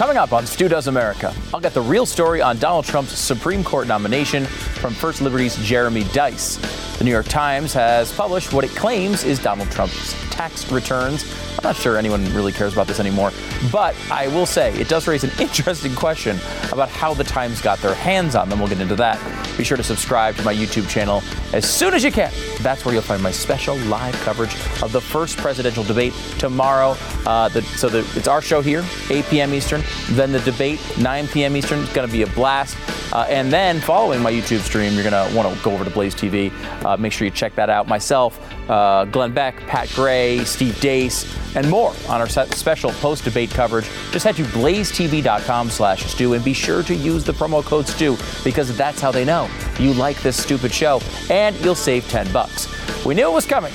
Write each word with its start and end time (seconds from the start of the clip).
Coming 0.00 0.16
up 0.16 0.32
on 0.32 0.46
Stu 0.46 0.66
Does 0.66 0.86
America, 0.86 1.34
I'll 1.52 1.60
get 1.60 1.74
the 1.74 1.82
real 1.82 2.06
story 2.06 2.40
on 2.40 2.56
Donald 2.58 2.86
Trump's 2.86 3.12
Supreme 3.12 3.62
Court 3.62 3.86
nomination 3.86 4.46
from 4.46 4.94
First 4.94 5.20
Liberty's 5.20 5.56
Jeremy 5.58 6.04
Dys. 6.04 6.58
The 6.96 7.04
New 7.04 7.10
York 7.10 7.28
Times 7.28 7.74
has 7.74 8.10
published 8.10 8.54
what 8.54 8.64
it 8.64 8.70
claims 8.70 9.24
is 9.24 9.38
Donald 9.38 9.70
Trump's 9.70 10.14
tax 10.30 10.72
returns. 10.72 11.24
I'm 11.60 11.64
not 11.64 11.76
sure 11.76 11.98
anyone 11.98 12.24
really 12.32 12.52
cares 12.52 12.72
about 12.72 12.86
this 12.86 13.00
anymore, 13.00 13.32
but 13.70 13.94
I 14.10 14.28
will 14.28 14.46
say 14.46 14.72
it 14.80 14.88
does 14.88 15.06
raise 15.06 15.24
an 15.24 15.30
interesting 15.38 15.94
question 15.94 16.38
about 16.72 16.88
how 16.88 17.12
the 17.12 17.22
Times 17.22 17.60
got 17.60 17.78
their 17.80 17.92
hands 17.92 18.34
on 18.34 18.48
them. 18.48 18.60
We'll 18.60 18.68
get 18.68 18.80
into 18.80 18.96
that. 18.96 19.18
Be 19.58 19.64
sure 19.64 19.76
to 19.76 19.82
subscribe 19.82 20.36
to 20.36 20.42
my 20.42 20.54
YouTube 20.54 20.88
channel 20.88 21.22
as 21.52 21.68
soon 21.68 21.92
as 21.92 22.02
you 22.02 22.10
can. 22.10 22.32
That's 22.62 22.86
where 22.86 22.94
you'll 22.94 23.02
find 23.02 23.22
my 23.22 23.30
special 23.30 23.76
live 23.76 24.14
coverage 24.20 24.54
of 24.82 24.92
the 24.92 25.02
first 25.02 25.36
presidential 25.36 25.84
debate 25.84 26.14
tomorrow. 26.38 26.96
Uh, 27.26 27.50
the, 27.50 27.60
so 27.60 27.90
the, 27.90 27.98
it's 28.16 28.26
our 28.26 28.40
show 28.40 28.62
here, 28.62 28.82
8 29.10 29.26
p.m. 29.26 29.52
Eastern. 29.52 29.82
Then 30.12 30.32
the 30.32 30.40
debate, 30.40 30.80
9 30.96 31.28
p.m. 31.28 31.58
Eastern. 31.58 31.80
It's 31.80 31.92
going 31.92 32.08
to 32.08 32.12
be 32.12 32.22
a 32.22 32.26
blast. 32.28 32.74
Uh, 33.12 33.26
and 33.28 33.52
then 33.52 33.80
following 33.80 34.20
my 34.20 34.32
YouTube 34.32 34.60
stream, 34.60 34.94
you're 34.94 35.08
going 35.08 35.30
to 35.30 35.36
want 35.36 35.54
to 35.54 35.64
go 35.64 35.72
over 35.72 35.84
to 35.84 35.90
Blaze 35.90 36.14
TV. 36.14 36.52
Uh, 36.84 36.96
make 36.96 37.12
sure 37.12 37.24
you 37.24 37.30
check 37.30 37.54
that 37.54 37.70
out. 37.70 37.88
Myself, 37.88 38.40
uh, 38.70 39.04
Glenn 39.06 39.32
Beck, 39.32 39.56
Pat 39.66 39.90
Gray, 39.94 40.44
Steve 40.44 40.74
Deace, 40.80 41.26
and 41.56 41.68
more 41.68 41.92
on 42.08 42.20
our 42.20 42.28
special 42.28 42.90
post-debate 42.92 43.50
coverage. 43.50 43.88
Just 44.12 44.24
head 44.24 44.36
to 44.36 44.44
blazetv.com 44.44 45.70
slash 45.70 46.04
Stu 46.04 46.34
and 46.34 46.44
be 46.44 46.52
sure 46.52 46.82
to 46.84 46.94
use 46.94 47.24
the 47.24 47.32
promo 47.32 47.64
code 47.64 47.86
Stu 47.88 48.16
because 48.44 48.76
that's 48.76 49.00
how 49.00 49.10
they 49.10 49.24
know 49.24 49.48
you 49.78 49.92
like 49.94 50.20
this 50.22 50.40
stupid 50.40 50.72
show 50.72 51.00
and 51.30 51.56
you'll 51.64 51.74
save 51.74 52.08
10 52.08 52.32
bucks. 52.32 52.68
We 53.04 53.14
knew 53.14 53.28
it 53.28 53.32
was 53.32 53.46
coming. 53.46 53.72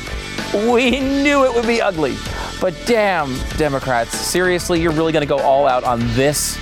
We 0.53 0.99
knew 0.99 1.43
it 1.43 1.53
would 1.53 1.67
be 1.67 1.81
ugly. 1.81 2.15
But 2.61 2.75
damn, 2.85 3.37
Democrats, 3.57 4.17
seriously, 4.17 4.81
you're 4.81 4.91
really 4.91 5.11
going 5.11 5.27
to 5.27 5.27
go 5.27 5.39
all 5.39 5.67
out 5.67 5.83
on 5.83 5.99
this? 6.13 6.57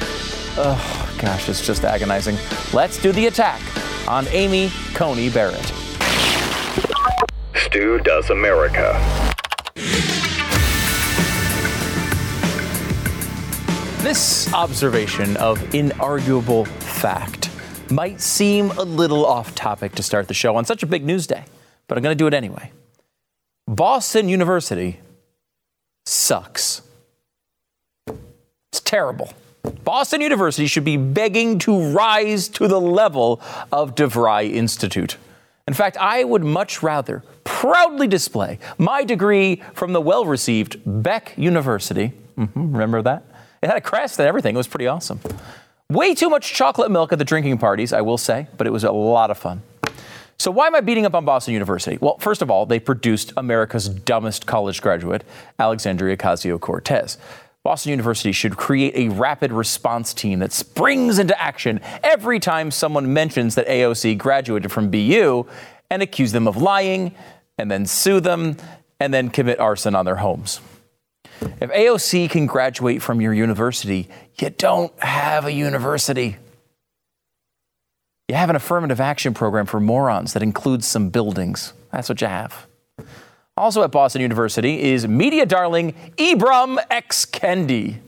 Oh, 0.57 1.02
gosh, 1.23 1.47
it's 1.47 1.65
just 1.65 1.85
agonizing. 1.85 2.35
Let's 2.73 3.01
do 3.01 3.13
the 3.13 3.27
attack 3.27 3.61
on 4.09 4.27
Amy 4.27 4.69
Coney 4.93 5.29
Barrett. 5.29 5.73
Stu 7.55 7.97
Does 7.99 8.29
America. 8.29 8.91
This 14.03 14.53
observation 14.53 15.37
of 15.37 15.59
inarguable 15.71 16.67
fact 16.67 17.49
might 17.89 18.19
seem 18.19 18.71
a 18.71 18.83
little 18.83 19.25
off 19.25 19.55
topic 19.55 19.95
to 19.95 20.03
start 20.03 20.27
the 20.27 20.33
show 20.33 20.57
on 20.57 20.65
such 20.65 20.83
a 20.83 20.85
big 20.85 21.05
news 21.05 21.25
day, 21.25 21.45
but 21.87 21.97
I'm 21.97 22.03
going 22.03 22.17
to 22.17 22.21
do 22.21 22.27
it 22.27 22.33
anyway. 22.33 22.69
Boston 23.65 24.27
University 24.27 24.99
sucks. 26.05 26.81
It's 28.07 28.81
terrible. 28.81 29.31
Boston 29.83 30.21
University 30.21 30.67
should 30.67 30.83
be 30.83 30.97
begging 30.97 31.57
to 31.59 31.91
rise 31.91 32.49
to 32.49 32.67
the 32.67 32.81
level 32.81 33.41
of 33.71 33.95
DeVry 33.95 34.51
Institute. 34.51 35.17
In 35.67 35.73
fact, 35.73 35.95
I 35.97 36.25
would 36.25 36.43
much 36.43 36.83
rather 36.83 37.23
proudly 37.45 38.07
display 38.07 38.59
my 38.77 39.03
degree 39.03 39.63
from 39.73 39.93
the 39.93 40.01
well 40.01 40.25
received 40.25 40.81
Beck 40.85 41.33
University. 41.37 42.11
Mm-hmm, 42.37 42.73
remember 42.73 43.01
that? 43.03 43.23
It 43.61 43.67
had 43.67 43.77
a 43.77 43.81
crest 43.81 44.19
and 44.19 44.27
everything. 44.27 44.55
It 44.55 44.57
was 44.57 44.67
pretty 44.67 44.87
awesome. 44.87 45.21
Way 45.89 46.13
too 46.13 46.29
much 46.29 46.53
chocolate 46.53 46.91
milk 46.91 47.13
at 47.13 47.19
the 47.19 47.25
drinking 47.25 47.57
parties, 47.59 47.93
I 47.93 48.01
will 48.01 48.17
say, 48.17 48.47
but 48.57 48.67
it 48.67 48.71
was 48.71 48.83
a 48.83 48.91
lot 48.91 49.31
of 49.31 49.37
fun. 49.37 49.61
So, 50.37 50.51
why 50.51 50.67
am 50.67 50.75
I 50.75 50.81
beating 50.81 51.05
up 51.05 51.13
on 51.13 51.23
Boston 51.23 51.53
University? 51.53 51.97
Well, 52.01 52.17
first 52.17 52.41
of 52.41 52.51
all, 52.51 52.65
they 52.65 52.79
produced 52.79 53.31
America's 53.37 53.87
dumbest 53.87 54.45
college 54.45 54.81
graduate, 54.81 55.23
Alexandria 55.59 56.17
Ocasio 56.17 56.59
Cortez. 56.59 57.17
Boston 57.63 57.91
University 57.91 58.33
should 58.33 58.57
create 58.57 58.93
a 58.95 59.07
rapid 59.13 59.53
response 59.53 60.13
team 60.13 60.39
that 60.39 60.51
springs 60.51 61.17
into 61.17 61.39
action 61.41 61.79
every 62.03 62.39
time 62.39 62.71
someone 62.71 63.13
mentions 63.13 63.55
that 63.55 63.67
AOC 63.67 64.17
graduated 64.17 64.69
from 64.69 64.91
BU 64.91 65.45
and 65.89 66.01
accuse 66.01 66.33
them 66.33 66.47
of 66.47 66.57
lying, 66.57 67.15
and 67.57 67.71
then 67.71 67.85
sue 67.85 68.19
them, 68.19 68.57
and 68.99 69.13
then 69.13 69.29
commit 69.29 69.59
arson 69.59 69.95
on 69.95 70.05
their 70.05 70.17
homes. 70.17 70.59
If 71.61 71.69
AOC 71.71 72.29
can 72.29 72.47
graduate 72.47 73.01
from 73.01 73.21
your 73.21 73.33
university, 73.33 74.09
you 74.39 74.49
don't 74.49 74.97
have 75.01 75.45
a 75.45 75.51
university. 75.51 76.37
You 78.27 78.35
have 78.35 78.49
an 78.49 78.55
affirmative 78.55 78.99
action 78.99 79.33
program 79.33 79.65
for 79.67 79.79
morons 79.79 80.33
that 80.33 80.43
includes 80.43 80.87
some 80.87 81.09
buildings. 81.09 81.73
That's 81.91 82.09
what 82.09 82.19
you 82.19 82.27
have. 82.27 82.65
Also 83.55 83.83
at 83.83 83.91
Boston 83.91 84.21
University 84.21 84.81
is 84.81 85.07
media 85.07 85.45
darling 85.45 85.93
Ibram 86.17 86.83
X. 86.89 87.25
Kendi. 87.25 87.99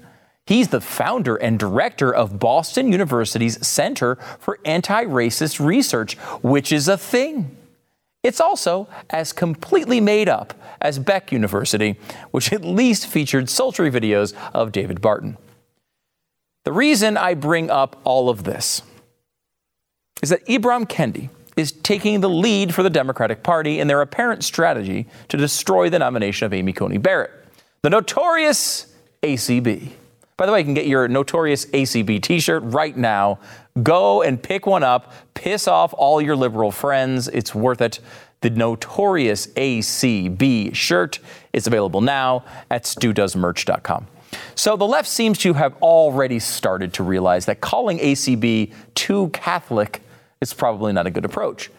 He's 0.48 0.68
the 0.70 0.82
founder 0.82 1.36
and 1.36 1.58
director 1.58 2.14
of 2.14 2.40
Boston 2.40 2.92
University's 2.92 3.66
Center 3.66 4.16
for 4.40 4.60
Anti 4.66 5.06
Racist 5.06 5.64
Research, 5.64 6.16
which 6.42 6.72
is 6.72 6.88
a 6.88 6.98
thing. 6.98 7.56
It's 8.24 8.40
also 8.40 8.88
as 9.12 9.34
completely 9.34 10.02
made 10.02 10.30
up 10.30 10.56
as 10.82 10.98
Beck 10.98 11.32
University, 11.32 11.98
which 12.32 12.52
at 12.52 12.64
least 12.64 13.08
featured 13.08 13.50
sultry 13.50 13.92
videos 13.92 14.34
of 14.54 14.72
David 14.72 15.00
Barton. 15.00 15.38
The 16.64 16.74
reason 16.74 17.18
I 17.18 17.36
bring 17.36 17.70
up 17.70 18.02
all 18.04 18.30
of 18.30 18.44
this 18.44 18.82
is 20.24 20.30
that 20.30 20.46
Ibram 20.48 20.88
Kendi 20.88 21.30
taking 21.86 22.20
the 22.20 22.30
lead 22.30 22.74
for 22.74 22.82
the 22.82 22.90
Democratic 22.90 23.44
Party 23.44 23.80
in 23.80 23.88
their 23.88 24.02
apparent 24.02 24.44
strategy 24.44 25.06
to 25.28 25.38
destroy 25.38 25.88
the 25.88 26.00
nomination 26.00 26.48
of 26.48 26.52
Amy 26.52 26.74
Coney 26.74 26.98
Barrett, 26.98 27.30
the 27.84 27.92
notorious 27.92 28.92
ACB. 29.22 29.92
By 30.36 30.48
the 30.48 30.52
way, 30.52 30.60
you 30.60 30.66
can 30.66 30.74
get 30.74 30.88
your 30.88 31.08
notorious 31.08 31.68
ACB 31.68 32.24
t 32.24 32.40
shirt 32.40 32.64
right 32.66 32.98
now. 32.98 33.38
Go 33.84 34.24
and 34.24 34.42
pick 34.42 34.66
one 34.66 34.82
up. 34.82 35.14
Piss 35.36 35.68
off 35.68 35.94
all 35.96 36.20
your 36.20 36.36
liberal 36.36 36.72
friends. 36.72 37.28
It's 37.28 37.54
worth 37.54 37.82
it. 37.82 38.00
The 38.42 38.50
notorious 38.50 39.46
ACB 39.48 40.74
shirt 40.74 41.20
is 41.54 41.68
available 41.68 42.02
now 42.02 42.46
at 42.72 42.86
studoesmerch.com. 42.86 44.08
So 44.56 44.76
the 44.76 44.88
left 44.88 45.08
seems 45.08 45.38
to 45.40 45.54
have 45.54 45.76
already 45.84 46.40
started 46.40 46.94
to 46.94 47.04
realize 47.04 47.46
that 47.46 47.62
calling 47.62 48.00
ACB 48.00 48.74
too 48.96 49.30
Catholic 49.30 50.02
is 50.50 50.54
probably 50.54 50.94
not 50.94 51.08
a 51.08 51.12
good 51.12 51.26
approach. 51.26 51.72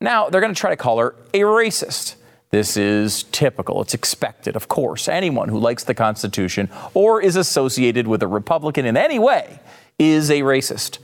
Now 0.00 0.28
they're 0.28 0.40
going 0.40 0.54
to 0.54 0.60
try 0.60 0.70
to 0.70 0.76
call 0.76 0.98
her 0.98 1.14
a 1.32 1.40
racist. 1.40 2.16
This 2.50 2.76
is 2.76 3.22
typical. 3.24 3.80
It's 3.80 3.94
expected, 3.94 4.56
of 4.56 4.68
course. 4.68 5.08
Anyone 5.08 5.48
who 5.48 5.58
likes 5.58 5.84
the 5.84 5.94
Constitution 5.94 6.68
or 6.92 7.22
is 7.22 7.36
associated 7.36 8.06
with 8.06 8.22
a 8.22 8.26
Republican 8.26 8.84
in 8.84 8.96
any 8.96 9.18
way 9.18 9.58
is 9.98 10.30
a 10.30 10.40
racist. 10.42 10.98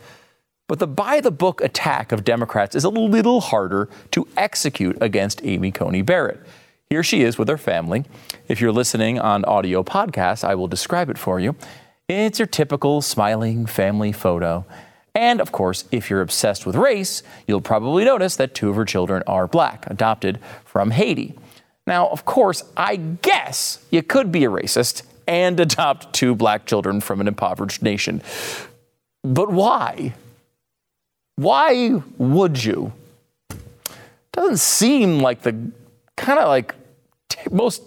But 0.66 0.78
the 0.78 0.86
by 0.86 1.20
the 1.20 1.30
book 1.30 1.62
attack 1.62 2.12
of 2.12 2.24
Democrats 2.24 2.74
is 2.74 2.84
a 2.84 2.90
little 2.90 3.40
harder 3.40 3.88
to 4.10 4.28
execute 4.36 4.98
against 5.00 5.40
Amy 5.42 5.70
Coney 5.70 6.02
Barrett. 6.02 6.40
Here 6.90 7.02
she 7.02 7.22
is 7.22 7.38
with 7.38 7.48
her 7.48 7.56
family. 7.56 8.04
If 8.48 8.60
you're 8.60 8.72
listening 8.72 9.18
on 9.18 9.44
audio 9.46 9.82
podcast, 9.82 10.44
I 10.44 10.54
will 10.54 10.68
describe 10.68 11.08
it 11.08 11.16
for 11.16 11.40
you. 11.40 11.56
It's 12.08 12.38
your 12.38 12.46
typical 12.46 13.00
smiling 13.00 13.64
family 13.66 14.12
photo. 14.12 14.66
And 15.18 15.40
of 15.40 15.50
course, 15.50 15.84
if 15.90 16.10
you're 16.10 16.20
obsessed 16.20 16.64
with 16.64 16.76
race, 16.76 17.24
you'll 17.48 17.60
probably 17.60 18.04
notice 18.04 18.36
that 18.36 18.54
two 18.54 18.70
of 18.70 18.76
her 18.76 18.84
children 18.84 19.24
are 19.26 19.48
black, 19.48 19.84
adopted 19.90 20.38
from 20.64 20.92
Haiti. 20.92 21.34
Now, 21.88 22.06
of 22.06 22.24
course, 22.24 22.62
I 22.76 22.94
guess 22.94 23.84
you 23.90 24.04
could 24.04 24.30
be 24.30 24.44
a 24.44 24.48
racist 24.48 25.02
and 25.26 25.58
adopt 25.66 26.12
two 26.12 26.36
black 26.36 26.66
children 26.66 27.00
from 27.00 27.20
an 27.20 27.26
impoverished 27.26 27.82
nation. 27.82 28.22
But 29.24 29.50
why? 29.50 30.14
Why 31.34 32.00
would 32.16 32.62
you? 32.62 32.92
Doesn't 34.30 34.58
seem 34.58 35.18
like 35.18 35.42
the 35.42 35.72
kind 36.16 36.38
of 36.38 36.46
like 36.46 36.76
t- 37.28 37.40
most 37.50 37.82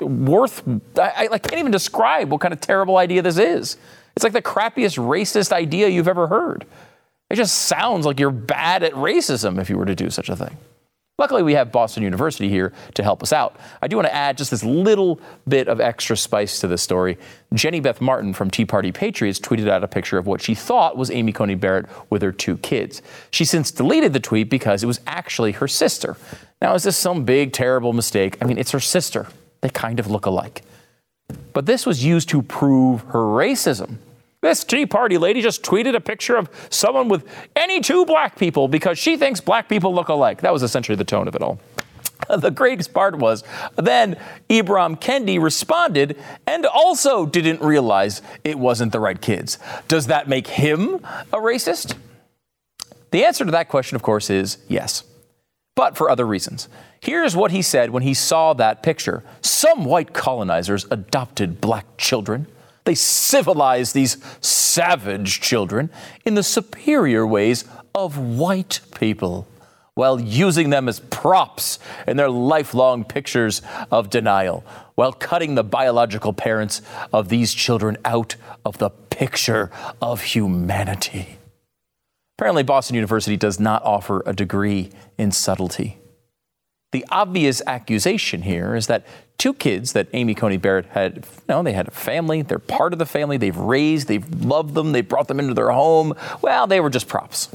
worth. 0.00 0.66
I, 0.98 1.28
I 1.30 1.38
can't 1.38 1.60
even 1.60 1.70
describe 1.70 2.30
what 2.30 2.40
kind 2.40 2.52
of 2.52 2.60
terrible 2.60 2.96
idea 2.96 3.22
this 3.22 3.38
is. 3.38 3.76
It's 4.16 4.22
like 4.22 4.32
the 4.32 4.42
crappiest 4.42 4.98
racist 4.98 5.52
idea 5.52 5.88
you've 5.88 6.08
ever 6.08 6.26
heard. 6.26 6.64
It 7.30 7.36
just 7.36 7.62
sounds 7.62 8.06
like 8.06 8.20
you're 8.20 8.30
bad 8.30 8.82
at 8.82 8.92
racism 8.92 9.60
if 9.60 9.68
you 9.68 9.78
were 9.78 9.86
to 9.86 9.94
do 9.94 10.10
such 10.10 10.28
a 10.28 10.36
thing. 10.36 10.56
Luckily, 11.16 11.44
we 11.44 11.54
have 11.54 11.70
Boston 11.70 12.02
University 12.02 12.48
here 12.48 12.72
to 12.94 13.02
help 13.04 13.22
us 13.22 13.32
out. 13.32 13.56
I 13.80 13.86
do 13.86 13.94
want 13.94 14.08
to 14.08 14.14
add 14.14 14.36
just 14.36 14.50
this 14.50 14.64
little 14.64 15.20
bit 15.46 15.68
of 15.68 15.80
extra 15.80 16.16
spice 16.16 16.58
to 16.58 16.66
this 16.66 16.82
story. 16.82 17.18
Jenny 17.52 17.78
Beth 17.78 18.00
Martin 18.00 18.32
from 18.32 18.50
Tea 18.50 18.64
Party 18.64 18.90
Patriots 18.90 19.38
tweeted 19.38 19.68
out 19.68 19.84
a 19.84 19.88
picture 19.88 20.18
of 20.18 20.26
what 20.26 20.42
she 20.42 20.56
thought 20.56 20.96
was 20.96 21.12
Amy 21.12 21.30
Coney 21.30 21.54
Barrett 21.54 21.86
with 22.10 22.20
her 22.22 22.32
two 22.32 22.56
kids. 22.58 23.00
She 23.30 23.44
since 23.44 23.70
deleted 23.70 24.12
the 24.12 24.18
tweet 24.18 24.50
because 24.50 24.82
it 24.82 24.88
was 24.88 25.00
actually 25.06 25.52
her 25.52 25.68
sister. 25.68 26.16
Now, 26.60 26.74
is 26.74 26.82
this 26.82 26.96
some 26.96 27.24
big, 27.24 27.52
terrible 27.52 27.92
mistake? 27.92 28.36
I 28.42 28.46
mean, 28.46 28.58
it's 28.58 28.72
her 28.72 28.80
sister. 28.80 29.28
They 29.60 29.68
kind 29.68 30.00
of 30.00 30.10
look 30.10 30.26
alike. 30.26 30.62
But 31.52 31.66
this 31.66 31.86
was 31.86 32.04
used 32.04 32.28
to 32.30 32.42
prove 32.42 33.02
her 33.02 33.20
racism. 33.20 33.96
This 34.40 34.62
Tea 34.62 34.84
Party 34.84 35.16
lady 35.16 35.40
just 35.40 35.62
tweeted 35.62 35.94
a 35.94 36.00
picture 36.00 36.36
of 36.36 36.50
someone 36.68 37.08
with 37.08 37.26
any 37.56 37.80
two 37.80 38.04
black 38.04 38.38
people 38.38 38.68
because 38.68 38.98
she 38.98 39.16
thinks 39.16 39.40
black 39.40 39.68
people 39.68 39.94
look 39.94 40.08
alike. 40.08 40.42
That 40.42 40.52
was 40.52 40.62
essentially 40.62 40.96
the 40.96 41.04
tone 41.04 41.28
of 41.28 41.34
it 41.34 41.42
all. 41.42 41.58
The 42.28 42.50
greatest 42.50 42.94
part 42.94 43.16
was 43.16 43.44
then 43.76 44.16
Ibram 44.48 45.00
Kendi 45.00 45.40
responded 45.42 46.18
and 46.46 46.64
also 46.64 47.26
didn't 47.26 47.60
realize 47.60 48.22
it 48.44 48.58
wasn't 48.58 48.92
the 48.92 49.00
right 49.00 49.20
kids. 49.20 49.58
Does 49.88 50.06
that 50.06 50.28
make 50.28 50.46
him 50.46 50.96
a 51.32 51.38
racist? 51.38 51.94
The 53.10 53.24
answer 53.24 53.44
to 53.44 53.50
that 53.52 53.68
question, 53.68 53.96
of 53.96 54.02
course, 54.02 54.30
is 54.30 54.58
yes, 54.68 55.04
but 55.74 55.96
for 55.96 56.10
other 56.10 56.26
reasons. 56.26 56.68
Here's 57.04 57.36
what 57.36 57.50
he 57.50 57.60
said 57.60 57.90
when 57.90 58.02
he 58.02 58.14
saw 58.14 58.54
that 58.54 58.82
picture 58.82 59.22
Some 59.42 59.84
white 59.84 60.14
colonizers 60.14 60.86
adopted 60.90 61.60
black 61.60 61.98
children. 61.98 62.46
They 62.84 62.94
civilized 62.94 63.94
these 63.94 64.16
savage 64.40 65.42
children 65.42 65.90
in 66.24 66.34
the 66.34 66.42
superior 66.42 67.26
ways 67.26 67.66
of 67.94 68.16
white 68.16 68.80
people 68.98 69.46
while 69.92 70.18
using 70.18 70.70
them 70.70 70.88
as 70.88 71.00
props 71.00 71.78
in 72.08 72.16
their 72.16 72.30
lifelong 72.30 73.04
pictures 73.04 73.60
of 73.90 74.08
denial, 74.08 74.64
while 74.94 75.12
cutting 75.12 75.54
the 75.54 75.62
biological 75.62 76.32
parents 76.32 76.80
of 77.12 77.28
these 77.28 77.52
children 77.52 77.98
out 78.06 78.34
of 78.64 78.78
the 78.78 78.88
picture 78.88 79.70
of 80.00 80.22
humanity. 80.22 81.38
Apparently, 82.38 82.62
Boston 82.62 82.94
University 82.94 83.36
does 83.36 83.60
not 83.60 83.82
offer 83.84 84.22
a 84.24 84.32
degree 84.32 84.90
in 85.18 85.30
subtlety. 85.30 85.98
The 86.94 87.04
obvious 87.10 87.60
accusation 87.66 88.42
here 88.42 88.76
is 88.76 88.86
that 88.86 89.04
two 89.36 89.52
kids 89.52 89.94
that 89.94 90.06
Amy 90.12 90.32
Coney 90.32 90.58
Barrett 90.58 90.86
had, 90.86 91.16
you 91.16 91.22
know, 91.48 91.60
they 91.64 91.72
had 91.72 91.88
a 91.88 91.90
family, 91.90 92.42
they're 92.42 92.60
part 92.60 92.92
of 92.92 93.00
the 93.00 93.04
family, 93.04 93.36
they've 93.36 93.56
raised, 93.56 94.06
they've 94.06 94.44
loved 94.44 94.74
them, 94.74 94.92
they 94.92 95.00
brought 95.00 95.26
them 95.26 95.40
into 95.40 95.54
their 95.54 95.72
home. 95.72 96.14
Well, 96.40 96.68
they 96.68 96.78
were 96.78 96.90
just 96.90 97.08
props. 97.08 97.48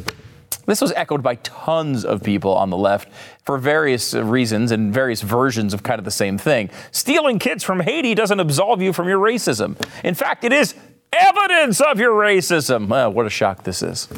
This 0.65 0.81
was 0.81 0.91
echoed 0.91 1.23
by 1.23 1.35
tons 1.35 2.03
of 2.03 2.21
people 2.21 2.53
on 2.53 2.69
the 2.69 2.75
left 2.75 3.07
for 3.45 3.57
various 3.57 4.13
reasons 4.13 4.73
and 4.73 4.93
various 4.93 5.21
versions 5.21 5.73
of 5.73 5.83
kind 5.83 5.99
of 5.99 6.03
the 6.03 6.11
same 6.11 6.37
thing. 6.37 6.69
Stealing 6.91 7.39
kids 7.39 7.63
from 7.63 7.79
Haiti 7.79 8.15
doesn't 8.15 8.41
absolve 8.41 8.81
you 8.81 8.91
from 8.91 9.07
your 9.07 9.19
racism. 9.19 9.77
In 10.03 10.15
fact, 10.15 10.43
it 10.43 10.51
is 10.51 10.75
evidence 11.13 11.79
of 11.79 11.97
your 11.97 12.11
racism. 12.11 12.89
Well, 12.89 13.13
what 13.13 13.25
a 13.25 13.29
shock 13.29 13.63
this 13.63 13.81
is. 13.81 14.09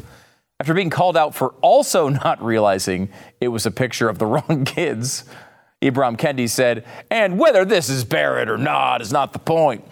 After 0.61 0.75
being 0.75 0.91
called 0.91 1.17
out 1.17 1.33
for 1.33 1.55
also 1.61 2.07
not 2.23 2.39
realizing 2.43 3.09
it 3.39 3.47
was 3.47 3.65
a 3.65 3.71
picture 3.71 4.07
of 4.07 4.19
the 4.19 4.27
wrong 4.27 4.63
kids, 4.65 5.23
Ibram 5.81 6.17
Kendi 6.17 6.47
said, 6.47 6.85
and 7.09 7.39
whether 7.39 7.65
this 7.65 7.89
is 7.89 8.05
Barrett 8.05 8.47
or 8.47 8.59
not 8.59 9.01
is 9.01 9.11
not 9.11 9.33
the 9.33 9.39
point. 9.39 9.83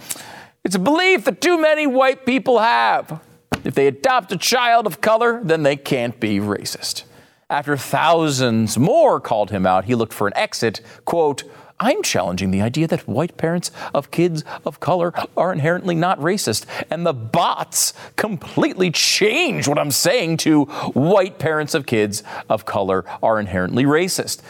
It's 0.63 0.75
a 0.75 0.79
belief 0.79 1.25
that 1.25 1.41
too 1.41 1.59
many 1.59 1.87
white 1.87 2.23
people 2.23 2.59
have. 2.59 3.19
If 3.63 3.73
they 3.73 3.87
adopt 3.87 4.31
a 4.31 4.37
child 4.37 4.85
of 4.85 5.01
color, 5.01 5.41
then 5.43 5.63
they 5.63 5.75
can't 5.75 6.19
be 6.19 6.37
racist. 6.37 7.01
After 7.49 7.75
thousands 7.75 8.77
more 8.77 9.19
called 9.19 9.49
him 9.49 9.65
out, 9.65 9.85
he 9.85 9.95
looked 9.95 10.13
for 10.13 10.27
an 10.27 10.37
exit. 10.37 10.81
Quote, 11.03 11.45
I'm 11.79 12.03
challenging 12.03 12.51
the 12.51 12.61
idea 12.61 12.87
that 12.87 13.07
white 13.07 13.37
parents 13.37 13.71
of 13.93 14.11
kids 14.11 14.43
of 14.65 14.79
color 14.79 15.13
are 15.37 15.53
inherently 15.53 15.95
not 15.95 16.19
racist. 16.19 16.65
And 16.89 17.05
the 17.05 17.13
bots 17.13 17.93
completely 18.15 18.91
change 18.91 19.67
what 19.67 19.79
I'm 19.79 19.91
saying 19.91 20.37
to 20.37 20.65
white 20.65 21.39
parents 21.39 21.73
of 21.73 21.85
kids 21.85 22.23
of 22.49 22.65
color 22.65 23.05
are 23.23 23.39
inherently 23.39 23.85
racist. 23.85 24.41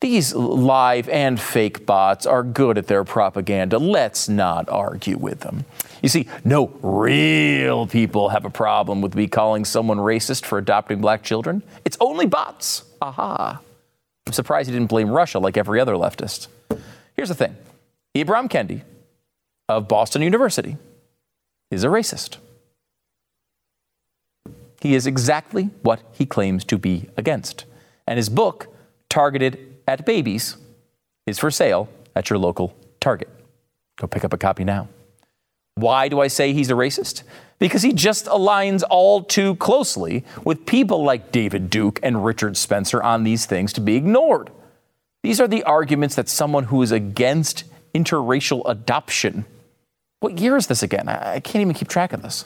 These 0.00 0.34
live 0.34 1.08
and 1.08 1.40
fake 1.40 1.86
bots 1.86 2.26
are 2.26 2.42
good 2.42 2.76
at 2.76 2.88
their 2.88 3.04
propaganda. 3.04 3.78
Let's 3.78 4.28
not 4.28 4.68
argue 4.68 5.16
with 5.16 5.40
them. 5.40 5.64
You 6.02 6.10
see, 6.10 6.28
no 6.44 6.66
real 6.82 7.86
people 7.86 8.28
have 8.28 8.44
a 8.44 8.50
problem 8.50 9.00
with 9.00 9.14
me 9.14 9.28
calling 9.28 9.64
someone 9.64 9.96
racist 9.96 10.44
for 10.44 10.58
adopting 10.58 11.00
black 11.00 11.22
children. 11.22 11.62
It's 11.86 11.96
only 12.00 12.26
bots. 12.26 12.84
Aha. 13.00 13.60
I'm 14.26 14.32
surprised 14.32 14.68
he 14.68 14.74
didn't 14.74 14.88
blame 14.88 15.10
Russia 15.10 15.38
like 15.38 15.56
every 15.56 15.80
other 15.80 15.94
leftist. 15.94 16.48
Here's 17.14 17.28
the 17.28 17.34
thing 17.34 17.56
Ibram 18.14 18.48
Kendi 18.48 18.82
of 19.68 19.88
Boston 19.88 20.22
University 20.22 20.76
is 21.70 21.84
a 21.84 21.88
racist. 21.88 22.38
He 24.80 24.94
is 24.94 25.06
exactly 25.06 25.70
what 25.82 26.02
he 26.12 26.26
claims 26.26 26.64
to 26.64 26.76
be 26.76 27.08
against. 27.16 27.64
And 28.06 28.18
his 28.18 28.28
book, 28.28 28.68
targeted 29.08 29.76
at 29.86 30.04
babies 30.04 30.56
is 31.26 31.38
for 31.38 31.50
sale 31.50 31.88
at 32.16 32.28
your 32.28 32.38
local 32.38 32.76
Target. 33.00 33.28
Go 33.96 34.06
pick 34.06 34.24
up 34.24 34.32
a 34.32 34.36
copy 34.36 34.64
now. 34.64 34.88
Why 35.76 36.08
do 36.08 36.20
I 36.20 36.28
say 36.28 36.52
he's 36.52 36.70
a 36.70 36.74
racist? 36.74 37.24
Because 37.58 37.82
he 37.82 37.92
just 37.92 38.26
aligns 38.26 38.82
all 38.88 39.22
too 39.22 39.56
closely 39.56 40.24
with 40.44 40.66
people 40.66 41.02
like 41.02 41.32
David 41.32 41.70
Duke 41.70 41.98
and 42.02 42.24
Richard 42.24 42.56
Spencer 42.56 43.02
on 43.02 43.24
these 43.24 43.46
things 43.46 43.72
to 43.72 43.80
be 43.80 43.96
ignored. 43.96 44.50
These 45.22 45.40
are 45.40 45.48
the 45.48 45.64
arguments 45.64 46.14
that 46.16 46.28
someone 46.28 46.64
who 46.64 46.82
is 46.82 46.92
against 46.92 47.64
interracial 47.94 48.62
adoption. 48.66 49.46
What 50.20 50.38
year 50.38 50.56
is 50.56 50.66
this 50.66 50.82
again? 50.82 51.08
I 51.08 51.40
can't 51.40 51.62
even 51.62 51.74
keep 51.74 51.88
track 51.88 52.12
of 52.12 52.22
this. 52.22 52.44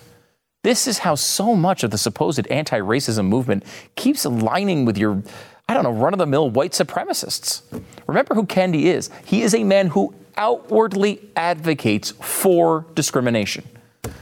This 0.64 0.86
is 0.86 0.98
how 0.98 1.14
so 1.14 1.54
much 1.54 1.84
of 1.84 1.90
the 1.90 1.98
supposed 1.98 2.46
anti 2.48 2.78
racism 2.78 3.26
movement 3.26 3.64
keeps 3.94 4.24
aligning 4.24 4.84
with 4.84 4.96
your 4.96 5.22
I 5.70 5.74
don't 5.74 5.82
know, 5.82 5.92
run 5.92 6.14
of 6.14 6.18
the 6.18 6.26
mill 6.26 6.48
white 6.48 6.72
supremacists. 6.72 7.60
Remember 8.06 8.34
who 8.34 8.46
Kendi 8.46 8.84
is. 8.84 9.10
He 9.26 9.42
is 9.42 9.54
a 9.54 9.64
man 9.64 9.88
who 9.88 10.14
outwardly 10.38 11.20
advocates 11.36 12.12
for 12.12 12.86
discrimination. 12.94 13.68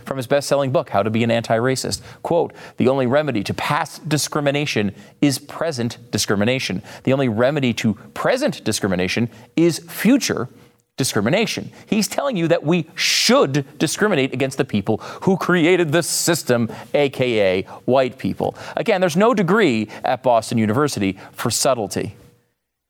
From 0.04 0.16
his 0.16 0.26
best 0.26 0.48
selling 0.48 0.72
book, 0.72 0.90
How 0.90 1.02
to 1.02 1.10
Be 1.10 1.22
an 1.22 1.30
Anti 1.30 1.56
Racist, 1.58 2.00
quote, 2.22 2.52
the 2.76 2.88
only 2.88 3.06
remedy 3.06 3.44
to 3.44 3.54
past 3.54 4.08
discrimination 4.08 4.94
is 5.20 5.38
present 5.38 5.98
discrimination. 6.10 6.82
The 7.04 7.12
only 7.12 7.28
remedy 7.28 7.74
to 7.74 7.94
present 8.14 8.64
discrimination 8.64 9.28
is 9.54 9.80
future 9.80 10.48
discrimination. 10.96 11.70
He's 11.86 12.08
telling 12.08 12.36
you 12.36 12.48
that 12.48 12.64
we 12.64 12.88
should 12.94 13.78
discriminate 13.78 14.32
against 14.32 14.58
the 14.58 14.64
people 14.64 14.98
who 15.22 15.36
created 15.36 15.92
the 15.92 16.02
system, 16.02 16.70
aka 16.94 17.62
white 17.84 18.16
people. 18.16 18.56
Again, 18.76 19.00
there's 19.00 19.16
no 19.16 19.34
degree 19.34 19.88
at 20.04 20.22
Boston 20.22 20.56
University 20.56 21.18
for 21.32 21.50
subtlety. 21.50 22.16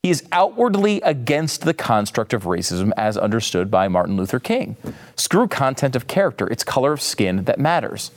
He 0.07 0.11
is 0.11 0.23
outwardly 0.31 1.01
against 1.01 1.63
the 1.63 1.75
construct 1.75 2.33
of 2.33 2.45
racism 2.45 2.93
as 2.97 3.19
understood 3.19 3.73
by 3.73 3.89
Martin 3.89 4.17
Luther 4.17 4.39
King. 4.39 4.77
Screw 5.17 5.49
content 5.49 5.97
of 5.97 6.07
character, 6.07 6.47
it's 6.47 6.63
color 6.63 6.93
of 6.93 7.03
skin 7.03 7.43
that 7.47 7.59
matters. 7.59 8.13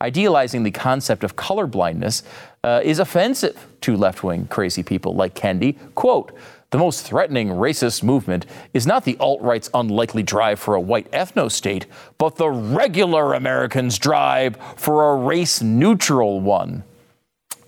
Idealizing 0.00 0.62
the 0.62 0.70
concept 0.70 1.22
of 1.22 1.36
colorblindness 1.36 2.22
uh, 2.64 2.80
is 2.82 2.98
offensive 2.98 3.66
to 3.82 3.94
left 3.94 4.24
wing 4.24 4.46
crazy 4.46 4.82
people 4.82 5.14
like 5.14 5.34
Kendi. 5.34 5.76
Quote, 5.94 6.32
the 6.70 6.78
most 6.78 7.04
threatening 7.04 7.48
racist 7.48 8.02
movement 8.02 8.46
is 8.72 8.86
not 8.86 9.04
the 9.04 9.18
alt 9.20 9.42
right's 9.42 9.68
unlikely 9.74 10.22
drive 10.22 10.58
for 10.58 10.74
a 10.74 10.80
white 10.80 11.12
ethno 11.12 11.52
state, 11.52 11.84
but 12.16 12.36
the 12.36 12.48
regular 12.48 13.34
Americans' 13.34 13.98
drive 13.98 14.56
for 14.76 15.10
a 15.10 15.16
race 15.16 15.60
neutral 15.60 16.40
one. 16.40 16.84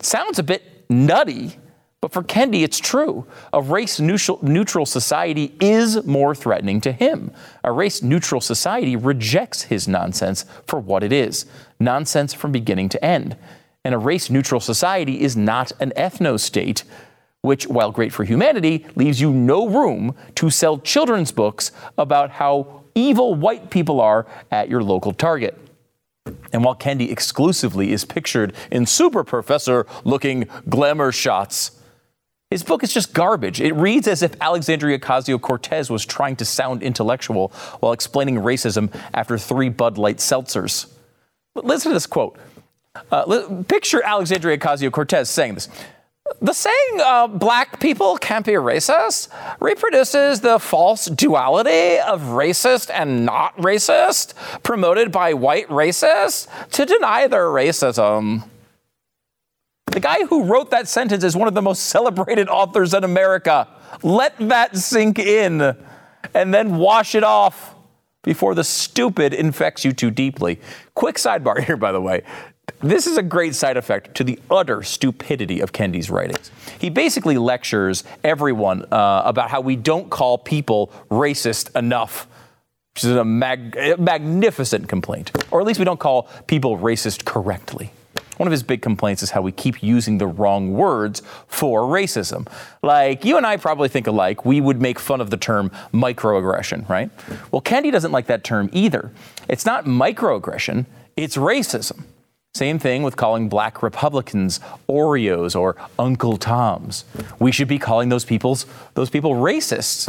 Sounds 0.00 0.38
a 0.38 0.42
bit 0.42 0.86
nutty, 0.88 1.58
but 2.00 2.12
for 2.12 2.22
Kendi, 2.22 2.62
it's 2.62 2.78
true. 2.78 3.26
A 3.52 3.60
race 3.60 3.98
neutral 3.98 4.86
society 4.86 5.56
is 5.60 6.04
more 6.04 6.34
threatening 6.34 6.80
to 6.82 6.92
him. 6.92 7.32
A 7.64 7.72
race 7.72 8.02
neutral 8.02 8.40
society 8.40 8.96
rejects 8.96 9.62
his 9.62 9.88
nonsense 9.88 10.44
for 10.66 10.78
what 10.78 11.02
it 11.02 11.12
is 11.12 11.46
nonsense 11.80 12.32
from 12.32 12.52
beginning 12.52 12.88
to 12.90 13.04
end. 13.04 13.36
And 13.84 13.94
a 13.94 13.98
race 13.98 14.30
neutral 14.30 14.60
society 14.60 15.20
is 15.20 15.36
not 15.36 15.72
an 15.80 15.92
ethno 15.96 16.38
state 16.38 16.84
which, 17.46 17.68
while 17.68 17.92
great 17.92 18.12
for 18.12 18.24
humanity, 18.24 18.84
leaves 18.96 19.20
you 19.20 19.32
no 19.32 19.68
room 19.68 20.16
to 20.34 20.50
sell 20.50 20.78
children's 20.78 21.30
books 21.30 21.70
about 21.96 22.30
how 22.30 22.82
evil 22.96 23.36
white 23.36 23.70
people 23.70 24.00
are 24.00 24.26
at 24.50 24.68
your 24.68 24.82
local 24.82 25.12
Target. 25.12 25.56
And 26.52 26.64
while 26.64 26.74
Kendi 26.74 27.08
exclusively 27.08 27.92
is 27.92 28.04
pictured 28.04 28.52
in 28.72 28.84
super 28.84 29.22
professor 29.22 29.86
looking 30.02 30.48
glamour 30.68 31.12
shots, 31.12 31.80
his 32.50 32.62
book 32.62 32.84
is 32.84 32.92
just 32.92 33.12
garbage. 33.12 33.60
It 33.60 33.74
reads 33.74 34.06
as 34.06 34.22
if 34.22 34.40
Alexandria 34.40 34.98
Ocasio 34.98 35.40
Cortez 35.40 35.90
was 35.90 36.06
trying 36.06 36.36
to 36.36 36.44
sound 36.44 36.82
intellectual 36.82 37.48
while 37.80 37.92
explaining 37.92 38.36
racism 38.36 38.94
after 39.14 39.36
three 39.36 39.68
Bud 39.68 39.98
Light 39.98 40.18
seltzers. 40.18 40.86
Listen 41.54 41.90
to 41.90 41.94
this 41.94 42.06
quote. 42.06 42.38
Uh, 43.10 43.62
picture 43.68 44.02
Alexandria 44.02 44.58
Ocasio 44.58 44.92
Cortez 44.92 45.28
saying 45.28 45.54
this. 45.54 45.68
The 46.40 46.52
saying 46.52 47.00
uh, 47.00 47.28
black 47.28 47.80
people 47.80 48.16
can't 48.16 48.44
be 48.44 48.52
racist 48.52 49.28
reproduces 49.60 50.40
the 50.40 50.58
false 50.58 51.06
duality 51.06 51.98
of 51.98 52.20
racist 52.22 52.90
and 52.92 53.24
not 53.24 53.56
racist 53.56 54.34
promoted 54.62 55.12
by 55.12 55.34
white 55.34 55.68
racists 55.68 56.48
to 56.70 56.84
deny 56.84 57.26
their 57.26 57.46
racism. 57.46 58.44
The 59.96 60.00
guy 60.00 60.26
who 60.26 60.44
wrote 60.44 60.72
that 60.72 60.88
sentence 60.88 61.24
is 61.24 61.34
one 61.34 61.48
of 61.48 61.54
the 61.54 61.62
most 61.62 61.84
celebrated 61.84 62.50
authors 62.50 62.92
in 62.92 63.02
America. 63.02 63.66
Let 64.02 64.36
that 64.40 64.76
sink 64.76 65.18
in 65.18 65.74
and 66.34 66.52
then 66.52 66.76
wash 66.76 67.14
it 67.14 67.24
off 67.24 67.74
before 68.22 68.54
the 68.54 68.62
stupid 68.62 69.32
infects 69.32 69.86
you 69.86 69.94
too 69.94 70.10
deeply. 70.10 70.60
Quick 70.94 71.16
sidebar 71.16 71.64
here, 71.64 71.78
by 71.78 71.92
the 71.92 72.00
way. 72.02 72.24
This 72.80 73.06
is 73.06 73.16
a 73.16 73.22
great 73.22 73.54
side 73.54 73.78
effect 73.78 74.14
to 74.16 74.22
the 74.22 74.38
utter 74.50 74.82
stupidity 74.82 75.60
of 75.60 75.72
Kendi's 75.72 76.10
writings. 76.10 76.50
He 76.78 76.90
basically 76.90 77.38
lectures 77.38 78.04
everyone 78.22 78.84
uh, 78.92 79.22
about 79.24 79.48
how 79.48 79.62
we 79.62 79.76
don't 79.76 80.10
call 80.10 80.36
people 80.36 80.92
racist 81.10 81.74
enough, 81.74 82.28
which 82.94 83.04
is 83.04 83.12
a 83.12 83.24
mag- 83.24 83.98
magnificent 83.98 84.90
complaint. 84.90 85.30
Or 85.50 85.62
at 85.62 85.66
least 85.66 85.78
we 85.78 85.86
don't 85.86 85.98
call 85.98 86.28
people 86.46 86.76
racist 86.76 87.24
correctly. 87.24 87.92
One 88.36 88.46
of 88.46 88.50
his 88.50 88.62
big 88.62 88.82
complaints 88.82 89.22
is 89.22 89.30
how 89.30 89.42
we 89.42 89.52
keep 89.52 89.82
using 89.82 90.18
the 90.18 90.26
wrong 90.26 90.72
words 90.72 91.22
for 91.46 91.82
racism. 91.82 92.46
Like, 92.82 93.24
you 93.24 93.36
and 93.36 93.46
I 93.46 93.56
probably 93.56 93.88
think 93.88 94.06
alike. 94.06 94.44
We 94.44 94.60
would 94.60 94.80
make 94.80 94.98
fun 94.98 95.20
of 95.20 95.30
the 95.30 95.36
term 95.36 95.70
microaggression, 95.92 96.88
right? 96.88 97.10
Well, 97.50 97.62
Kendi 97.62 97.90
doesn't 97.90 98.12
like 98.12 98.26
that 98.26 98.44
term 98.44 98.68
either. 98.72 99.10
It's 99.48 99.64
not 99.64 99.84
microaggression, 99.84 100.86
it's 101.16 101.36
racism. 101.36 102.04
Same 102.54 102.78
thing 102.78 103.02
with 103.02 103.16
calling 103.16 103.50
black 103.50 103.82
Republicans 103.82 104.60
Oreos 104.88 105.54
or 105.54 105.76
Uncle 105.98 106.38
Toms. 106.38 107.04
We 107.38 107.52
should 107.52 107.68
be 107.68 107.78
calling 107.78 108.08
those 108.08 108.24
people's 108.24 108.64
those 108.94 109.10
people 109.10 109.32
racists. 109.32 110.08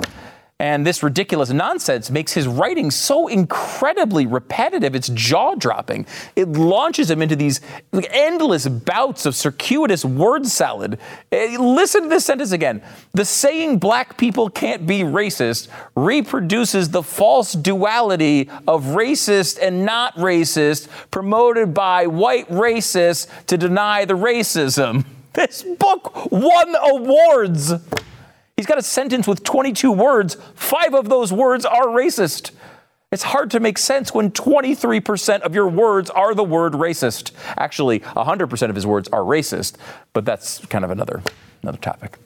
And 0.60 0.88
this 0.88 1.04
ridiculous 1.04 1.52
nonsense 1.52 2.10
makes 2.10 2.34
his 2.34 2.48
writing 2.48 2.90
so 2.90 3.28
incredibly 3.28 4.26
repetitive, 4.26 4.96
it's 4.96 5.10
jaw 5.10 5.54
dropping. 5.54 6.08
It 6.36 6.48
launches 6.50 7.12
him 7.12 7.22
into 7.22 7.36
these 7.36 7.62
endless 8.10 8.68
bouts 8.68 9.28
of 9.28 9.36
circuitous 9.36 10.04
word 10.04 10.48
salad. 10.48 10.98
Eh, 11.32 11.58
listen 11.60 12.04
to 12.04 12.10
this 12.10 12.26
sentence 12.26 12.54
again. 12.54 12.82
The 13.14 13.24
saying 13.24 13.78
black 13.78 14.18
people 14.18 14.50
can't 14.50 14.88
be 14.88 15.02
racist 15.02 15.68
reproduces 15.96 16.90
the 16.90 17.04
false 17.04 17.54
duality 17.54 18.50
of 18.68 18.84
racist 18.86 19.60
and 19.62 19.86
not 19.86 20.16
racist 20.16 20.88
promoted 21.12 21.76
by 21.76 22.08
white 22.08 22.50
racists 22.50 23.28
to 23.46 23.58
deny 23.58 24.06
the 24.06 24.16
racism. 24.16 25.06
This 25.34 25.62
book 25.62 26.32
won 26.32 26.76
awards. 26.82 27.72
He's 28.58 28.66
got 28.66 28.80
a 28.80 28.82
sentence 28.82 29.28
with 29.28 29.44
22 29.44 29.92
words. 29.92 30.36
Five 30.56 30.96
of 30.96 31.10
those 31.10 31.32
words 31.32 31.64
are 31.64 31.86
racist. 31.86 32.50
It's 33.12 33.22
hard 33.22 33.52
to 33.52 33.60
make 33.60 33.78
sense 33.78 34.16
when 34.16 34.32
23% 34.32 35.42
of 35.42 35.54
your 35.54 35.68
words 35.68 36.10
are 36.10 36.34
the 36.34 36.44
word 36.44 36.74
racist. 36.74 37.34
Actually, 37.56 38.00
100% 38.00 38.70
of 38.70 38.74
his 38.76 38.88
words 38.88 39.08
are 39.10 39.22
racist, 39.22 39.76
but 40.12 40.26
that's 40.26 40.66
kind 40.66 40.84
of 40.84 40.90
another, 40.90 41.22
another 41.62 41.78
topic. 41.78 42.18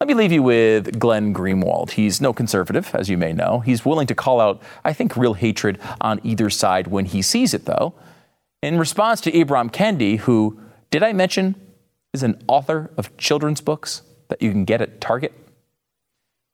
Let 0.00 0.06
me 0.06 0.14
leave 0.14 0.30
you 0.30 0.44
with 0.44 0.96
Glenn 1.00 1.34
Greenwald. 1.34 1.90
He's 1.90 2.20
no 2.20 2.32
conservative, 2.32 2.94
as 2.94 3.10
you 3.10 3.18
may 3.18 3.32
know. 3.32 3.58
He's 3.58 3.84
willing 3.84 4.06
to 4.06 4.14
call 4.14 4.40
out, 4.40 4.62
I 4.84 4.92
think, 4.92 5.16
real 5.16 5.34
hatred 5.34 5.80
on 6.00 6.20
either 6.22 6.50
side 6.50 6.86
when 6.86 7.06
he 7.06 7.20
sees 7.20 7.52
it, 7.52 7.64
though. 7.64 7.94
In 8.62 8.78
response 8.78 9.20
to 9.22 9.32
Ibram 9.32 9.72
Kendi, 9.72 10.18
who, 10.18 10.60
did 10.92 11.02
I 11.02 11.12
mention, 11.12 11.56
is 12.12 12.22
an 12.22 12.40
author 12.46 12.92
of 12.96 13.16
children's 13.16 13.60
books 13.60 14.02
that 14.28 14.40
you 14.40 14.52
can 14.52 14.64
get 14.64 14.80
at 14.80 15.00
Target? 15.00 15.32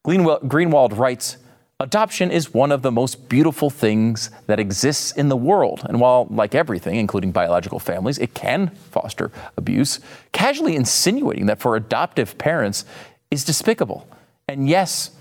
Greenwald 0.04 0.97
writes, 0.97 1.37
Adoption 1.80 2.30
is 2.30 2.52
one 2.52 2.73
of 2.73 2.83
the 2.83 2.92
most 2.92 3.26
beautiful 3.30 3.71
things 3.71 4.30
that 4.47 4.61
exists 4.61 5.12
in 5.12 5.30
the 5.30 5.37
world. 5.37 5.80
And 5.88 5.99
while, 5.99 6.26
like 6.30 6.54
everything, 6.54 6.97
including 6.97 7.33
biological 7.33 7.78
families, 7.78 8.19
it 8.19 8.35
can 8.35 8.69
foster 8.90 9.33
abuse, 9.57 9.99
casually 10.33 10.76
insinuating 10.76 11.47
that 11.47 11.59
for 11.59 11.76
adoptive 11.76 12.37
parents 12.37 12.85
is 13.30 13.47
despicable. 13.47 14.07
And 14.47 14.69
yes, 14.69 15.12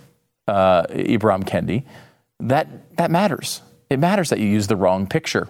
uh, 0.49 0.83
Ibram 0.87 1.45
Kendi, 1.45 1.85
that, 2.41 2.67
that 2.97 3.09
matters. 3.09 3.61
It 3.89 3.99
matters 3.99 4.29
that 4.29 4.39
you 4.39 4.47
use 4.47 4.67
the 4.67 4.75
wrong 4.75 5.07
picture. 5.07 5.47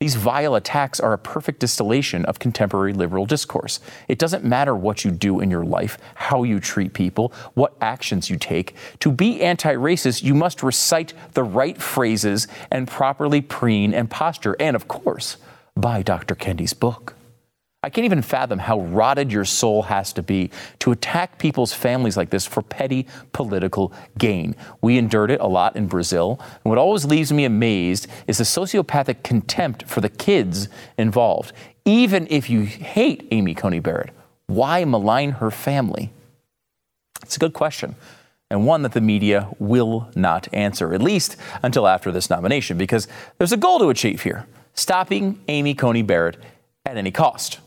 These 0.00 0.14
vile 0.14 0.54
attacks 0.54 1.00
are 1.00 1.12
a 1.12 1.18
perfect 1.18 1.58
distillation 1.58 2.24
of 2.26 2.38
contemporary 2.38 2.92
liberal 2.92 3.26
discourse. 3.26 3.80
It 4.06 4.16
doesn't 4.16 4.44
matter 4.44 4.72
what 4.72 5.04
you 5.04 5.10
do 5.10 5.40
in 5.40 5.50
your 5.50 5.64
life, 5.64 5.98
how 6.14 6.44
you 6.44 6.60
treat 6.60 6.92
people, 6.92 7.32
what 7.54 7.74
actions 7.80 8.30
you 8.30 8.36
take. 8.36 8.76
To 9.00 9.10
be 9.10 9.42
anti 9.42 9.74
racist, 9.74 10.22
you 10.22 10.34
must 10.34 10.62
recite 10.62 11.14
the 11.32 11.42
right 11.42 11.82
phrases 11.82 12.46
and 12.70 12.86
properly 12.86 13.40
preen 13.40 13.92
and 13.92 14.08
posture, 14.08 14.54
and 14.60 14.76
of 14.76 14.86
course, 14.86 15.36
buy 15.74 16.02
Dr. 16.02 16.36
Kendi's 16.36 16.74
book. 16.74 17.17
I 17.84 17.90
can't 17.90 18.04
even 18.06 18.22
fathom 18.22 18.58
how 18.58 18.80
rotted 18.80 19.30
your 19.30 19.44
soul 19.44 19.82
has 19.84 20.12
to 20.14 20.22
be 20.22 20.50
to 20.80 20.90
attack 20.90 21.38
people's 21.38 21.72
families 21.72 22.16
like 22.16 22.30
this 22.30 22.44
for 22.44 22.60
petty 22.60 23.06
political 23.32 23.92
gain. 24.18 24.56
We 24.82 24.98
endured 24.98 25.30
it 25.30 25.40
a 25.40 25.46
lot 25.46 25.76
in 25.76 25.86
Brazil. 25.86 26.40
And 26.40 26.64
what 26.64 26.78
always 26.78 27.04
leaves 27.04 27.32
me 27.32 27.44
amazed 27.44 28.08
is 28.26 28.38
the 28.38 28.44
sociopathic 28.44 29.22
contempt 29.22 29.84
for 29.84 30.00
the 30.00 30.08
kids 30.08 30.68
involved. 30.96 31.52
Even 31.84 32.26
if 32.30 32.50
you 32.50 32.62
hate 32.62 33.28
Amy 33.30 33.54
Coney 33.54 33.78
Barrett, 33.78 34.10
why 34.48 34.84
malign 34.84 35.30
her 35.32 35.50
family? 35.52 36.12
It's 37.22 37.36
a 37.36 37.40
good 37.40 37.52
question, 37.52 37.94
and 38.50 38.66
one 38.66 38.82
that 38.82 38.92
the 38.92 39.00
media 39.00 39.50
will 39.60 40.10
not 40.16 40.52
answer, 40.52 40.94
at 40.94 41.02
least 41.02 41.36
until 41.62 41.86
after 41.86 42.10
this 42.10 42.28
nomination, 42.28 42.76
because 42.76 43.06
there's 43.38 43.52
a 43.52 43.56
goal 43.56 43.78
to 43.78 43.88
achieve 43.88 44.22
here 44.22 44.46
stopping 44.74 45.40
Amy 45.46 45.74
Coney 45.74 46.02
Barrett 46.02 46.38
at 46.84 46.96
any 46.96 47.10
cost. 47.10 47.60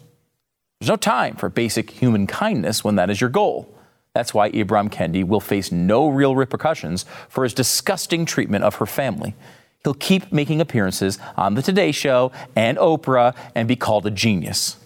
There's 0.82 0.90
no 0.90 0.96
time 0.96 1.36
for 1.36 1.48
basic 1.48 1.92
human 1.92 2.26
kindness 2.26 2.84
when 2.84 2.96
that 2.96 3.12
is 3.12 3.22
your 3.22 3.30
goal. 3.30 3.72
That's 4.16 4.34
why 4.34 4.50
Ibram 4.50 4.90
Kendi 4.90 5.24
will 5.24 5.40
face 5.40 5.72
no 5.72 6.10
real 6.10 6.36
repercussions 6.36 7.06
for 7.30 7.44
his 7.44 7.54
disgusting 7.54 8.26
treatment 8.26 8.64
of 8.64 8.74
her 8.78 8.88
family. 8.88 9.36
He'll 9.84 9.94
keep 9.94 10.32
making 10.32 10.60
appearances 10.60 11.20
on 11.38 11.54
The 11.54 11.62
Today 11.62 11.92
Show 11.92 12.32
and 12.56 12.80
Oprah 12.80 13.36
and 13.54 13.68
be 13.68 13.76
called 13.76 14.08
a 14.08 14.10
genius. 14.10 14.78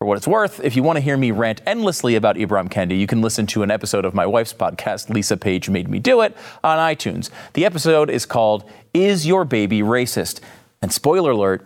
For 0.00 0.08
what 0.08 0.16
it's 0.16 0.26
worth, 0.26 0.58
if 0.58 0.74
you 0.74 0.82
want 0.82 0.96
to 0.96 1.00
hear 1.00 1.16
me 1.16 1.30
rant 1.30 1.62
endlessly 1.64 2.16
about 2.16 2.34
Ibram 2.34 2.68
Kendi, 2.68 2.98
you 2.98 3.06
can 3.06 3.22
listen 3.22 3.46
to 3.46 3.62
an 3.62 3.70
episode 3.70 4.04
of 4.04 4.14
my 4.14 4.26
wife's 4.26 4.52
podcast, 4.52 5.10
Lisa 5.10 5.36
Page 5.36 5.70
Made 5.70 5.88
Me 5.88 6.00
Do 6.00 6.22
It, 6.22 6.36
on 6.64 6.78
iTunes. 6.78 7.30
The 7.52 7.64
episode 7.64 8.10
is 8.10 8.26
called 8.26 8.68
Is 8.92 9.28
Your 9.28 9.44
Baby 9.44 9.78
Racist? 9.78 10.40
And 10.82 10.92
spoiler 10.92 11.30
alert, 11.30 11.64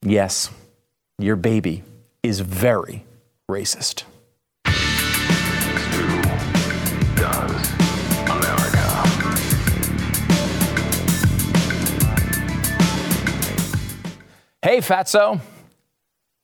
yes, 0.00 0.48
your 1.18 1.36
baby 1.36 1.82
is 2.22 2.40
very 2.40 3.04
racist. 3.50 4.04
Hey, 14.62 14.78
fatso. 14.78 15.40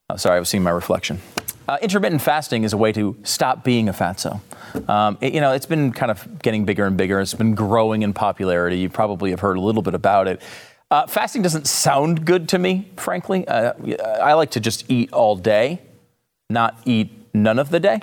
Oh, 0.09 0.15
sorry, 0.15 0.37
I 0.37 0.39
was 0.39 0.49
seeing 0.49 0.63
my 0.63 0.71
reflection. 0.71 1.21
Uh, 1.67 1.77
intermittent 1.81 2.21
fasting 2.21 2.63
is 2.63 2.73
a 2.73 2.77
way 2.77 2.91
to 2.91 3.15
stop 3.23 3.63
being 3.63 3.89
a 3.89 3.93
fatso. 3.93 4.41
Um, 4.89 5.17
it, 5.21 5.33
you 5.33 5.41
know, 5.41 5.51
it's 5.51 5.65
been 5.65 5.91
kind 5.91 6.09
of 6.09 6.41
getting 6.41 6.65
bigger 6.65 6.85
and 6.85 6.97
bigger. 6.97 7.19
It's 7.19 7.33
been 7.33 7.55
growing 7.55 8.01
in 8.01 8.13
popularity. 8.13 8.79
You 8.79 8.89
probably 8.89 9.29
have 9.31 9.39
heard 9.41 9.57
a 9.57 9.61
little 9.61 9.81
bit 9.81 9.93
about 9.93 10.27
it. 10.27 10.41
Uh, 10.89 11.05
fasting 11.05 11.41
doesn't 11.41 11.67
sound 11.67 12.25
good 12.25 12.47
to 12.49 12.57
me, 12.57 12.89
frankly. 12.95 13.45
Uh, 13.47 13.73
I 14.21 14.33
like 14.33 14.51
to 14.51 14.59
just 14.59 14.89
eat 14.89 15.11
all 15.11 15.35
day, 15.35 15.81
not 16.49 16.79
eat 16.85 17.11
none 17.33 17.59
of 17.59 17.69
the 17.69 17.79
day. 17.79 17.99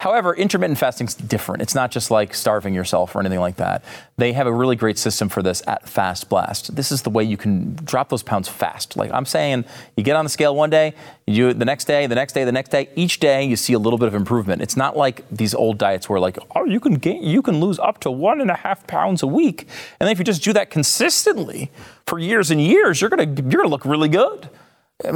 However, 0.00 0.32
intermittent 0.32 0.78
fasting 0.78 1.08
is 1.08 1.14
different. 1.14 1.60
It's 1.60 1.74
not 1.74 1.90
just 1.90 2.08
like 2.08 2.32
starving 2.32 2.72
yourself 2.72 3.16
or 3.16 3.20
anything 3.20 3.40
like 3.40 3.56
that. 3.56 3.84
They 4.16 4.32
have 4.32 4.46
a 4.46 4.52
really 4.52 4.76
great 4.76 4.96
system 4.96 5.28
for 5.28 5.42
this 5.42 5.60
at 5.66 5.88
Fast 5.88 6.28
Blast. 6.28 6.76
This 6.76 6.92
is 6.92 7.02
the 7.02 7.10
way 7.10 7.24
you 7.24 7.36
can 7.36 7.74
drop 7.82 8.08
those 8.08 8.22
pounds 8.22 8.48
fast. 8.48 8.96
Like 8.96 9.10
I'm 9.10 9.26
saying, 9.26 9.64
you 9.96 10.04
get 10.04 10.14
on 10.14 10.24
the 10.24 10.28
scale 10.28 10.54
one 10.54 10.70
day, 10.70 10.94
you 11.26 11.34
do 11.34 11.48
it 11.48 11.58
the 11.58 11.64
next 11.64 11.86
day, 11.86 12.06
the 12.06 12.14
next 12.14 12.32
day, 12.32 12.44
the 12.44 12.52
next 12.52 12.70
day. 12.70 12.88
Each 12.94 13.18
day 13.18 13.42
you 13.42 13.56
see 13.56 13.72
a 13.72 13.78
little 13.80 13.98
bit 13.98 14.06
of 14.06 14.14
improvement. 14.14 14.62
It's 14.62 14.76
not 14.76 14.96
like 14.96 15.28
these 15.30 15.52
old 15.52 15.78
diets 15.78 16.08
where 16.08 16.20
like, 16.20 16.38
oh, 16.54 16.64
you 16.64 16.78
can 16.78 16.94
gain, 16.94 17.24
you 17.24 17.42
can 17.42 17.58
lose 17.58 17.80
up 17.80 17.98
to 18.00 18.10
one 18.10 18.40
and 18.40 18.52
a 18.52 18.56
half 18.56 18.86
pounds 18.86 19.24
a 19.24 19.26
week, 19.26 19.62
and 19.98 20.06
then 20.06 20.10
if 20.10 20.18
you 20.20 20.24
just 20.24 20.44
do 20.44 20.52
that 20.52 20.70
consistently 20.70 21.72
for 22.06 22.20
years 22.20 22.52
and 22.52 22.60
years, 22.60 23.00
you're 23.00 23.10
gonna 23.10 23.24
you're 23.24 23.62
gonna 23.62 23.66
look 23.66 23.84
really 23.84 24.08
good. 24.08 24.48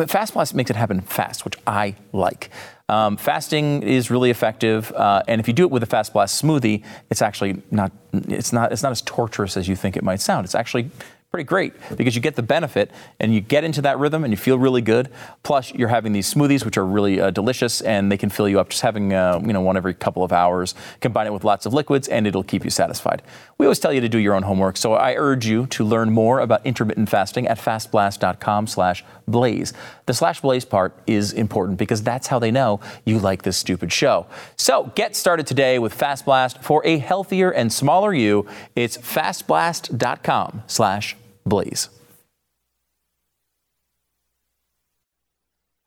Fast 0.09 0.35
Blast 0.35 0.55
makes 0.55 0.71
it 0.71 0.77
happen 0.77 1.01
fast, 1.01 1.45
which 1.45 1.55
I 1.67 1.95
like. 2.13 2.51
Um, 2.89 3.17
fasting 3.17 3.83
is 3.83 4.11
really 4.11 4.31
effective, 4.31 4.93
uh, 4.93 5.23
and 5.29 5.41
if 5.41 5.49
you 5.49 5.55
do 5.55 5.65
it 5.65 5.71
with 5.71 5.83
a 5.83 5.87
Fast 5.87 6.13
Blast 6.13 6.43
smoothie, 6.43 6.85
it's 7.11 7.23
actually 7.23 7.63
not 7.71 7.93
it's 8.13 8.53
not 8.53 8.73
it's 8.73 8.83
not 8.83 8.93
as 8.93 9.03
torturous 9.03 9.57
as 9.57 9.69
you 9.69 9.77
think 9.77 9.97
it 9.97 10.03
might 10.03 10.21
sound. 10.21 10.45
It's 10.45 10.55
actually 10.55 10.91
pretty 11.33 11.45
great 11.45 11.73
because 11.97 12.15
you 12.15 12.21
get 12.21 12.37
the 12.37 12.43
benefit 12.43 12.91
and 13.19 13.35
you 13.35 13.41
get 13.41 13.65
into 13.65 13.81
that 13.81 13.99
rhythm 13.99 14.23
and 14.23 14.31
you 14.31 14.37
feel 14.37 14.59
really 14.59 14.83
good. 14.83 15.09
Plus, 15.43 15.73
you're 15.73 15.89
having 15.89 16.13
these 16.13 16.33
smoothies 16.33 16.63
which 16.63 16.77
are 16.77 16.85
really 16.85 17.19
uh, 17.19 17.31
delicious 17.31 17.81
and 17.81 18.13
they 18.13 18.19
can 18.19 18.29
fill 18.29 18.47
you 18.47 18.61
up. 18.61 18.69
Just 18.69 18.83
having 18.83 19.15
uh, 19.15 19.41
you 19.43 19.53
know 19.53 19.63
one 19.63 19.77
every 19.79 19.95
couple 19.95 20.23
of 20.23 20.33
hours, 20.33 20.75
combine 21.01 21.27
it 21.27 21.33
with 21.33 21.43
lots 21.43 21.65
of 21.65 21.73
liquids, 21.73 22.07
and 22.09 22.27
it'll 22.27 22.45
keep 22.45 22.65
you 22.65 22.71
satisfied. 22.71 23.23
We 23.63 23.67
always 23.67 23.79
tell 23.79 23.93
you 23.93 24.01
to 24.01 24.09
do 24.09 24.19
your 24.19 24.35
own 24.35 24.43
homework, 24.43 24.77
so 24.77 24.95
I 24.95 25.15
urge 25.15 25.47
you 25.47 25.67
to 25.67 25.85
learn 25.85 26.11
more 26.11 26.41
about 26.41 26.67
intermittent 26.67 27.09
fasting 27.09 27.47
at 27.47 27.59
fastblast.com/blaze. 27.59 29.73
The 30.07 30.15
slash 30.15 30.41
blaze 30.41 30.65
part 30.65 31.01
is 31.07 31.33
important 31.33 31.79
because 31.79 32.03
that's 32.03 32.27
how 32.27 32.41
they 32.41 32.51
know 32.51 32.81
you 33.05 33.21
like 33.21 33.45
this 33.45 33.57
stupid 33.57 33.93
show. 33.93 34.27
So 34.57 34.91
get 34.97 35.15
started 35.15 35.47
today 35.47 35.79
with 35.79 35.95
Fast 35.95 36.25
Blast 36.25 36.61
for 36.61 36.85
a 36.85 36.99
healthier 36.99 37.53
and 37.53 37.73
smaller 37.73 38.13
you. 38.13 38.49
It's 38.75 38.99
fastblast.com/blaze. 38.99 41.15
Blaze. 41.47 41.89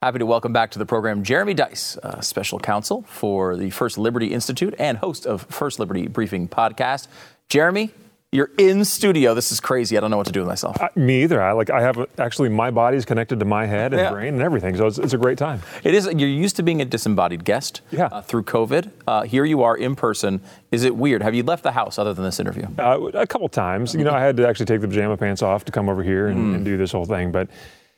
Happy 0.01 0.20
to 0.20 0.25
welcome 0.27 0.53
back 0.53 0.70
to 0.70 0.77
the 0.77 0.86
program 0.86 1.24
Jeremy 1.24 1.55
Dys, 1.55 1.98
uh, 1.98 2.22
special 2.22 2.60
counsel 2.60 3.01
for 3.08 3.55
the 3.55 3.72
First 3.72 3.98
Liberty 3.98 4.34
Institute 4.34 4.75
and 4.77 5.00
host 5.00 5.25
of 5.25 5.48
First 5.50 5.79
Liberty 5.79 6.08
Briefing 6.08 6.48
podcast. 6.48 7.08
Jeremy, 7.50 7.92
you're 8.32 8.52
in 8.58 8.84
studio. 8.84 9.34
This 9.34 9.52
is 9.52 9.60
crazy. 9.60 9.98
I 9.98 10.02
don't 10.02 10.12
know 10.12 10.18
what 10.18 10.25
to 10.25 10.34
do 10.34 10.42
with 10.42 10.50
myself. 10.50 10.82
Uh, 10.82 10.90
me 10.96 11.24
either. 11.24 11.42
I 11.42 11.54
like. 11.54 11.70
I 11.70 11.82
have 11.82 12.06
actually 12.18 12.50
my 12.50 12.72
body's 12.72 13.06
connected 13.06 13.40
to 13.40 13.46
my 13.46 13.66
head 13.66 13.94
and 13.94 14.02
yeah. 14.02 14.12
brain 14.12 14.34
and 14.34 14.42
everything. 14.42 14.75
So 14.75 14.88
it's, 14.88 14.98
it's, 14.98 15.14
a 15.14 15.18
great 15.18 15.38
time. 15.38 15.62
It 15.84 15.94
is. 15.94 16.06
You're 16.06 16.28
used 16.28 16.56
to 16.58 16.64
being 16.64 16.82
a 16.82 16.86
disembodied 16.86 17.46
guest. 17.46 17.82
Yeah. 17.92 18.08
Uh, 18.08 18.22
through 18.22 18.44
COVID, 18.44 18.92
uh, 19.08 19.22
here 19.24 19.46
you 19.46 19.64
are 19.64 19.78
in 19.78 19.96
person. 19.96 20.42
Is 20.72 20.84
it 20.84 20.96
weird? 20.96 21.22
Have 21.22 21.36
you 21.36 21.44
left 21.44 21.64
the 21.64 21.72
house 21.72 21.98
other 21.98 22.14
than 22.14 22.25
this 22.25 22.40
interview? 22.40 22.68
Uh, 22.78 23.10
a 23.14 23.28
couple 23.28 23.48
times. 23.48 23.94
You 23.94 24.04
know, 24.04 24.12
I 24.12 24.22
had 24.22 24.36
to 24.38 24.48
actually 24.48 24.66
take 24.66 24.82
the 24.82 24.88
pajama 24.88 25.18
pants 25.18 25.42
off 25.42 25.64
to 25.66 25.72
come 25.72 25.88
over 25.88 26.04
here 26.04 26.28
and, 26.28 26.38
mm. 26.38 26.56
and 26.56 26.66
do 26.66 26.78
this 26.78 26.92
whole 26.92 27.06
thing, 27.06 27.32
but. 27.32 27.50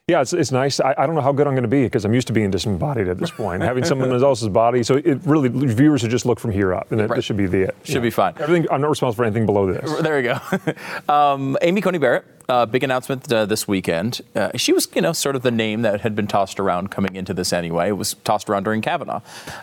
Yeah, 0.10 0.22
it's, 0.22 0.32
it's 0.32 0.54
nice. 0.54 0.80
I, 0.80 0.96
I 0.98 1.06
don't 1.06 1.16
know 1.16 1.22
how 1.22 1.34
good 1.34 1.48
I'm 1.48 1.54
going 1.54 1.64
to 1.64 1.68
be 1.68 1.84
because 1.84 2.06
I'm 2.06 2.14
used 2.14 2.28
to 2.28 2.34
being 2.34 2.50
disembodied 2.50 3.10
at 3.10 3.18
this 3.18 3.30
point, 3.30 3.62
having 3.62 3.84
someone 3.84 4.10
else's 4.24 4.48
body. 4.48 4.82
So 4.82 4.96
it 4.96 5.20
really 5.26 5.50
viewers 5.50 6.00
should 6.00 6.12
just 6.12 6.26
look 6.26 6.40
from 6.40 6.52
here 6.52 6.74
up, 6.74 6.90
and 6.94 7.02
right. 7.02 7.14
this 7.14 7.26
should 7.26 7.36
be 7.36 7.46
the 7.46 7.64
it. 7.64 7.76
Should 7.84 8.04
be 8.04 8.10
fine. 8.10 8.34
Everything. 8.40 8.72
I'm 8.72 8.80
not 8.80 8.90
responsible 8.90 9.18
for 9.18 9.26
anything 9.26 9.46
below 9.46 9.70
this. 9.70 10.02
There 10.02 10.18
you 10.22 10.34
go. 10.34 11.14
um, 11.14 11.58
Amy 11.62 11.82
Coney 11.82 11.98
Barrett, 11.98 12.24
uh, 12.48 12.66
big 12.66 12.86
announcement 12.86 13.30
uh, 13.34 13.46
this 13.46 13.68
weekend. 13.68 14.22
Uh, 14.34 14.52
she 14.56 14.72
was, 14.72 14.88
you 14.96 15.02
know, 15.02 15.12
sort 15.12 15.36
of 15.36 15.42
the 15.42 15.52
name 15.52 15.82
that 15.82 16.00
had 16.00 16.16
been 16.16 16.28
tossed 16.28 16.58
around 16.58 16.90
coming 16.90 17.18
into 17.18 17.34
this 17.34 17.52
anyway. 17.52 17.90
It 17.90 17.98
was 17.98 18.14
tossed 18.24 18.50
around 18.50 18.64
during 18.64 18.82
Kavanaugh. 18.82 19.20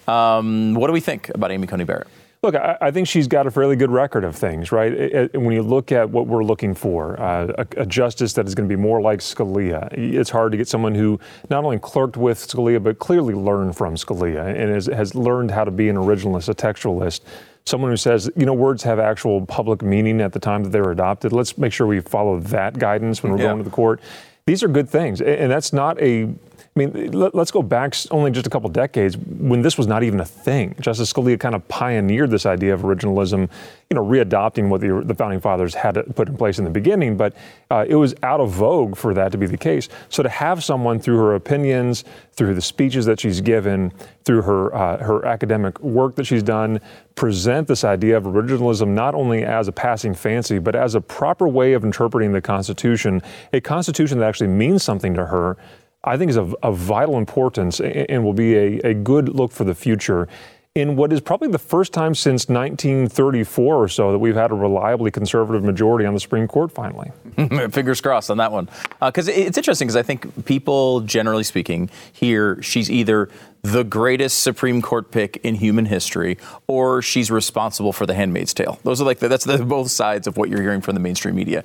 Um, 0.07 0.75
what 0.75 0.89
do 0.89 0.93
we 0.93 1.01
think 1.01 1.31
about 1.31 1.53
Amy 1.53 1.67
Coney 1.67 1.85
Barrett? 1.85 2.09
Look, 2.45 2.57
I, 2.57 2.77
I, 2.79 2.91
think 2.91 3.09
she's 3.09 3.27
got 3.27 3.47
a 3.47 3.51
fairly 3.51 3.75
good 3.75 3.91
record 3.91 4.23
of 4.23 4.37
things, 4.37 4.71
right? 4.71 4.93
It, 4.93 5.31
it, 5.33 5.41
when 5.41 5.55
you 5.55 5.63
look 5.63 5.93
at 5.93 6.11
what 6.11 6.27
we're 6.27 6.45
looking 6.45 6.75
for, 6.75 7.19
uh, 7.19 7.47
a, 7.57 7.81
a, 7.81 7.87
justice 7.87 8.35
that 8.35 8.47
is 8.47 8.55
going 8.55 8.69
to 8.69 8.77
be 8.77 8.79
more 8.79 9.01
like 9.01 9.21
Scalia, 9.21 9.91
it's 9.95 10.29
hard 10.29 10.53
to 10.53 10.59
get 10.59 10.69
someone 10.69 10.95
who 10.95 11.19
not 11.49 11.65
only 11.65 11.79
clerked 11.79 12.19
with 12.19 12.37
Scalia, 12.39 12.83
but 12.83 12.99
clearly 12.99 13.33
learned 13.33 13.79
from 13.79 13.95
Scalia 13.95 14.47
and 14.47 14.71
has, 14.71 14.85
has 14.85 15.15
learned 15.15 15.53
how 15.53 15.65
to 15.65 15.71
be 15.71 15.89
an 15.89 15.97
originalist, 15.97 16.51
a 16.51 16.55
textualist. 16.55 17.23
Someone 17.65 17.91
who 17.91 17.97
says, 17.97 18.31
you 18.37 18.45
know, 18.45 18.53
words 18.53 18.83
have 18.83 18.99
actual 18.99 19.47
public 19.47 19.81
meaning 19.81 20.21
at 20.21 20.35
the 20.35 20.39
time 20.39 20.65
that 20.65 20.69
they 20.69 20.83
were 20.83 20.93
adopted. 20.93 21.33
Let's 21.33 21.57
make 21.57 21.73
sure 21.73 21.87
we 21.87 22.01
follow 22.01 22.41
that 22.41 22.79
guidance 22.79 23.23
when 23.23 23.33
we're 23.33 23.39
yeah. 23.39 23.45
going 23.45 23.59
to 23.59 23.65
the 23.65 23.71
court. 23.71 24.03
These 24.45 24.63
are 24.63 24.69
good 24.69 24.91
things. 24.91 25.23
And 25.23 25.51
that's 25.51 25.73
not 25.73 25.99
a 26.03 26.29
I 26.77 26.87
mean, 26.87 27.13
let, 27.13 27.37
us 27.37 27.53
go 27.53 27.63
back 27.63 27.95
only 28.11 28.33
just 28.33 28.49
a 28.49 28.51
couple 28.51 28.69
decades 28.69 29.17
when 29.17 29.63
this 29.63 29.79
was 29.79 29.87
not 29.87 30.03
even 30.03 30.19
a 30.19 30.25
thing. 30.25 30.75
Justice 30.81 31.13
Scalia 31.13 31.39
kind 31.39 31.55
of 31.55 31.67
pioneered 31.69 32.33
this 32.33 32.47
idea 32.47 32.75
of 32.75 32.81
originalism, 32.81 33.49
you 33.91 33.95
know, 33.95 34.05
readopting 34.05 34.69
what 34.69 34.81
the, 34.81 35.03
the 35.05 35.15
founding 35.15 35.41
fathers 35.41 35.73
had 35.73 36.05
put 36.17 36.29
in 36.29 36.37
place 36.37 36.59
in 36.59 36.65
the 36.65 36.71
beginning, 36.71 37.17
but 37.17 37.37
uh, 37.71 37.85
it 37.89 37.95
was 37.95 38.13
out 38.25 38.41
of 38.41 38.51
vogue 38.51 38.97
for 38.97 39.15
that 39.15 39.31
to 39.31 39.39
be 39.39 39.47
the 39.47 39.57
case. 39.57 39.89
So 40.09 40.25
to 40.25 40.29
have 40.29 40.65
someone 40.65 40.99
through 40.99 41.19
her 41.19 41.37
opinions, 41.37 42.03
through 42.33 42.57
the 42.57 42.63
speeches 42.63 43.07
that 43.07 43.21
she's 43.21 43.41
given, 43.41 43.93
through 44.25 44.43
her 44.43 44.75
uh, 44.75 44.99
her 44.99 45.25
academic 45.27 45.79
work 45.81 46.17
that 46.17 46.25
she's 46.25 46.43
done, 46.43 46.81
present 47.15 47.69
this 47.69 47.85
idea 47.85 48.17
of 48.17 48.25
originalism 48.25 48.89
not 48.89 49.15
only 49.15 49.45
as 49.45 49.69
a 49.69 49.73
passing 49.73 50.13
fancy, 50.13 50.59
but 50.59 50.75
as 50.75 50.97
a 50.97 51.01
proper 51.01 51.47
way 51.47 51.75
of 51.75 51.85
interpreting 51.85 52.33
the 52.33 52.41
Constitution, 52.41 53.23
a 53.53 53.61
Constitution 53.61 54.19
that 54.19 54.29
actually 54.29 54.49
means 54.49 54.83
something 54.83 55.15
to 55.15 55.27
her 55.27 55.57
I 56.05 56.17
think 56.17 56.31
is 56.31 56.37
of, 56.37 56.55
of 56.63 56.77
vital 56.77 57.19
importance 57.19 57.81
and 57.81 58.25
will 58.25 58.35
be 58.35 58.55
a, 58.55 58.91
a 58.91 58.95
good 58.95 59.29
look 59.29 59.53
for 59.53 59.65
the 59.65 59.75
future 59.75 60.29
in 60.75 60.97
what 60.97 61.13
is 61.13 61.21
probably 61.21 61.47
the 61.49 61.59
first 61.59 61.93
time 61.93 62.17
since 62.17 62.49
1934 62.49 63.77
or 63.77 63.89
so 63.89 64.11
that 64.11 64.19
we've 64.19 64.35
had 64.35 64.51
a 64.51 64.55
reliably 64.55 65.09
conservative 65.09 65.63
majority 65.63 66.05
on 66.05 66.15
the 66.15 66.21
Supreme 66.21 66.49
Court 66.49 66.73
finally. 66.73 67.13
Fingers 67.71 68.01
crossed 68.01 68.29
on 68.29 68.39
that 68.39 68.51
one. 68.51 68.69
Because 69.01 69.29
uh, 69.29 69.33
it's 69.33 69.57
interesting, 69.57 69.87
because 69.87 69.97
I 69.97 70.03
think 70.03 70.45
people, 70.47 71.01
generally 71.03 71.45
speaking, 71.45 71.91
hear 72.13 72.61
she's 72.61 72.91
either 72.91 73.31
the 73.63 73.85
greatest 73.85 74.41
Supreme 74.41 74.83
Court 74.83 75.13
pick 75.13 75.37
in 75.39 75.55
human 75.55 75.87
history 75.87 76.39
or 76.67 77.01
she's 77.03 77.31
responsible 77.31 77.93
for 77.93 78.05
The 78.05 78.15
Handmaid's 78.15 78.53
Tale. 78.53 78.81
Those 78.83 79.01
are 79.01 79.05
like, 79.05 79.21
the, 79.21 79.29
that's 79.29 79.45
the, 79.45 79.59
both 79.65 79.93
sides 79.93 80.27
of 80.27 80.37
what 80.37 80.49
you're 80.49 80.61
hearing 80.61 80.81
from 80.81 80.95
the 80.95 81.01
mainstream 81.01 81.37
media. 81.37 81.63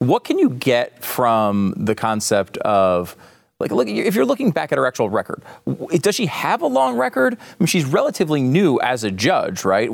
What 0.00 0.24
can 0.24 0.38
you 0.38 0.50
get 0.50 1.02
from 1.02 1.72
the 1.78 1.94
concept 1.94 2.58
of 2.58 3.16
like, 3.60 3.70
look, 3.70 3.88
if 3.88 4.14
you're 4.14 4.24
looking 4.24 4.50
back 4.50 4.72
at 4.72 4.78
her 4.78 4.86
actual 4.86 5.10
record, 5.10 5.42
does 6.00 6.14
she 6.14 6.26
have 6.26 6.62
a 6.62 6.66
long 6.66 6.96
record? 6.96 7.34
I 7.34 7.54
mean, 7.58 7.66
she's 7.66 7.84
relatively 7.84 8.40
new 8.40 8.80
as 8.80 9.04
a 9.04 9.10
judge, 9.10 9.64
right? 9.64 9.88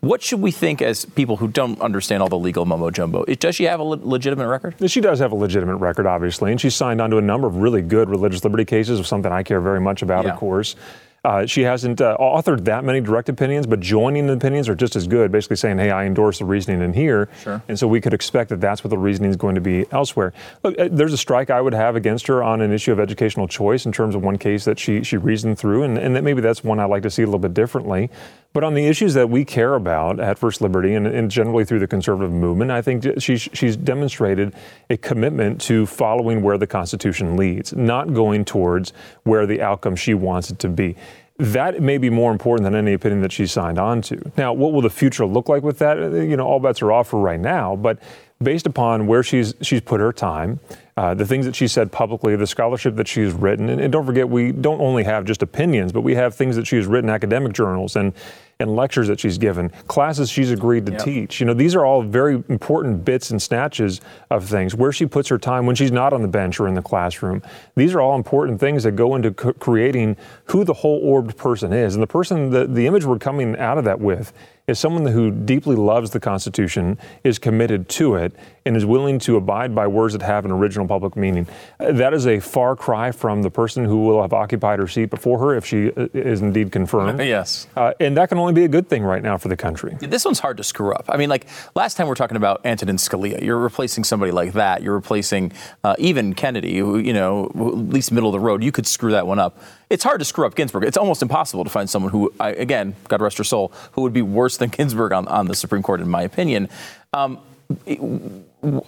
What 0.00 0.22
should 0.22 0.40
we 0.40 0.52
think 0.52 0.80
as 0.80 1.04
people 1.04 1.36
who 1.36 1.48
don't 1.48 1.80
understand 1.80 2.22
all 2.22 2.28
the 2.28 2.38
legal 2.38 2.64
mumbo 2.64 2.90
jumbo? 2.90 3.24
Does 3.24 3.56
she 3.56 3.64
have 3.64 3.80
a 3.80 3.84
legitimate 3.84 4.48
record? 4.48 4.76
She 4.88 5.00
does 5.00 5.18
have 5.18 5.32
a 5.32 5.36
legitimate 5.36 5.76
record, 5.76 6.06
obviously, 6.06 6.52
and 6.52 6.60
she's 6.60 6.76
signed 6.76 7.00
on 7.00 7.10
to 7.10 7.18
a 7.18 7.22
number 7.22 7.48
of 7.48 7.56
really 7.56 7.82
good 7.82 8.08
religious 8.08 8.44
liberty 8.44 8.64
cases, 8.64 9.00
of 9.00 9.06
something 9.06 9.32
I 9.32 9.42
care 9.42 9.60
very 9.60 9.80
much 9.80 10.02
about, 10.02 10.24
yeah. 10.24 10.32
of 10.32 10.38
course. 10.38 10.76
Uh, 11.24 11.46
she 11.46 11.62
hasn't 11.62 12.00
uh, 12.00 12.16
authored 12.18 12.64
that 12.64 12.82
many 12.82 13.00
direct 13.00 13.28
opinions, 13.28 13.64
but 13.64 13.78
joining 13.78 14.26
the 14.26 14.32
opinions 14.32 14.68
are 14.68 14.74
just 14.74 14.96
as 14.96 15.06
good, 15.06 15.30
basically 15.30 15.54
saying, 15.54 15.78
hey, 15.78 15.92
I 15.92 16.04
endorse 16.04 16.40
the 16.40 16.44
reasoning 16.44 16.82
in 16.82 16.92
here. 16.92 17.28
Sure. 17.44 17.62
And 17.68 17.78
so 17.78 17.86
we 17.86 18.00
could 18.00 18.12
expect 18.12 18.50
that 18.50 18.60
that's 18.60 18.82
what 18.82 18.90
the 18.90 18.98
reasoning 18.98 19.30
is 19.30 19.36
going 19.36 19.54
to 19.54 19.60
be 19.60 19.86
elsewhere. 19.92 20.32
Look, 20.64 20.76
uh, 20.76 20.88
there's 20.90 21.12
a 21.12 21.16
strike 21.16 21.48
I 21.48 21.60
would 21.60 21.74
have 21.74 21.94
against 21.94 22.26
her 22.26 22.42
on 22.42 22.60
an 22.60 22.72
issue 22.72 22.90
of 22.90 22.98
educational 22.98 23.46
choice 23.46 23.86
in 23.86 23.92
terms 23.92 24.16
of 24.16 24.24
one 24.24 24.36
case 24.36 24.64
that 24.64 24.80
she, 24.80 25.04
she 25.04 25.16
reasoned 25.16 25.60
through, 25.60 25.84
and, 25.84 25.96
and 25.96 26.16
that 26.16 26.24
maybe 26.24 26.40
that's 26.40 26.64
one 26.64 26.80
I'd 26.80 26.86
like 26.86 27.04
to 27.04 27.10
see 27.10 27.22
a 27.22 27.26
little 27.26 27.38
bit 27.38 27.54
differently. 27.54 28.10
But 28.52 28.64
on 28.64 28.74
the 28.74 28.86
issues 28.86 29.14
that 29.14 29.30
we 29.30 29.44
care 29.44 29.74
about 29.74 30.20
at 30.20 30.38
First 30.38 30.60
Liberty 30.60 30.94
and, 30.94 31.06
and 31.06 31.30
generally 31.30 31.64
through 31.64 31.78
the 31.78 31.86
conservative 31.86 32.32
movement, 32.32 32.70
I 32.70 32.82
think 32.82 33.04
she's, 33.18 33.48
she's 33.52 33.76
demonstrated 33.76 34.54
a 34.90 34.96
commitment 34.96 35.60
to 35.62 35.86
following 35.86 36.42
where 36.42 36.58
the 36.58 36.66
Constitution 36.66 37.36
leads, 37.36 37.72
not 37.72 38.12
going 38.12 38.44
towards 38.44 38.92
where 39.22 39.46
the 39.46 39.62
outcome 39.62 39.96
she 39.96 40.12
wants 40.14 40.50
it 40.50 40.58
to 40.60 40.68
be 40.68 40.96
that 41.38 41.80
may 41.80 41.98
be 41.98 42.10
more 42.10 42.30
important 42.30 42.64
than 42.64 42.74
any 42.74 42.92
opinion 42.92 43.20
that 43.22 43.32
she 43.32 43.46
signed 43.46 43.78
on 43.78 44.02
to. 44.02 44.20
Now, 44.36 44.52
what 44.52 44.72
will 44.72 44.82
the 44.82 44.90
future 44.90 45.26
look 45.26 45.48
like 45.48 45.62
with 45.62 45.78
that? 45.78 45.98
You 45.98 46.36
know, 46.36 46.46
all 46.46 46.60
bets 46.60 46.82
are 46.82 46.92
off 46.92 47.08
for 47.08 47.20
right 47.20 47.40
now, 47.40 47.74
but 47.74 47.98
based 48.42 48.66
upon 48.66 49.06
where 49.06 49.22
she's 49.22 49.54
she's 49.62 49.80
put 49.80 50.00
her 50.00 50.12
time, 50.12 50.60
uh, 50.96 51.14
the 51.14 51.26
things 51.26 51.46
that 51.46 51.56
she 51.56 51.66
said 51.66 51.90
publicly, 51.90 52.36
the 52.36 52.46
scholarship 52.46 52.96
that 52.96 53.08
she's 53.08 53.32
written, 53.32 53.68
and, 53.70 53.80
and, 53.80 53.92
don't 53.92 54.04
forget 54.04 54.28
we 54.28 54.52
don't 54.52 54.80
only 54.80 55.04
have 55.04 55.24
just 55.24 55.42
opinions, 55.42 55.92
but 55.92 56.02
we 56.02 56.14
have 56.14 56.34
things 56.34 56.54
that 56.56 56.66
she's 56.66 56.86
written, 56.86 57.08
academic 57.08 57.52
journals 57.52 57.96
and 57.96 58.12
and 58.60 58.76
lectures 58.76 59.08
that 59.08 59.18
she's 59.18 59.38
given, 59.38 59.70
classes 59.88 60.30
she's 60.30 60.50
agreed 60.50 60.86
to 60.86 60.92
yep. 60.92 61.02
teach. 61.02 61.40
You 61.40 61.46
know, 61.46 61.54
these 61.54 61.74
are 61.74 61.84
all 61.84 62.02
very 62.02 62.44
important 62.48 63.04
bits 63.04 63.30
and 63.30 63.42
snatches 63.42 64.00
of 64.30 64.44
things. 64.44 64.74
Where 64.74 64.92
she 64.92 65.06
puts 65.06 65.28
her 65.28 65.38
time 65.38 65.66
when 65.66 65.74
she's 65.74 65.92
not 65.92 66.12
on 66.12 66.22
the 66.22 66.28
bench 66.28 66.60
or 66.60 66.68
in 66.68 66.74
the 66.74 66.82
classroom. 66.82 67.42
These 67.74 67.94
are 67.94 68.00
all 68.00 68.14
important 68.14 68.60
things 68.60 68.84
that 68.84 68.92
go 68.92 69.14
into 69.14 69.32
co- 69.32 69.54
creating 69.54 70.16
who 70.44 70.64
the 70.64 70.74
whole 70.74 71.00
orbed 71.02 71.36
person 71.36 71.72
is. 71.72 71.94
And 71.94 72.02
the 72.02 72.06
person, 72.06 72.50
the, 72.50 72.66
the 72.66 72.86
image 72.86 73.04
we're 73.04 73.18
coming 73.18 73.56
out 73.58 73.78
of 73.78 73.84
that 73.84 74.00
with 74.00 74.32
is 74.66 74.78
someone 74.78 75.06
who 75.06 75.30
deeply 75.30 75.74
loves 75.74 76.10
the 76.10 76.20
Constitution, 76.20 76.98
is 77.24 77.38
committed 77.38 77.88
to 77.88 78.14
it, 78.14 78.32
and 78.64 78.76
is 78.76 78.86
willing 78.86 79.18
to 79.18 79.36
abide 79.36 79.74
by 79.74 79.86
words 79.86 80.12
that 80.12 80.22
have 80.22 80.44
an 80.44 80.52
original 80.52 80.86
public 80.86 81.16
meaning. 81.16 81.48
That 81.78 82.14
is 82.14 82.28
a 82.28 82.38
far 82.38 82.76
cry 82.76 83.10
from 83.10 83.42
the 83.42 83.50
person 83.50 83.84
who 83.84 84.04
will 84.04 84.22
have 84.22 84.32
occupied 84.32 84.78
her 84.78 84.86
seat 84.86 85.06
before 85.06 85.38
her 85.40 85.56
if 85.56 85.66
she 85.66 85.88
uh, 85.88 86.06
is 86.14 86.42
indeed 86.42 86.70
confirmed. 86.70 87.18
yes. 87.22 87.66
Uh, 87.74 87.92
and 87.98 88.16
that 88.16 88.28
can 88.28 88.38
only 88.38 88.52
be 88.52 88.64
a 88.64 88.68
good 88.68 88.88
thing 88.88 89.02
right 89.02 89.22
now 89.22 89.36
for 89.36 89.48
the 89.48 89.56
country. 89.56 89.96
This 90.00 90.24
one's 90.24 90.38
hard 90.38 90.56
to 90.58 90.64
screw 90.64 90.92
up. 90.92 91.06
I 91.08 91.16
mean, 91.16 91.28
like 91.28 91.46
last 91.74 91.96
time 91.96 92.06
we 92.06 92.12
are 92.12 92.16
talking 92.16 92.36
about 92.36 92.64
Antonin 92.64 92.96
Scalia. 92.96 93.42
You're 93.42 93.58
replacing 93.58 94.04
somebody 94.04 94.30
like 94.30 94.52
that. 94.52 94.82
You're 94.82 94.94
replacing 94.94 95.52
uh, 95.82 95.96
even 95.98 96.34
Kennedy, 96.34 96.78
who, 96.78 96.98
you 96.98 97.12
know, 97.12 97.46
at 97.46 97.58
least 97.58 98.12
middle 98.12 98.28
of 98.28 98.32
the 98.32 98.40
road. 98.40 98.62
You 98.62 98.70
could 98.70 98.86
screw 98.86 99.10
that 99.10 99.26
one 99.26 99.40
up. 99.40 99.58
It's 99.92 100.04
hard 100.04 100.20
to 100.20 100.24
screw 100.24 100.46
up 100.46 100.54
Ginsburg. 100.54 100.84
It's 100.84 100.96
almost 100.96 101.20
impossible 101.20 101.64
to 101.64 101.70
find 101.70 101.88
someone 101.88 102.12
who, 102.12 102.32
again, 102.40 102.96
God 103.08 103.20
rest 103.20 103.36
her 103.36 103.44
soul, 103.44 103.72
who 103.92 104.00
would 104.00 104.14
be 104.14 104.22
worse 104.22 104.56
than 104.56 104.70
Ginsburg 104.70 105.12
on, 105.12 105.28
on 105.28 105.48
the 105.48 105.54
Supreme 105.54 105.82
Court, 105.82 106.00
in 106.00 106.08
my 106.08 106.22
opinion. 106.22 106.70
Um, 107.12 107.38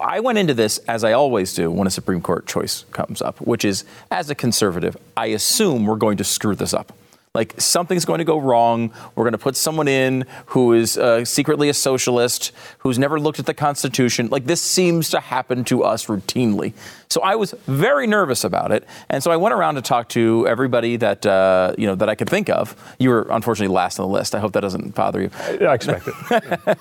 I 0.00 0.20
went 0.20 0.38
into 0.38 0.54
this 0.54 0.78
as 0.78 1.04
I 1.04 1.12
always 1.12 1.52
do 1.52 1.70
when 1.70 1.86
a 1.86 1.90
Supreme 1.90 2.22
Court 2.22 2.46
choice 2.46 2.86
comes 2.92 3.20
up, 3.20 3.38
which 3.42 3.66
is 3.66 3.84
as 4.10 4.30
a 4.30 4.34
conservative, 4.34 4.96
I 5.14 5.26
assume 5.26 5.84
we're 5.84 5.96
going 5.96 6.16
to 6.16 6.24
screw 6.24 6.54
this 6.54 6.72
up 6.72 6.94
like 7.34 7.60
something's 7.60 8.04
going 8.04 8.18
to 8.18 8.24
go 8.24 8.38
wrong. 8.38 8.92
We're 9.16 9.24
going 9.24 9.32
to 9.32 9.38
put 9.38 9.56
someone 9.56 9.88
in 9.88 10.24
who 10.46 10.72
is 10.72 10.96
uh, 10.96 11.24
secretly 11.24 11.68
a 11.68 11.74
socialist, 11.74 12.52
who's 12.78 12.96
never 12.96 13.18
looked 13.18 13.40
at 13.40 13.46
the 13.46 13.54
Constitution. 13.54 14.28
Like 14.28 14.46
this 14.46 14.62
seems 14.62 15.10
to 15.10 15.18
happen 15.18 15.64
to 15.64 15.82
us 15.82 16.06
routinely. 16.06 16.74
So 17.08 17.20
I 17.22 17.34
was 17.34 17.52
very 17.66 18.06
nervous 18.06 18.44
about 18.44 18.70
it, 18.70 18.86
and 19.08 19.20
so 19.20 19.32
I 19.32 19.36
went 19.36 19.52
around 19.52 19.74
to 19.74 19.82
talk 19.82 20.08
to 20.10 20.46
everybody 20.46 20.96
that 20.96 21.26
uh, 21.26 21.74
you 21.76 21.86
know 21.86 21.96
that 21.96 22.08
I 22.08 22.14
could 22.14 22.30
think 22.30 22.48
of. 22.48 22.76
You 23.00 23.10
were 23.10 23.26
unfortunately 23.30 23.74
last 23.74 23.98
on 23.98 24.06
the 24.06 24.12
list. 24.12 24.34
I 24.36 24.38
hope 24.38 24.52
that 24.52 24.60
doesn't 24.60 24.94
bother 24.94 25.22
you. 25.22 25.30
I 25.42 25.74
expect 25.74 26.08
it. 26.08 26.78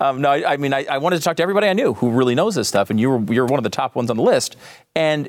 um, 0.00 0.22
no, 0.22 0.30
I, 0.30 0.52
I 0.52 0.56
mean 0.56 0.72
I, 0.72 0.84
I 0.84 0.96
wanted 0.96 1.18
to 1.18 1.22
talk 1.22 1.36
to 1.36 1.42
everybody 1.42 1.68
I 1.68 1.74
knew 1.74 1.92
who 1.94 2.10
really 2.10 2.34
knows 2.34 2.54
this 2.54 2.68
stuff, 2.68 2.88
and 2.88 2.98
you 2.98 3.10
were 3.10 3.32
you're 3.32 3.46
one 3.46 3.58
of 3.58 3.64
the 3.64 3.70
top 3.70 3.94
ones 3.94 4.10
on 4.10 4.16
the 4.16 4.22
list, 4.22 4.56
and 4.94 5.28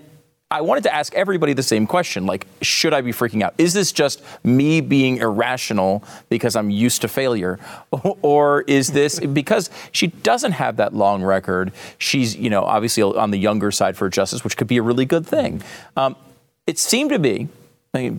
I 0.52 0.60
wanted 0.60 0.84
to 0.84 0.94
ask 0.94 1.16
everybody 1.16 1.54
the 1.54 1.64
same 1.64 1.88
question 1.88 2.26
like, 2.26 2.46
should 2.62 2.94
I 2.94 3.00
be 3.00 3.14
freaking 3.14 3.42
out? 3.42 3.54
Is 3.58 3.74
this 3.74 3.94
just 3.94 4.22
me 4.44 4.82
being 4.82 5.18
irrational 5.18 6.04
because 6.28 6.58
I'm 6.58 6.70
used 6.70 7.02
to 7.02 7.08
failure? 7.08 7.58
Or 8.24 8.62
is 8.62 8.92
this 8.92 9.20
because 9.20 9.70
she 9.92 10.08
doesn't 10.08 10.54
have 10.54 10.78
that 10.78 10.94
long 10.94 11.24
record? 11.24 11.72
She's, 11.98 12.36
you 12.36 12.50
know, 12.50 12.64
obviously 12.64 13.04
on 13.04 13.32
the 13.32 13.38
younger 13.38 13.72
side 13.72 13.96
for 13.96 14.10
justice, 14.10 14.44
which 14.44 14.58
could 14.58 14.68
be 14.68 14.78
a 14.78 14.82
really 14.82 15.06
good 15.06 15.26
thing. 15.26 15.62
Um, 15.96 16.16
it 16.68 16.78
seemed 16.78 17.12
to 17.12 17.20
be 17.20 17.48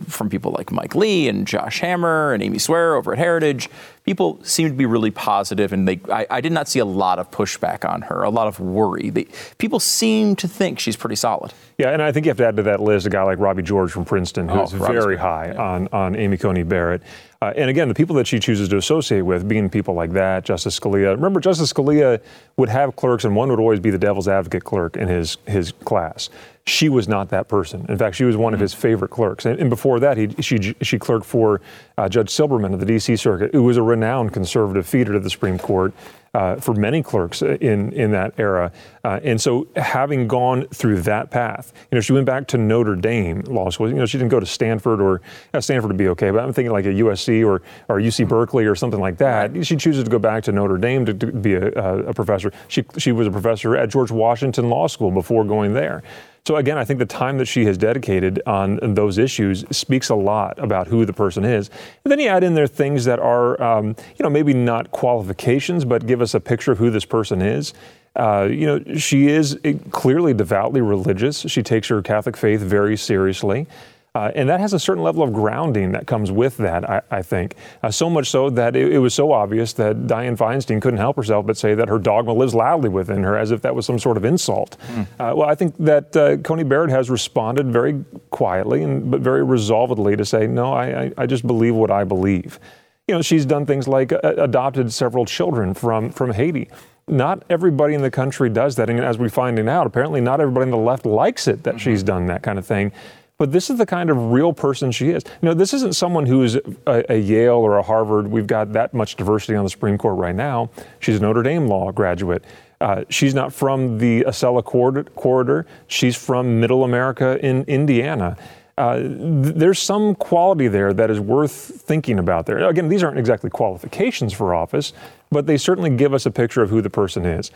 from 0.09 0.29
people 0.29 0.53
like 0.53 0.71
Mike 0.71 0.95
Lee 0.95 1.29
and 1.29 1.47
Josh 1.47 1.81
Hammer 1.81 2.33
and 2.33 2.43
Amy 2.43 2.59
Swearer 2.59 2.95
over 2.97 3.13
at 3.13 3.19
Heritage, 3.19 3.71
people 4.05 4.43
seem 4.43 4.69
to 4.69 4.75
be 4.75 4.87
really 4.87 5.11
positive, 5.11 5.73
and 5.73 5.87
they, 5.87 6.01
I, 6.11 6.27
I, 6.31 6.41
did 6.41 6.53
not 6.53 6.69
see 6.69 6.79
a 6.79 6.85
lot 6.85 7.19
of 7.19 7.31
pushback 7.31 7.89
on 7.89 8.03
her, 8.03 8.23
a 8.23 8.31
lot 8.31 8.49
of 8.49 8.59
worry. 8.59 9.11
They, 9.11 9.27
people 9.59 9.81
seem 9.81 10.37
to 10.37 10.49
think 10.49 10.79
she's 10.79 10.97
pretty 10.97 11.17
solid. 11.17 11.53
Yeah, 11.79 11.91
and 11.91 12.03
I 12.03 12.13
think 12.13 12.27
you 12.27 12.31
have 12.31 12.39
to 12.39 12.47
add 12.47 12.57
to 12.57 12.63
that 12.65 12.81
list 12.81 13.07
a 13.07 13.11
guy 13.11 13.23
like 13.23 13.39
Robbie 13.39 13.63
George 13.63 13.91
from 13.91 14.05
Princeton, 14.05 14.49
who's 14.49 14.75
oh, 14.75 14.79
very 14.79 15.17
high 15.17 15.53
yeah. 15.53 15.61
on, 15.61 15.89
on 15.93 16.17
Amy 16.17 16.37
Coney 16.37 16.63
Barrett. 16.63 17.03
Uh, 17.43 17.53
and 17.57 17.69
again, 17.69 17.89
the 17.89 17.95
people 17.95 18.15
that 18.15 18.25
she 18.25 18.39
chooses 18.39 18.69
to 18.69 18.77
associate 18.77 19.23
with, 19.23 19.49
being 19.49 19.69
people 19.69 19.95
like 19.95 20.13
that, 20.13 20.45
Justice 20.45 20.79
Scalia. 20.79 21.11
Remember, 21.11 21.41
Justice 21.41 21.73
Scalia 21.73 22.21
would 22.57 22.69
have 22.69 22.95
clerks, 22.95 23.25
and 23.25 23.35
one 23.35 23.49
would 23.51 23.59
always 23.59 23.81
be 23.81 23.91
the 23.91 23.99
devil's 23.99 24.29
advocate 24.29 24.63
clerk 24.63 24.97
in 24.97 25.09
his 25.09 25.39
his 25.49 25.73
class. 25.85 26.31
She 26.67 26.89
was 26.89 27.09
not 27.09 27.31
that 27.31 27.49
person. 27.49 27.85
In 27.89 27.99
fact, 27.99 28.15
she 28.15 28.23
was 28.23 28.37
one 28.37 28.55
of 28.55 28.61
his 28.61 28.73
favorite 28.73 29.11
clerks. 29.11 29.45
And, 29.45 29.59
and 29.59 29.69
before 29.69 29.99
that, 29.99 30.17
he, 30.17 30.29
she 30.41 30.77
she 30.83 31.01
clerked 31.01 31.27
for 31.27 31.61
uh, 31.99 32.09
Judge 32.09 32.29
Silberman 32.29 32.75
of 32.75 32.79
the 32.79 32.87
D.C. 32.87 33.17
Circuit, 33.17 33.53
who 33.53 33.65
was 33.65 33.77
a 33.77 33.83
renowned 33.93 34.33
conservative 34.33 34.87
feeder 34.87 35.13
to 35.13 35.21
the 35.21 35.31
Supreme 35.31 35.59
Court 35.59 35.93
uh, 36.35 36.57
for 36.57 36.75
many 36.75 37.03
clerks 37.03 37.43
in 37.43 37.93
in 37.93 38.11
that 38.13 38.33
era. 38.39 38.73
Uh, 39.05 39.21
and 39.23 39.41
so, 39.41 39.67
having 39.77 40.27
gone 40.27 40.67
through 40.69 41.03
that 41.03 41.31
path, 41.31 41.73
you 41.91 41.97
know, 41.97 42.01
she 42.01 42.13
went 42.13 42.25
back 42.25 42.47
to 42.47 42.57
Notre 42.57 42.97
Dame 42.97 43.43
law 43.43 43.69
school. 43.71 43.89
You 43.89 43.95
know, 43.97 44.07
she 44.07 44.19
didn't 44.19 44.31
go 44.31 44.41
to 44.41 44.47
Stanford 44.47 45.01
or 45.01 45.21
uh, 45.53 45.61
Stanford 45.61 45.91
would 45.91 45.99
be 45.99 46.09
okay, 46.09 46.31
but 46.31 46.41
I'm 46.41 46.53
thinking 46.53 46.73
like 46.73 46.87
a 46.87 46.95
USC 46.95 47.47
or 47.47 47.63
or 47.89 48.01
UC 48.01 48.29
Berkeley 48.29 48.65
or 48.65 48.75
something 48.75 49.01
like 49.01 49.19
that. 49.19 49.67
She 49.67 49.77
chooses 49.77 50.05
to 50.05 50.11
go 50.11 50.19
back 50.19 50.43
to 50.45 50.53
Notre 50.53 50.79
Dame 50.79 51.05
to, 51.07 51.15
to 51.15 51.27
be 51.27 51.55
a, 51.55 51.69
a 51.69 52.15
professor. 52.15 52.53
She 52.69 52.85
she 52.97 53.13
was 53.13 53.27
a 53.27 53.31
professor 53.31 53.77
at 53.77 53.91
George 53.91 54.11
Washington 54.11 54.71
Law 54.71 54.87
School 54.87 55.11
before 55.11 55.45
going 55.45 55.75
there. 55.75 56.03
So 56.45 56.57
again, 56.57 56.77
I 56.77 56.85
think 56.85 56.99
the 56.99 57.07
time 57.07 57.39
that 57.39 57.47
she 57.47 57.65
has 57.67 57.79
dedicated 57.79 58.43
on 58.47 58.95
those 58.95 59.17
issues 59.17 59.65
speaks 59.71 60.09
a 60.09 60.17
lot 60.17 60.59
about 60.59 60.89
who 60.89 61.05
the 61.05 61.13
person 61.13 61.45
is. 61.45 61.71
And 62.05 62.11
then 62.11 62.19
you 62.19 62.27
add 62.27 62.43
in 62.43 62.55
there 62.55 62.67
things 62.67 63.05
that 63.05 63.21
are, 63.21 63.63
um, 63.63 63.95
you 64.17 64.25
know, 64.25 64.31
maybe 64.31 64.53
not 64.53 64.91
qualifications, 64.91 65.85
but 65.85 66.05
give 66.05 66.21
us 66.23 66.35
a 66.35 66.41
picture 66.41 66.73
of 66.73 66.79
who 66.79 66.91
this 66.91 67.05
person 67.05 67.43
is. 67.43 67.75
Uh, 68.15 68.49
you 68.51 68.67
know, 68.67 68.97
she 68.97 69.29
is 69.29 69.59
clearly 69.91 70.35
devoutly 70.35 70.81
religious. 70.81 71.41
She 71.41 71.63
takes 71.63 71.89
her 71.89 72.03
Catholic 72.03 72.37
faith 72.37 72.61
very 72.61 72.97
seriously. 72.97 73.67
Uh, 74.15 74.31
and 74.35 74.51
that 74.51 74.61
has 74.61 74.75
a 74.75 74.79
certain 74.79 75.03
level 75.03 75.23
of 75.23 75.33
grounding 75.33 75.93
that 75.93 76.07
comes 76.07 76.31
with 76.31 76.59
that, 76.59 76.89
I, 76.89 77.01
I 77.11 77.23
think. 77.23 77.57
Uh, 77.83 77.91
so 77.91 78.11
much 78.11 78.29
so 78.29 78.51
that 78.51 78.77
it, 78.77 78.93
it, 78.93 78.99
was 78.99 79.15
so 79.15 79.33
obvious 79.33 79.73
that 79.75 80.07
Dianne 80.07 80.37
Feinstein 80.37 80.83
couldn't 80.83 80.99
help 80.99 81.17
herself 81.17 81.47
but 81.47 81.57
say 81.57 81.75
that 81.75 81.89
her 81.89 81.99
dogma 81.99 82.35
lives 82.35 82.55
loudly 82.55 82.91
within 82.91 83.23
her, 83.23 83.39
as 83.39 83.53
if 83.53 83.63
that 83.63 83.75
was 83.75 83.87
some 83.87 83.99
sort 83.99 84.19
of 84.19 84.27
insult. 84.27 84.77
Mm. 84.89 85.03
Uh, 85.03 85.07
well, 85.35 85.49
I 85.49 85.55
think 85.55 85.75
that 85.79 86.15
uh, 86.15 86.37
Coney 86.39 86.63
Barrett 86.63 86.91
has 86.91 87.09
responded 87.09 87.73
very 87.73 88.05
quietly 88.29 88.83
and 88.83 89.11
but 89.11 89.23
very 89.23 89.43
resolvedly 89.43 90.15
to 90.15 90.27
say, 90.27 90.47
no, 90.47 90.75
I, 90.75 91.05
I, 91.05 91.13
I 91.17 91.27
just 91.27 91.47
believe 91.47 91.75
what 91.75 91.91
I 91.91 92.05
believe. 92.05 92.61
You 93.09 93.17
know, 93.17 93.23
she's 93.23 93.45
done 93.45 93.67
things 93.67 93.89
like 93.89 94.13
uh, 94.13 94.19
adopted 94.23 94.93
several 94.93 95.25
children 95.25 95.75
from 95.75 96.11
from 96.11 96.33
Haiti 96.33 96.71
not 97.09 97.45
everybody 97.51 97.95
in 97.95 98.03
the 98.03 98.11
country 98.11 98.49
does 98.49 98.77
that. 98.77 98.89
And 98.89 99.01
as 99.01 99.19
we're 99.19 99.29
finding 99.29 99.69
out, 99.69 99.87
apparently 99.87 100.21
not 100.21 100.41
everybody 100.41 100.65
on 100.65 100.71
the 100.71 100.77
left 100.77 101.07
likes 101.07 101.49
it 101.49 101.63
that 101.65 101.75
mm-hmm. 101.75 101.79
she's 101.79 102.03
done 102.03 102.27
that 102.27 102.43
kind 102.43 102.59
of 102.59 102.67
thing. 102.67 102.93
But 103.39 103.51
this 103.51 103.71
is 103.71 103.79
the 103.79 103.87
kind 103.87 104.09
of 104.09 104.31
real 104.31 104.53
person 104.53 104.93
she 104.93 105.11
is. 105.11 105.25
You 105.27 105.49
know, 105.49 105.55
this 105.55 105.75
isn't 105.75 105.97
someone 105.97 106.27
who's 106.27 106.55
a, 106.55 107.13
a 107.13 107.19
Yale 107.19 107.57
or 107.57 107.79
a 107.79 107.83
Harvard. 107.83 108.29
We've 108.29 108.47
got 108.47 108.73
that 108.75 108.95
much 108.95 109.17
diversity 109.17 109.57
on 109.57 109.65
the 109.65 109.71
Supreme 109.71 109.99
Court 109.99 110.17
right 110.17 110.35
now. 110.35 110.71
She's 111.01 111.17
a 111.17 111.21
Notre 111.21 111.43
Dame 111.43 111.67
law 111.67 111.91
graduate. 111.91 112.45
Uh, 112.81 113.05
she's 113.09 113.35
not 113.35 113.53
from 113.53 113.99
the 113.99 114.23
Acela 114.29 114.63
corridor. 114.63 115.67
She's 115.89 116.17
from 116.17 116.61
Middle 116.61 116.85
America 116.85 117.45
in 117.45 117.65
Indiana. 117.65 118.37
Uh, 118.79 118.97
th- 118.97 119.55
there's 119.55 119.79
some 119.79 120.15
quality 120.15 120.67
there 120.67 120.95
that 120.95 121.11
is 121.11 121.21
worth 121.21 121.53
thinking 121.53 122.19
about 122.19 122.47
there. 122.47 122.59
Again, 122.69 122.89
these 122.89 123.03
aren't 123.03 123.19
exactly 123.19 123.51
qualifications 123.51 124.33
for 124.33 124.55
office, 124.55 124.95
but 125.31 125.47
they 125.47 125.59
certainly 125.59 125.91
give 125.91 126.15
us 126.15 126.25
a 126.25 126.31
picture 126.31 126.63
of 126.63 126.71
who 126.71 126.81
the 126.81 126.89
person 126.89 127.27
is. 127.27 127.51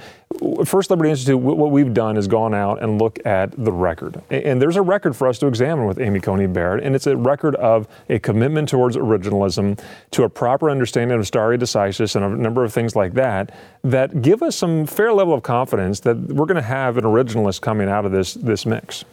First 0.64 0.90
Liberty 0.90 1.10
Institute, 1.10 1.38
what 1.38 1.70
we've 1.70 1.94
done 1.94 2.18
is 2.18 2.26
gone 2.26 2.54
out 2.54 2.82
and 2.82 3.00
look 3.00 3.18
at 3.24 3.52
the 3.52 3.72
record. 3.72 4.20
And 4.30 4.60
there's 4.60 4.76
a 4.76 4.82
record 4.82 5.16
for 5.16 5.26
us 5.26 5.38
to 5.38 5.46
examine 5.46 5.86
with 5.86 5.98
Amy 5.98 6.20
Coney 6.20 6.46
Barrett, 6.46 6.84
and 6.84 6.94
it's 6.94 7.06
a 7.06 7.16
record 7.16 7.54
of 7.56 7.88
a 8.10 8.18
commitment 8.18 8.68
towards 8.68 8.96
originalism, 8.96 9.80
to 10.10 10.24
a 10.24 10.28
proper 10.28 10.68
understanding 10.68 11.18
of 11.18 11.26
stare 11.26 11.56
decisis, 11.56 12.14
and 12.14 12.24
a 12.24 12.28
number 12.28 12.62
of 12.62 12.74
things 12.74 12.94
like 12.94 13.14
that, 13.14 13.54
that 13.82 14.20
give 14.20 14.42
us 14.42 14.54
some 14.54 14.84
fair 14.84 15.12
level 15.12 15.32
of 15.32 15.42
confidence 15.42 16.00
that 16.00 16.16
we're 16.16 16.46
going 16.46 16.56
to 16.56 16.62
have 16.62 16.98
an 16.98 17.04
originalist 17.04 17.62
coming 17.62 17.88
out 17.88 18.04
of 18.04 18.12
this, 18.12 18.34
this 18.34 18.66
mix. 18.66 19.04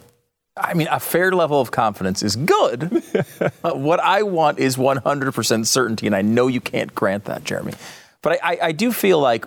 I 0.56 0.74
mean, 0.74 0.86
a 0.90 1.00
fair 1.00 1.32
level 1.32 1.60
of 1.60 1.70
confidence 1.72 2.22
is 2.22 2.36
good. 2.36 3.02
uh, 3.64 3.72
what 3.72 3.98
I 4.00 4.22
want 4.22 4.58
is 4.58 4.76
100% 4.76 5.66
certainty, 5.66 6.06
and 6.06 6.14
I 6.14 6.22
know 6.22 6.46
you 6.46 6.60
can't 6.60 6.94
grant 6.94 7.24
that, 7.24 7.44
Jeremy. 7.44 7.72
But 8.22 8.40
I, 8.44 8.52
I, 8.52 8.58
I 8.62 8.72
do 8.72 8.92
feel 8.92 9.18
like 9.18 9.46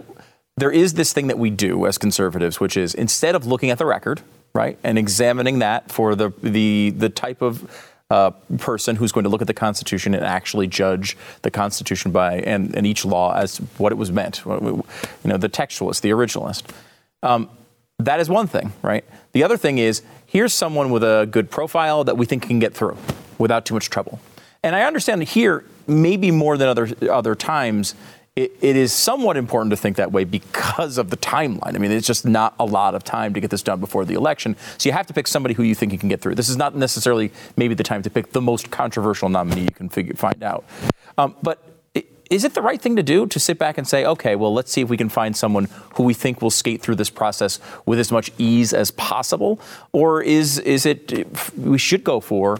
there 0.57 0.71
is 0.71 0.95
this 0.95 1.13
thing 1.13 1.27
that 1.27 1.39
we 1.39 1.49
do 1.49 1.85
as 1.85 1.97
conservatives, 1.97 2.59
which 2.59 2.75
is 2.75 2.93
instead 2.93 3.35
of 3.35 3.45
looking 3.45 3.69
at 3.69 3.77
the 3.77 3.85
record, 3.85 4.21
right, 4.53 4.77
and 4.83 4.97
examining 4.97 5.59
that 5.59 5.91
for 5.91 6.15
the 6.15 6.33
the 6.41 6.89
the 6.89 7.09
type 7.09 7.41
of 7.41 7.93
uh, 8.09 8.31
person 8.57 8.95
who's 8.95 9.11
going 9.11 9.23
to 9.23 9.29
look 9.29 9.41
at 9.41 9.47
the 9.47 9.53
Constitution 9.53 10.13
and 10.13 10.25
actually 10.25 10.67
judge 10.67 11.17
the 11.41 11.51
Constitution 11.51 12.11
by 12.11 12.39
and, 12.39 12.75
and 12.75 12.87
each 12.87 13.05
law 13.05 13.35
as 13.35 13.57
what 13.77 13.91
it 13.91 13.95
was 13.95 14.11
meant, 14.11 14.41
you 14.45 14.83
know, 15.25 15.37
the 15.37 15.49
textualist, 15.49 16.01
the 16.01 16.09
originalist. 16.09 16.63
Um, 17.21 17.49
that 17.99 18.19
is 18.19 18.29
one 18.29 18.47
thing, 18.47 18.71
right? 18.81 19.03
The 19.31 19.43
other 19.43 19.57
thing 19.57 19.77
is 19.77 20.01
here's 20.25 20.53
someone 20.53 20.91
with 20.91 21.03
a 21.03 21.27
good 21.29 21.49
profile 21.49 22.03
that 22.03 22.17
we 22.17 22.25
think 22.25 22.43
can 22.43 22.59
get 22.59 22.73
through 22.73 22.97
without 23.37 23.65
too 23.65 23.73
much 23.73 23.89
trouble. 23.89 24.19
And 24.63 24.75
I 24.75 24.83
understand 24.83 25.23
here, 25.23 25.63
maybe 25.87 26.31
more 26.31 26.57
than 26.57 26.67
other 26.67 26.89
other 27.09 27.35
times, 27.35 27.95
it, 28.35 28.55
it 28.61 28.75
is 28.75 28.93
somewhat 28.93 29.35
important 29.35 29.71
to 29.71 29.77
think 29.77 29.97
that 29.97 30.11
way 30.11 30.23
because 30.23 30.97
of 30.97 31.09
the 31.09 31.17
timeline. 31.17 31.75
I 31.75 31.79
mean, 31.79 31.91
it's 31.91 32.05
just 32.05 32.25
not 32.25 32.53
a 32.59 32.65
lot 32.65 32.93
of 32.93 33.03
time 33.03 33.33
to 33.33 33.39
get 33.39 33.49
this 33.49 33.63
done 33.63 33.79
before 33.79 34.05
the 34.05 34.13
election. 34.13 34.55
So 34.77 34.87
you 34.87 34.93
have 34.93 35.07
to 35.07 35.13
pick 35.13 35.27
somebody 35.27 35.55
who 35.55 35.63
you 35.63 35.73
think 35.73 35.91
you 35.91 35.97
can 35.97 36.07
get 36.07 36.21
through. 36.21 36.35
This 36.35 36.47
is 36.47 36.55
not 36.55 36.75
necessarily 36.75 37.31
maybe 37.55 37.73
the 37.73 37.83
time 37.83 38.03
to 38.03 38.09
pick 38.11 38.33
the 38.33 38.41
most 38.41 38.69
controversial 38.69 39.27
nominee 39.27 39.61
you 39.61 39.71
can 39.71 39.89
figure, 39.89 40.13
find 40.13 40.43
out. 40.43 40.65
Um, 41.17 41.35
but 41.41 41.66
is 42.29 42.43
it 42.43 42.53
the 42.53 42.61
right 42.61 42.81
thing 42.81 42.95
to 42.95 43.03
do 43.03 43.27
to 43.27 43.39
sit 43.39 43.57
back 43.57 43.77
and 43.77 43.87
say, 43.87 44.05
okay, 44.05 44.35
well, 44.35 44.53
let's 44.53 44.71
see 44.71 44.81
if 44.81 44.89
we 44.89 44.97
can 44.97 45.09
find 45.09 45.35
someone 45.35 45.67
who 45.95 46.03
we 46.03 46.13
think 46.13 46.41
will 46.41 46.51
skate 46.51 46.81
through 46.81 46.95
this 46.95 47.09
process 47.09 47.59
with 47.85 47.99
as 47.99 48.11
much 48.11 48.31
ease 48.37 48.73
as 48.73 48.91
possible? 48.91 49.59
Or 49.91 50.21
is, 50.21 50.59
is 50.59 50.85
it 50.85 51.27
we 51.57 51.77
should 51.77 52.03
go 52.03 52.19
for 52.19 52.59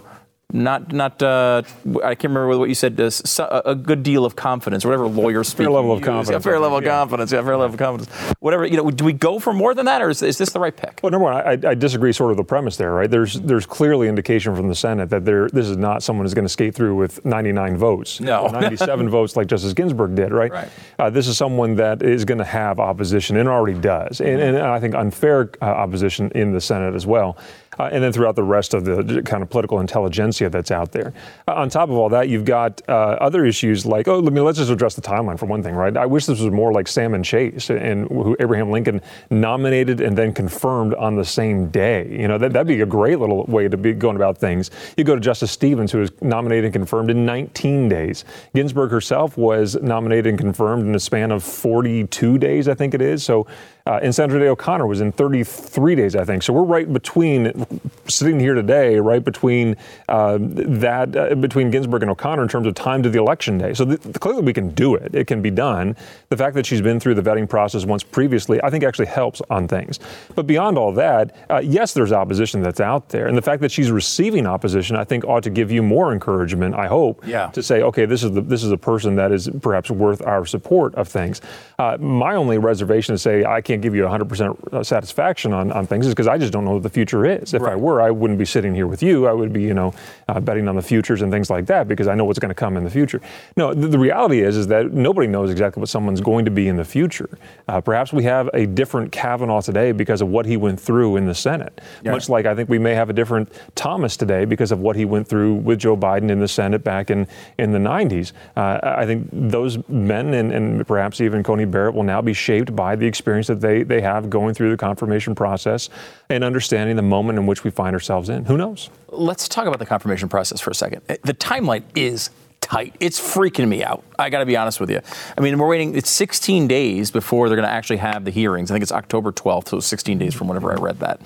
not 0.50 0.94
not 0.94 1.22
uh, 1.22 1.62
I 2.02 2.14
can't 2.14 2.32
remember 2.32 2.56
what 2.56 2.70
you 2.70 2.74
said. 2.74 2.98
Uh, 2.98 3.62
a 3.66 3.74
good 3.74 4.02
deal 4.02 4.24
of 4.24 4.34
confidence, 4.34 4.82
whatever 4.82 5.06
lawyers 5.06 5.48
speak. 5.48 5.66
Fair 5.66 5.70
level 5.70 5.92
of 5.92 6.00
confidence. 6.00 6.42
Yeah, 6.42 6.50
fair 6.50 6.58
level 6.58 6.78
of 6.78 6.84
yeah. 6.84 6.90
confidence. 6.90 7.32
Yeah, 7.32 7.42
fair 7.42 7.58
level 7.58 7.74
of 7.74 7.78
confidence. 7.78 8.10
Whatever 8.40 8.64
you 8.64 8.78
know. 8.78 8.90
Do 8.90 9.04
we 9.04 9.12
go 9.12 9.40
for 9.40 9.52
more 9.52 9.74
than 9.74 9.84
that, 9.84 10.00
or 10.00 10.08
is, 10.08 10.22
is 10.22 10.38
this 10.38 10.48
the 10.48 10.58
right 10.58 10.74
pick? 10.74 11.00
Well, 11.02 11.10
number 11.10 11.24
one, 11.24 11.34
I, 11.34 11.50
I, 11.68 11.74
disagree. 11.74 12.14
Sort 12.14 12.30
of 12.30 12.38
the 12.38 12.44
premise 12.44 12.78
there, 12.78 12.94
right? 12.94 13.10
There's 13.10 13.34
there's 13.40 13.66
clearly 13.66 14.08
indication 14.08 14.56
from 14.56 14.68
the 14.68 14.74
Senate 14.74 15.10
that 15.10 15.26
there 15.26 15.50
this 15.50 15.68
is 15.68 15.76
not 15.76 16.02
someone 16.02 16.24
who's 16.24 16.32
going 16.32 16.46
to 16.46 16.52
skate 16.52 16.74
through 16.74 16.96
with 16.96 17.22
99 17.26 17.76
votes. 17.76 18.18
No, 18.18 18.46
97 18.46 19.10
votes 19.10 19.36
like 19.36 19.48
Justice 19.48 19.74
Ginsburg 19.74 20.14
did, 20.14 20.32
right? 20.32 20.50
Right. 20.50 20.70
Uh, 20.98 21.10
this 21.10 21.28
is 21.28 21.36
someone 21.36 21.74
that 21.74 22.02
is 22.02 22.24
going 22.24 22.38
to 22.38 22.44
have 22.44 22.80
opposition 22.80 23.36
and 23.36 23.50
already 23.50 23.78
does, 23.78 24.22
and, 24.22 24.40
and 24.40 24.56
I 24.56 24.80
think 24.80 24.94
unfair 24.94 25.50
uh, 25.60 25.66
opposition 25.66 26.30
in 26.34 26.52
the 26.52 26.60
Senate 26.62 26.94
as 26.94 27.06
well 27.06 27.36
uh, 27.78 27.88
and 27.92 28.02
then 28.02 28.12
throughout 28.12 28.36
the 28.36 28.42
rest 28.42 28.74
of 28.74 28.84
the 28.84 29.22
kind 29.22 29.42
of 29.42 29.50
political 29.50 29.80
intelligentsia 29.80 30.50
that's 30.50 30.70
out 30.70 30.92
there. 30.92 31.12
Uh, 31.46 31.54
on 31.54 31.68
top 31.68 31.88
of 31.88 31.96
all 31.96 32.08
that, 32.08 32.28
you've 32.28 32.44
got 32.44 32.80
uh, 32.88 33.16
other 33.20 33.44
issues 33.44 33.86
like, 33.86 34.08
oh, 34.08 34.18
let 34.18 34.32
me 34.32 34.40
let's 34.40 34.58
just 34.58 34.70
address 34.70 34.94
the 34.94 35.02
timeline 35.02 35.38
for 35.38 35.46
one 35.46 35.62
thing, 35.62 35.74
right? 35.74 35.96
I 35.96 36.06
wish 36.06 36.26
this 36.26 36.40
was 36.40 36.52
more 36.52 36.72
like 36.72 36.88
Salmon 36.88 37.22
Chase 37.22 37.70
and 37.70 38.08
who 38.08 38.36
Abraham 38.40 38.70
Lincoln 38.70 39.00
nominated 39.30 40.00
and 40.00 40.16
then 40.16 40.32
confirmed 40.32 40.94
on 40.94 41.16
the 41.16 41.24
same 41.24 41.68
day. 41.68 42.08
You 42.10 42.28
know, 42.28 42.38
that, 42.38 42.52
that'd 42.52 42.66
be 42.66 42.80
a 42.80 42.86
great 42.86 43.18
little 43.18 43.44
way 43.44 43.68
to 43.68 43.76
be 43.76 43.92
going 43.92 44.16
about 44.16 44.38
things. 44.38 44.70
You 44.96 45.04
go 45.04 45.14
to 45.14 45.20
Justice 45.20 45.50
Stevens, 45.50 45.92
who 45.92 45.98
was 45.98 46.10
nominated 46.20 46.66
and 46.66 46.74
confirmed 46.74 47.10
in 47.10 47.24
19 47.24 47.88
days. 47.88 48.24
Ginsburg 48.54 48.90
herself 48.90 49.36
was 49.36 49.76
nominated 49.76 50.26
and 50.26 50.38
confirmed 50.38 50.86
in 50.86 50.94
a 50.94 51.00
span 51.00 51.30
of 51.30 51.42
42 51.42 52.38
days, 52.38 52.68
I 52.68 52.74
think 52.74 52.94
it 52.94 53.02
is. 53.02 53.22
So 53.22 53.46
Uh, 53.88 53.98
and 54.02 54.14
Sandra 54.14 54.38
Day 54.38 54.48
O'Connor 54.48 54.86
was 54.86 55.00
in 55.00 55.10
33 55.12 55.94
days, 55.94 56.14
I 56.14 56.22
think. 56.22 56.42
So 56.42 56.52
we're 56.52 56.62
right 56.62 56.92
between, 56.92 57.66
sitting 58.06 58.38
here 58.38 58.52
today, 58.52 59.00
right 59.00 59.24
between 59.24 59.76
uh, 60.10 60.36
that, 60.40 61.16
uh, 61.16 61.34
between 61.36 61.70
Ginsburg 61.70 62.02
and 62.02 62.10
O'Connor 62.10 62.42
in 62.42 62.48
terms 62.50 62.66
of 62.66 62.74
time 62.74 63.02
to 63.02 63.08
the 63.08 63.18
election 63.18 63.56
day. 63.56 63.72
So 63.72 63.86
th- 63.86 64.20
clearly 64.20 64.42
we 64.42 64.52
can 64.52 64.74
do 64.74 64.94
it. 64.94 65.14
It 65.14 65.26
can 65.26 65.40
be 65.40 65.50
done. 65.50 65.96
The 66.28 66.36
fact 66.36 66.54
that 66.56 66.66
she's 66.66 66.82
been 66.82 67.00
through 67.00 67.14
the 67.14 67.22
vetting 67.22 67.48
process 67.48 67.86
once 67.86 68.04
previously, 68.04 68.62
I 68.62 68.68
think 68.68 68.84
actually 68.84 69.06
helps 69.06 69.40
on 69.48 69.66
things. 69.66 70.00
But 70.34 70.46
beyond 70.46 70.76
all 70.76 70.92
that, 70.92 71.34
uh, 71.48 71.62
yes, 71.64 71.94
there's 71.94 72.12
opposition 72.12 72.60
that's 72.60 72.80
out 72.80 73.08
there. 73.08 73.26
And 73.26 73.38
the 73.38 73.42
fact 73.42 73.62
that 73.62 73.72
she's 73.72 73.90
receiving 73.90 74.46
opposition, 74.46 74.96
I 74.96 75.04
think 75.04 75.24
ought 75.24 75.44
to 75.44 75.50
give 75.50 75.72
you 75.72 75.82
more 75.82 76.12
encouragement, 76.12 76.74
I 76.74 76.88
hope, 76.88 77.26
yeah. 77.26 77.46
to 77.52 77.62
say, 77.62 77.80
okay, 77.80 78.04
this 78.04 78.22
is 78.22 78.32
the, 78.32 78.42
this 78.42 78.62
is 78.64 78.70
a 78.70 78.76
person 78.76 79.16
that 79.16 79.32
is 79.32 79.48
perhaps 79.62 79.90
worth 79.90 80.20
our 80.26 80.44
support 80.44 80.94
of 80.96 81.08
things. 81.08 81.40
Uh, 81.78 81.96
my 81.98 82.34
only 82.34 82.58
reservation 82.58 83.14
to 83.14 83.18
say 83.18 83.46
I 83.46 83.62
can't 83.62 83.77
give 83.78 83.94
you 83.94 84.02
100% 84.02 84.72
uh, 84.72 84.82
satisfaction 84.82 85.52
on, 85.52 85.72
on 85.72 85.86
things 85.86 86.06
is 86.06 86.12
because 86.12 86.26
I 86.26 86.38
just 86.38 86.52
don't 86.52 86.64
know 86.64 86.74
what 86.74 86.82
the 86.82 86.90
future 86.90 87.24
is. 87.24 87.54
If 87.54 87.62
right. 87.62 87.72
I 87.72 87.76
were, 87.76 88.00
I 88.00 88.10
wouldn't 88.10 88.38
be 88.38 88.44
sitting 88.44 88.74
here 88.74 88.86
with 88.86 89.02
you. 89.02 89.26
I 89.26 89.32
would 89.32 89.52
be, 89.52 89.62
you 89.62 89.74
know, 89.74 89.94
uh, 90.28 90.40
betting 90.40 90.68
on 90.68 90.76
the 90.76 90.82
futures 90.82 91.22
and 91.22 91.32
things 91.32 91.50
like 91.50 91.66
that 91.66 91.88
because 91.88 92.08
I 92.08 92.14
know 92.14 92.24
what's 92.24 92.38
going 92.38 92.50
to 92.50 92.54
come 92.54 92.76
in 92.76 92.84
the 92.84 92.90
future. 92.90 93.20
No, 93.56 93.74
the, 93.74 93.88
the, 93.88 93.98
reality 93.98 94.40
is 94.40 94.56
is 94.56 94.68
that 94.68 94.92
nobody 94.92 95.26
knows 95.26 95.50
exactly 95.50 95.80
what 95.80 95.88
someone's 95.88 96.20
going 96.20 96.44
to 96.44 96.50
be 96.50 96.68
in 96.68 96.76
the 96.76 96.84
future. 96.84 97.28
Uh, 97.66 97.80
perhaps 97.80 98.12
we 98.12 98.24
have 98.24 98.48
a 98.54 98.66
different 98.66 99.12
Kavanaugh 99.12 99.60
today 99.60 99.92
because 99.92 100.20
of 100.20 100.28
what 100.28 100.46
he 100.46 100.56
went 100.56 100.80
through 100.80 101.16
in 101.16 101.26
the 101.26 101.34
Senate. 101.34 101.80
Yeah. 102.04 102.12
Much 102.12 102.28
like 102.28 102.46
I 102.46 102.54
think 102.54 102.68
we 102.68 102.78
may 102.78 102.94
have 102.94 103.10
a 103.10 103.12
different 103.12 103.50
Thomas 103.74 104.16
today 104.16 104.44
because 104.44 104.72
of 104.72 104.80
what 104.80 104.96
he 104.96 105.04
went 105.04 105.28
through 105.28 105.54
with 105.54 105.80
Joe 105.80 105.96
Biden 105.96 106.30
in 106.30 106.38
the 106.38 106.48
Senate 106.48 106.84
back 106.84 107.10
in, 107.10 107.26
in 107.58 107.72
the 107.72 107.78
90s. 107.78 108.32
Uh, 108.56 108.80
I 108.82 109.06
think 109.06 109.28
those 109.32 109.78
men 109.88 110.34
and, 110.34 110.52
and 110.52 110.86
perhaps 110.86 111.20
even 111.20 111.42
Coney 111.42 111.64
Barrett 111.64 111.94
will 111.94 112.02
now 112.02 112.22
be 112.22 112.32
shaped 112.32 112.74
by 112.74 112.96
the 112.96 113.06
experience 113.06 113.46
that 113.48 113.60
they, 113.60 113.67
they 113.82 114.00
have 114.00 114.30
going 114.30 114.54
through 114.54 114.70
the 114.70 114.76
confirmation 114.76 115.34
process 115.34 115.88
and 116.28 116.42
understanding 116.44 116.96
the 116.96 117.02
moment 117.02 117.38
in 117.38 117.46
which 117.46 117.64
we 117.64 117.70
find 117.70 117.94
ourselves 117.94 118.28
in. 118.28 118.44
Who 118.46 118.56
knows? 118.56 118.90
Let's 119.08 119.48
talk 119.48 119.66
about 119.66 119.78
the 119.78 119.86
confirmation 119.86 120.28
process 120.28 120.60
for 120.60 120.70
a 120.70 120.74
second. 120.74 121.02
The 121.06 121.34
timeline 121.34 121.84
is 121.94 122.30
tight. 122.60 122.94
It's 123.00 123.20
freaking 123.20 123.68
me 123.68 123.82
out. 123.82 124.04
I 124.18 124.30
got 124.30 124.40
to 124.40 124.46
be 124.46 124.56
honest 124.56 124.80
with 124.80 124.90
you. 124.90 125.00
I 125.36 125.40
mean, 125.40 125.58
we're 125.58 125.68
waiting. 125.68 125.94
It's 125.94 126.10
16 126.10 126.68
days 126.68 127.10
before 127.10 127.48
they're 127.48 127.56
going 127.56 127.68
to 127.68 127.72
actually 127.72 127.98
have 127.98 128.24
the 128.24 128.30
hearings. 128.30 128.70
I 128.70 128.74
think 128.74 128.82
it's 128.82 128.92
October 128.92 129.32
12th, 129.32 129.68
so 129.68 129.80
16 129.80 130.18
days 130.18 130.34
from 130.34 130.48
whenever 130.48 130.72
I 130.72 130.76
read 130.76 130.98
that. 131.00 131.20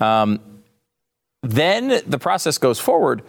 Um, 0.00 0.40
then 1.42 2.02
the 2.06 2.18
process 2.18 2.58
goes 2.58 2.78
forward. 2.78 3.22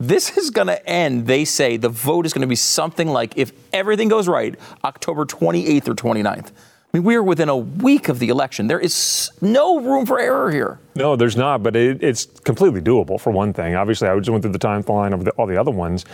This 0.00 0.36
is 0.38 0.50
going 0.50 0.68
to 0.68 0.88
end, 0.88 1.26
they 1.26 1.44
say, 1.44 1.76
the 1.76 1.88
vote 1.88 2.24
is 2.24 2.32
going 2.32 2.42
to 2.42 2.48
be 2.48 2.54
something 2.54 3.08
like, 3.08 3.36
if 3.36 3.52
everything 3.72 4.08
goes 4.08 4.28
right, 4.28 4.54
October 4.84 5.24
28th 5.24 5.88
or 5.88 5.94
29th. 5.94 6.52
I 6.92 6.96
mean, 6.96 7.04
we 7.04 7.16
are 7.16 7.22
within 7.22 7.50
a 7.50 7.56
week 7.56 8.08
of 8.08 8.18
the 8.18 8.30
election. 8.30 8.66
There 8.66 8.80
is 8.80 9.30
no 9.42 9.78
room 9.78 10.06
for 10.06 10.18
error 10.18 10.50
here. 10.50 10.78
No, 10.94 11.16
there's 11.16 11.36
not, 11.36 11.62
but 11.62 11.76
it, 11.76 12.02
it's 12.02 12.24
completely 12.24 12.80
doable 12.80 13.20
for 13.20 13.30
one 13.30 13.52
thing. 13.52 13.74
Obviously, 13.74 14.08
I 14.08 14.16
just 14.18 14.30
went 14.30 14.42
through 14.42 14.52
the 14.52 14.58
timeline 14.58 15.12
of 15.12 15.24
the, 15.26 15.32
all 15.32 15.46
the 15.46 15.60
other 15.60 15.70
ones. 15.70 16.06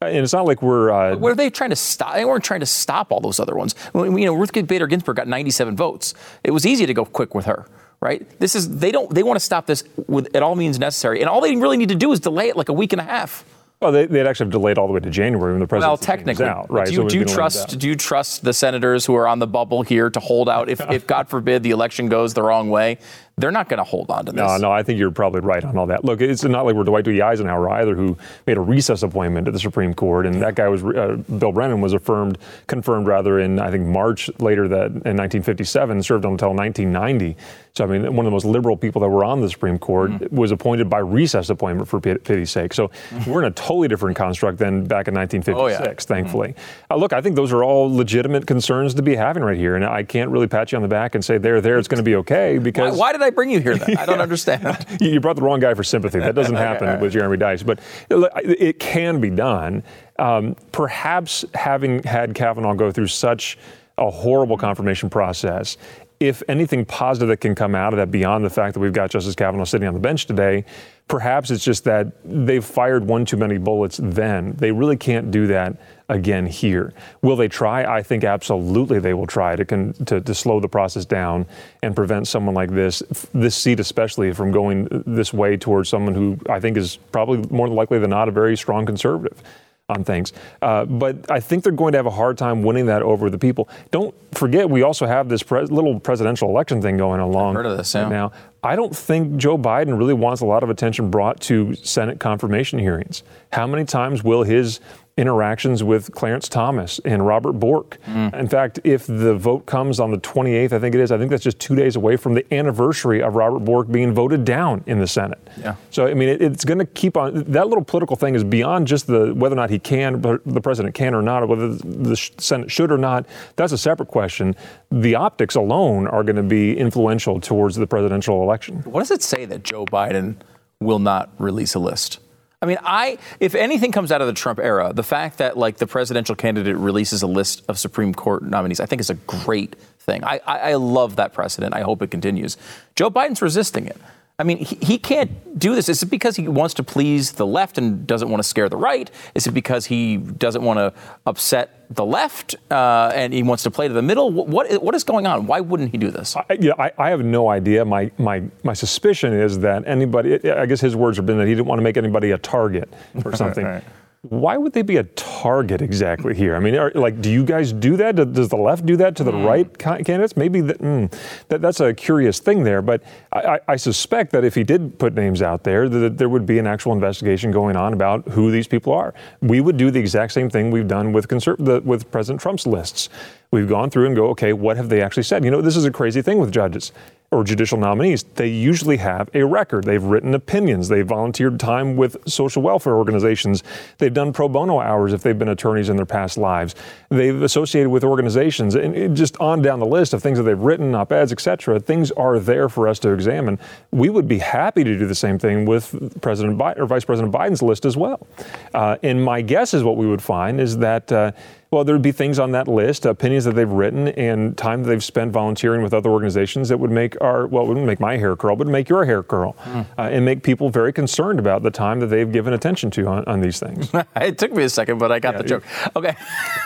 And 0.00 0.16
it's 0.16 0.32
not 0.32 0.46
like 0.46 0.62
we're. 0.62 0.90
Uh, 0.90 1.16
what 1.16 1.30
are 1.32 1.34
they 1.34 1.50
trying 1.50 1.70
to 1.70 1.76
stop? 1.76 2.14
They 2.14 2.24
weren't 2.24 2.42
trying 2.42 2.60
to 2.60 2.66
stop 2.66 3.12
all 3.12 3.20
those 3.20 3.38
other 3.38 3.54
ones. 3.54 3.74
You 3.94 4.24
know, 4.24 4.32
Ruth 4.34 4.52
Bader 4.52 4.86
Ginsburg 4.86 5.16
got 5.16 5.28
97 5.28 5.76
votes. 5.76 6.14
It 6.42 6.50
was 6.50 6.66
easy 6.66 6.86
to 6.86 6.94
go 6.94 7.04
quick 7.04 7.34
with 7.34 7.44
her 7.44 7.66
right? 8.02 8.28
This 8.40 8.56
is 8.56 8.78
they 8.78 8.90
don't 8.90 9.08
they 9.14 9.22
want 9.22 9.36
to 9.36 9.44
stop 9.44 9.66
this 9.66 9.84
with 10.08 10.34
at 10.34 10.42
all 10.42 10.56
means 10.56 10.78
necessary, 10.78 11.20
and 11.20 11.30
all 11.30 11.40
they 11.40 11.54
really 11.54 11.76
need 11.76 11.90
to 11.90 11.94
do 11.94 12.12
is 12.12 12.20
delay 12.20 12.48
it 12.48 12.56
like 12.56 12.68
a 12.68 12.72
week 12.72 12.92
and 12.92 13.00
a 13.00 13.04
half. 13.04 13.44
Well, 13.82 13.90
they, 13.90 14.06
would 14.06 14.28
actually 14.28 14.44
have 14.44 14.52
delayed 14.52 14.78
all 14.78 14.86
the 14.86 14.92
way 14.92 15.00
to 15.00 15.10
January 15.10 15.52
when 15.52 15.60
the 15.60 15.66
president. 15.66 15.90
Well, 15.90 15.96
technically, 15.96 16.46
out, 16.46 16.70
right? 16.70 16.86
Do 16.86 16.92
you, 16.92 17.02
so 17.02 17.08
do 17.08 17.18
you 17.18 17.24
trust? 17.24 17.78
Do 17.80 17.88
you 17.88 17.96
trust 17.96 18.44
the 18.44 18.52
senators 18.52 19.04
who 19.04 19.16
are 19.16 19.26
on 19.26 19.40
the 19.40 19.46
bubble 19.48 19.82
here 19.82 20.08
to 20.08 20.20
hold 20.20 20.48
out 20.48 20.68
if, 20.68 20.80
if 20.88 21.04
God 21.04 21.28
forbid, 21.28 21.64
the 21.64 21.72
election 21.72 22.08
goes 22.08 22.32
the 22.32 22.44
wrong 22.44 22.70
way? 22.70 22.98
They're 23.36 23.50
not 23.50 23.68
going 23.68 23.78
to 23.78 23.84
hold 23.84 24.10
on 24.10 24.26
to 24.26 24.32
this. 24.32 24.38
No, 24.38 24.56
no, 24.58 24.70
I 24.70 24.82
think 24.82 24.98
you're 24.98 25.10
probably 25.10 25.40
right 25.40 25.64
on 25.64 25.76
all 25.78 25.86
that. 25.86 26.04
Look, 26.04 26.20
it's 26.20 26.44
not 26.44 26.66
like 26.66 26.74
we're 26.74 26.84
Dwight 26.84 27.04
D. 27.04 27.20
Eisenhower 27.20 27.70
either, 27.70 27.94
who 27.94 28.16
made 28.46 28.56
a 28.56 28.60
recess 28.60 29.02
appointment 29.02 29.48
at 29.48 29.54
the 29.54 29.60
Supreme 29.60 29.94
Court, 29.94 30.26
and 30.26 30.40
that 30.42 30.54
guy 30.54 30.68
was 30.68 30.84
uh, 30.84 31.16
Bill 31.38 31.52
Brennan 31.52 31.80
was 31.80 31.92
affirmed, 31.94 32.38
confirmed 32.66 33.06
rather 33.06 33.40
in 33.40 33.58
I 33.58 33.70
think 33.70 33.86
March 33.86 34.30
later 34.38 34.68
that 34.68 34.86
in 34.86 35.16
1957, 35.16 36.02
served 36.02 36.24
until 36.24 36.54
1990. 36.54 37.36
So 37.74 37.84
I 37.84 37.86
mean, 37.86 38.02
one 38.02 38.26
of 38.26 38.30
the 38.30 38.34
most 38.34 38.44
liberal 38.44 38.76
people 38.76 39.00
that 39.00 39.08
were 39.08 39.24
on 39.24 39.40
the 39.40 39.48
Supreme 39.48 39.78
Court 39.78 40.10
mm-hmm. 40.10 40.36
was 40.36 40.52
appointed 40.52 40.90
by 40.90 40.98
recess 40.98 41.48
appointment 41.48 41.88
for 41.88 42.00
pity's 42.00 42.50
sake. 42.50 42.74
So 42.74 42.88
mm-hmm. 42.88 43.30
we're 43.30 43.40
in 43.40 43.46
a 43.46 43.54
totally 43.54 43.88
different 43.88 44.14
construct 44.14 44.58
than 44.58 44.84
back 44.84 45.08
in 45.08 45.14
1956, 45.14 45.56
oh, 45.56 45.68
yeah. 45.68 45.94
thankfully. 45.96 46.48
Mm-hmm. 46.48 46.92
Uh, 46.92 46.96
look, 46.96 47.14
I 47.14 47.22
think 47.22 47.34
those 47.34 47.50
are 47.50 47.64
all 47.64 47.94
legitimate 47.94 48.46
concerns 48.46 48.92
to 48.94 49.02
be 49.02 49.16
having 49.16 49.42
right 49.42 49.56
here, 49.56 49.74
and 49.74 49.86
I 49.86 50.02
can't 50.02 50.30
really 50.30 50.48
pat 50.48 50.70
you 50.70 50.76
on 50.76 50.82
the 50.82 50.88
back 50.88 51.14
and 51.14 51.24
say 51.24 51.38
there, 51.38 51.62
there, 51.62 51.78
it's 51.78 51.88
going 51.88 51.96
to 51.96 52.04
be 52.04 52.16
okay 52.16 52.58
because. 52.58 52.92
Why, 52.92 53.06
why 53.06 53.12
did 53.12 53.22
I 53.22 53.30
bring 53.32 53.50
you 53.50 53.60
here 53.60 53.76
then? 53.76 53.96
I 53.96 54.06
don't 54.06 54.20
understand. 54.22 54.86
you 55.00 55.20
brought 55.20 55.36
the 55.36 55.42
wrong 55.42 55.60
guy 55.60 55.74
for 55.74 55.84
sympathy. 55.84 56.20
That 56.20 56.34
doesn't 56.34 56.54
happen 56.68 56.88
okay, 56.88 56.94
right. 56.94 57.02
with 57.02 57.12
Jeremy 57.12 57.36
Dys, 57.36 57.64
but 57.64 57.80
it 58.10 58.78
can 58.78 59.20
be 59.20 59.30
done. 59.30 59.82
Um, 60.18 60.56
perhaps 60.72 61.44
having 61.54 62.02
had 62.04 62.34
Kavanaugh 62.34 62.74
go 62.74 62.92
through 62.92 63.08
such 63.08 63.58
a 63.98 64.10
horrible 64.10 64.56
confirmation 64.56 65.10
process, 65.10 65.76
if 66.20 66.42
anything 66.48 66.84
positive 66.84 67.28
that 67.28 67.38
can 67.38 67.54
come 67.54 67.74
out 67.74 67.92
of 67.92 67.96
that 67.96 68.10
beyond 68.10 68.44
the 68.44 68.50
fact 68.50 68.74
that 68.74 68.80
we've 68.80 68.92
got 68.92 69.10
Justice 69.10 69.34
Kavanaugh 69.34 69.64
sitting 69.64 69.88
on 69.88 69.94
the 69.94 70.00
bench 70.00 70.26
today, 70.26 70.64
perhaps 71.08 71.50
it's 71.50 71.64
just 71.64 71.84
that 71.84 72.12
they've 72.24 72.64
fired 72.64 73.04
one 73.04 73.24
too 73.24 73.36
many 73.36 73.58
bullets 73.58 73.98
then. 74.02 74.52
They 74.52 74.70
really 74.70 74.96
can't 74.96 75.30
do 75.32 75.48
that 75.48 75.80
again 76.12 76.46
here. 76.46 76.92
Will 77.22 77.36
they 77.36 77.48
try? 77.48 77.84
I 77.84 78.02
think 78.02 78.22
absolutely 78.22 79.00
they 79.00 79.14
will 79.14 79.26
try 79.26 79.56
to, 79.56 79.64
con- 79.64 79.94
to, 80.06 80.20
to 80.20 80.34
slow 80.34 80.60
the 80.60 80.68
process 80.68 81.04
down 81.04 81.46
and 81.82 81.96
prevent 81.96 82.28
someone 82.28 82.54
like 82.54 82.70
this, 82.70 83.02
this 83.32 83.56
seat 83.56 83.80
especially, 83.80 84.32
from 84.32 84.52
going 84.52 84.88
this 85.06 85.32
way 85.32 85.56
towards 85.56 85.88
someone 85.88 86.14
who 86.14 86.38
I 86.48 86.60
think 86.60 86.76
is 86.76 86.98
probably 87.10 87.38
more 87.50 87.68
likely 87.68 87.98
than 87.98 88.10
not 88.10 88.28
a 88.28 88.30
very 88.30 88.56
strong 88.56 88.86
conservative 88.86 89.42
on 89.88 90.04
things. 90.04 90.32
Uh, 90.60 90.84
but 90.84 91.30
I 91.30 91.40
think 91.40 91.64
they're 91.64 91.72
going 91.72 91.92
to 91.92 91.98
have 91.98 92.06
a 92.06 92.10
hard 92.10 92.38
time 92.38 92.62
winning 92.62 92.86
that 92.86 93.02
over 93.02 93.30
the 93.30 93.38
people. 93.38 93.68
Don't 93.90 94.14
forget, 94.32 94.68
we 94.68 94.82
also 94.82 95.06
have 95.06 95.28
this 95.28 95.50
little 95.50 95.98
presidential 95.98 96.48
election 96.48 96.80
thing 96.80 96.96
going 96.96 97.20
along 97.20 97.56
I've 97.56 97.64
heard 97.64 97.72
of 97.72 97.78
this, 97.78 97.94
yeah. 97.94 98.08
now. 98.08 98.32
I 98.62 98.76
don't 98.76 98.94
think 98.94 99.36
Joe 99.38 99.58
Biden 99.58 99.98
really 99.98 100.14
wants 100.14 100.40
a 100.40 100.46
lot 100.46 100.62
of 100.62 100.70
attention 100.70 101.10
brought 101.10 101.40
to 101.42 101.74
Senate 101.74 102.20
confirmation 102.20 102.78
hearings. 102.78 103.24
How 103.52 103.66
many 103.66 103.84
times 103.84 104.22
will 104.22 104.44
his 104.44 104.78
interactions 105.16 105.84
with 105.84 106.10
Clarence 106.12 106.48
Thomas 106.48 106.98
and 107.04 107.26
Robert 107.26 107.52
Bork. 107.52 107.98
Mm. 108.06 108.34
In 108.34 108.48
fact, 108.48 108.80
if 108.82 109.06
the 109.06 109.34
vote 109.34 109.66
comes 109.66 110.00
on 110.00 110.10
the 110.10 110.18
28th, 110.18 110.72
I 110.72 110.78
think 110.78 110.94
it 110.94 111.00
is, 111.00 111.12
I 111.12 111.18
think 111.18 111.30
that's 111.30 111.44
just 111.44 111.58
two 111.58 111.74
days 111.74 111.96
away 111.96 112.16
from 112.16 112.34
the 112.34 112.54
anniversary 112.54 113.22
of 113.22 113.34
Robert 113.34 113.60
Bork 113.60 113.90
being 113.90 114.14
voted 114.14 114.44
down 114.44 114.82
in 114.86 114.98
the 114.98 115.06
Senate. 115.06 115.38
Yeah. 115.58 115.76
So, 115.90 116.06
I 116.06 116.14
mean, 116.14 116.30
it, 116.30 116.40
it's 116.40 116.64
going 116.64 116.78
to 116.78 116.86
keep 116.86 117.16
on, 117.16 117.44
that 117.44 117.68
little 117.68 117.84
political 117.84 118.16
thing 118.16 118.34
is 118.34 118.42
beyond 118.42 118.86
just 118.86 119.06
the 119.06 119.34
whether 119.34 119.54
or 119.54 119.56
not 119.56 119.70
he 119.70 119.78
can, 119.78 120.20
the 120.20 120.60
president 120.62 120.94
can 120.94 121.14
or 121.14 121.22
not, 121.22 121.42
or 121.42 121.46
whether 121.46 121.68
the 121.68 122.16
Senate 122.38 122.70
should 122.70 122.90
or 122.90 122.98
not. 122.98 123.26
That's 123.56 123.72
a 123.72 123.78
separate 123.78 124.08
question. 124.08 124.56
The 124.90 125.14
optics 125.14 125.54
alone 125.54 126.06
are 126.06 126.22
going 126.24 126.36
to 126.36 126.42
be 126.42 126.76
influential 126.76 127.38
towards 127.40 127.76
the 127.76 127.86
presidential 127.86 128.42
election. 128.42 128.78
What 128.84 129.00
does 129.00 129.10
it 129.10 129.22
say 129.22 129.44
that 129.44 129.62
Joe 129.62 129.84
Biden 129.84 130.36
will 130.80 130.98
not 130.98 131.30
release 131.38 131.74
a 131.74 131.78
list? 131.78 132.18
I 132.62 132.66
mean, 132.66 132.78
I 132.82 133.18
if 133.40 133.54
anything 133.56 133.90
comes 133.90 134.12
out 134.12 134.20
of 134.20 134.28
the 134.28 134.32
Trump 134.32 134.60
era, 134.60 134.92
the 134.94 135.02
fact 135.02 135.38
that 135.38 135.58
like 135.58 135.78
the 135.78 135.86
presidential 135.86 136.36
candidate 136.36 136.76
releases 136.76 137.22
a 137.22 137.26
list 137.26 137.62
of 137.68 137.78
Supreme 137.78 138.14
Court 138.14 138.44
nominees, 138.44 138.78
I 138.78 138.86
think 138.86 139.00
is 139.00 139.10
a 139.10 139.14
great 139.14 139.74
thing. 139.98 140.24
I, 140.24 140.40
I, 140.46 140.58
I 140.58 140.74
love 140.74 141.16
that 141.16 141.34
precedent. 141.34 141.74
I 141.74 141.82
hope 141.82 142.02
it 142.02 142.10
continues. 142.10 142.56
Joe 142.94 143.10
Biden's 143.10 143.42
resisting 143.42 143.86
it. 143.86 143.96
I 144.38 144.44
mean, 144.44 144.58
he, 144.58 144.76
he 144.80 144.98
can't 144.98 145.58
do 145.58 145.74
this. 145.74 145.88
Is 145.88 146.02
it 146.02 146.06
because 146.06 146.36
he 146.36 146.48
wants 146.48 146.74
to 146.74 146.82
please 146.82 147.32
the 147.32 147.46
left 147.46 147.78
and 147.78 148.06
doesn't 148.06 148.28
want 148.28 148.42
to 148.42 148.48
scare 148.48 148.68
the 148.68 148.76
right? 148.76 149.10
Is 149.34 149.46
it 149.46 149.52
because 149.52 149.86
he 149.86 150.16
doesn't 150.16 150.62
want 150.62 150.78
to 150.78 150.92
upset 151.26 151.86
the 151.90 152.04
left 152.04 152.54
uh, 152.70 153.12
and 153.14 153.32
he 153.32 153.42
wants 153.42 153.62
to 153.64 153.70
play 153.70 153.88
to 153.88 153.94
the 153.94 154.02
middle? 154.02 154.30
What, 154.30 154.82
what 154.82 154.94
is 154.94 155.04
going 155.04 155.26
on? 155.26 155.46
Why 155.46 155.60
wouldn't 155.60 155.90
he 155.90 155.98
do 155.98 156.10
this? 156.10 156.34
I, 156.34 156.44
yeah, 156.58 156.72
I, 156.78 156.90
I, 156.96 157.10
have 157.10 157.22
no 157.22 157.50
idea. 157.50 157.84
My, 157.84 158.10
my, 158.18 158.42
my 158.64 158.72
suspicion 158.72 159.34
is 159.34 159.58
that 159.60 159.86
anybody, 159.86 160.50
I 160.50 160.64
guess 160.66 160.80
his 160.80 160.96
words 160.96 161.18
have 161.18 161.26
been 161.26 161.38
that 161.38 161.46
he 161.46 161.54
didn't 161.54 161.66
want 161.66 161.78
to 161.78 161.84
make 161.84 161.98
anybody 161.98 162.30
a 162.30 162.38
target 162.38 162.92
or 163.24 163.36
something. 163.36 163.64
right 163.64 163.84
why 164.28 164.56
would 164.56 164.72
they 164.72 164.82
be 164.82 164.98
a 164.98 165.02
target 165.02 165.82
exactly 165.82 166.32
here? 166.32 166.54
I 166.54 166.60
mean, 166.60 166.76
are, 166.76 166.92
like, 166.94 167.20
do 167.20 167.28
you 167.28 167.44
guys 167.44 167.72
do 167.72 167.96
that? 167.96 168.14
Does 168.32 168.48
the 168.48 168.56
left 168.56 168.86
do 168.86 168.96
that 168.98 169.16
to 169.16 169.24
the 169.24 169.32
mm. 169.32 169.44
right 169.44 169.78
candidates? 169.78 170.36
Maybe 170.36 170.60
that, 170.60 170.78
mm, 170.78 171.12
that, 171.48 171.60
that's 171.60 171.80
a 171.80 171.92
curious 171.92 172.38
thing 172.38 172.62
there. 172.62 172.82
But 172.82 173.02
I, 173.32 173.58
I, 173.66 173.74
suspect 173.74 174.30
that 174.30 174.44
if 174.44 174.54
he 174.54 174.62
did 174.62 174.96
put 174.96 175.14
names 175.14 175.42
out 175.42 175.64
there, 175.64 175.88
that 175.88 176.18
there 176.18 176.28
would 176.28 176.46
be 176.46 176.60
an 176.60 176.68
actual 176.68 176.92
investigation 176.92 177.50
going 177.50 177.74
on 177.74 177.94
about 177.94 178.28
who 178.28 178.52
these 178.52 178.68
people 178.68 178.92
are. 178.92 179.12
We 179.40 179.60
would 179.60 179.76
do 179.76 179.90
the 179.90 179.98
exact 179.98 180.32
same 180.32 180.48
thing 180.48 180.70
we've 180.70 180.86
done 180.86 181.12
with 181.12 181.26
conser- 181.26 181.58
the, 181.58 181.80
with 181.80 182.08
President 182.12 182.40
Trump's 182.40 182.64
lists. 182.64 183.08
We've 183.50 183.68
gone 183.68 183.90
through 183.90 184.06
and 184.06 184.14
go, 184.14 184.28
okay, 184.28 184.52
what 184.52 184.76
have 184.76 184.88
they 184.88 185.02
actually 185.02 185.24
said? 185.24 185.44
You 185.44 185.50
know, 185.50 185.60
this 185.60 185.76
is 185.76 185.84
a 185.84 185.90
crazy 185.90 186.22
thing 186.22 186.38
with 186.38 186.52
judges 186.52 186.92
or 187.32 187.42
judicial 187.42 187.78
nominees, 187.78 188.22
they 188.22 188.46
usually 188.46 188.98
have 188.98 189.30
a 189.34 189.42
record. 189.42 189.84
They've 189.84 190.02
written 190.02 190.34
opinions. 190.34 190.88
They've 190.88 191.06
volunteered 191.06 191.58
time 191.58 191.96
with 191.96 192.16
social 192.28 192.62
welfare 192.62 192.94
organizations. 192.94 193.62
They've 193.98 194.12
done 194.12 194.32
pro 194.32 194.48
bono 194.48 194.80
hours 194.80 195.14
if 195.14 195.22
they've 195.22 195.38
been 195.38 195.48
attorneys 195.48 195.88
in 195.88 195.96
their 195.96 196.06
past 196.06 196.36
lives. 196.36 196.74
They've 197.08 197.40
associated 197.42 197.88
with 197.88 198.04
organizations, 198.04 198.74
and 198.74 199.16
just 199.16 199.36
on 199.38 199.62
down 199.62 199.80
the 199.80 199.86
list 199.86 200.12
of 200.12 200.22
things 200.22 200.36
that 200.38 200.44
they've 200.44 200.58
written, 200.58 200.94
op-eds, 200.94 201.32
etc. 201.32 201.80
Things 201.80 202.10
are 202.12 202.38
there 202.38 202.68
for 202.68 202.86
us 202.86 202.98
to 203.00 203.10
examine. 203.12 203.58
We 203.90 204.10
would 204.10 204.28
be 204.28 204.38
happy 204.38 204.84
to 204.84 204.98
do 204.98 205.06
the 205.06 205.14
same 205.14 205.38
thing 205.38 205.64
with 205.64 206.20
President 206.20 206.58
Biden 206.58 206.78
or 206.78 206.86
Vice 206.86 207.06
President 207.06 207.32
Biden's 207.32 207.62
list 207.62 207.86
as 207.86 207.96
well. 207.96 208.26
Uh, 208.74 208.98
and 209.02 209.24
my 209.24 209.40
guess 209.40 209.72
is 209.72 209.82
what 209.82 209.96
we 209.96 210.06
would 210.06 210.22
find 210.22 210.60
is 210.60 210.76
that. 210.78 211.10
Uh, 211.10 211.32
well, 211.72 211.84
there 211.84 211.94
would 211.94 212.02
be 212.02 212.12
things 212.12 212.38
on 212.38 212.52
that 212.52 212.68
list, 212.68 213.06
opinions 213.06 213.46
that 213.46 213.54
they've 213.54 213.68
written, 213.68 214.08
and 214.08 214.56
time 214.58 214.82
that 214.82 214.90
they've 214.90 215.02
spent 215.02 215.32
volunteering 215.32 215.82
with 215.82 215.94
other 215.94 216.10
organizations 216.10 216.68
that 216.68 216.78
would 216.78 216.90
make 216.90 217.18
our, 217.22 217.46
well, 217.46 217.66
wouldn't 217.66 217.86
make 217.86 217.98
my 217.98 218.18
hair 218.18 218.36
curl, 218.36 218.56
but 218.56 218.66
make 218.66 218.90
your 218.90 219.06
hair 219.06 219.22
curl, 219.22 219.56
mm. 219.64 219.86
uh, 219.96 220.02
and 220.02 220.22
make 220.22 220.42
people 220.42 220.68
very 220.68 220.92
concerned 220.92 221.38
about 221.38 221.62
the 221.62 221.70
time 221.70 221.98
that 222.00 222.08
they've 222.08 222.30
given 222.30 222.52
attention 222.52 222.90
to 222.90 223.06
on, 223.06 223.24
on 223.24 223.40
these 223.40 223.58
things. 223.58 223.90
it 224.16 224.36
took 224.36 224.52
me 224.52 224.64
a 224.64 224.68
second, 224.68 224.98
but 224.98 225.10
I 225.10 225.18
got 225.18 225.34
yeah, 225.34 225.38
the 225.38 225.48
joke. 225.48 225.64
Okay. 225.96 226.14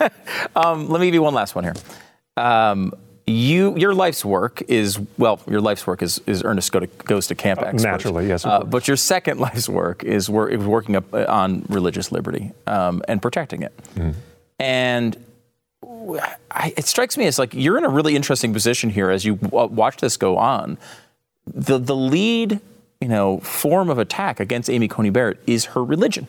um, 0.57 0.89
let 0.89 1.01
me 1.01 1.07
give 1.07 1.15
you 1.15 1.23
one 1.23 1.35
last 1.35 1.55
one 1.55 1.63
here. 1.63 1.75
Um, 2.37 2.93
you 3.29 3.77
your 3.77 3.95
life's 3.95 4.25
work 4.25 4.63
is 4.69 5.01
well 5.19 5.41
your 5.49 5.61
life's 5.61 5.85
work 5.85 6.01
is, 6.01 6.21
is 6.27 6.45
Ernest 6.45 6.71
go 6.71 6.79
to, 6.79 6.87
goes 6.87 7.27
to 7.27 7.35
camp 7.35 7.61
uh, 7.61 7.73
naturally 7.73 8.29
yes 8.29 8.45
uh, 8.45 8.63
but 8.63 8.87
your 8.87 8.97
second 8.97 9.41
life's 9.41 9.69
work 9.69 10.05
is, 10.05 10.31
wor- 10.31 10.49
is 10.49 10.65
working 10.65 10.95
up 10.95 11.13
uh, 11.13 11.25
on 11.27 11.65
religious 11.69 12.13
liberty 12.13 12.53
um, 12.69 13.03
and 13.09 13.21
protecting 13.21 13.63
it 13.63 13.77
mm. 13.97 14.15
And 14.59 15.17
I, 16.51 16.73
it 16.77 16.87
strikes 16.87 17.17
me 17.17 17.27
as 17.27 17.39
like 17.39 17.53
you're 17.55 17.79
in 17.79 17.85
a 17.85 17.89
really 17.89 18.17
interesting 18.17 18.53
position 18.53 18.91
here 18.91 19.11
as 19.11 19.25
you 19.25 19.37
w- 19.37 19.75
watch 19.75 19.99
this 19.99 20.17
go 20.17 20.37
on. 20.39 20.79
The 21.47 21.79
the 21.79 21.97
lead, 21.97 22.61
you 23.01 23.09
know, 23.09 23.39
form 23.41 23.91
of 23.91 23.99
attack 23.99 24.41
against 24.41 24.71
Amy 24.71 24.89
Coney 24.89 25.11
Barrett 25.11 25.39
is 25.47 25.67
her 25.67 25.85
religion 25.85 26.27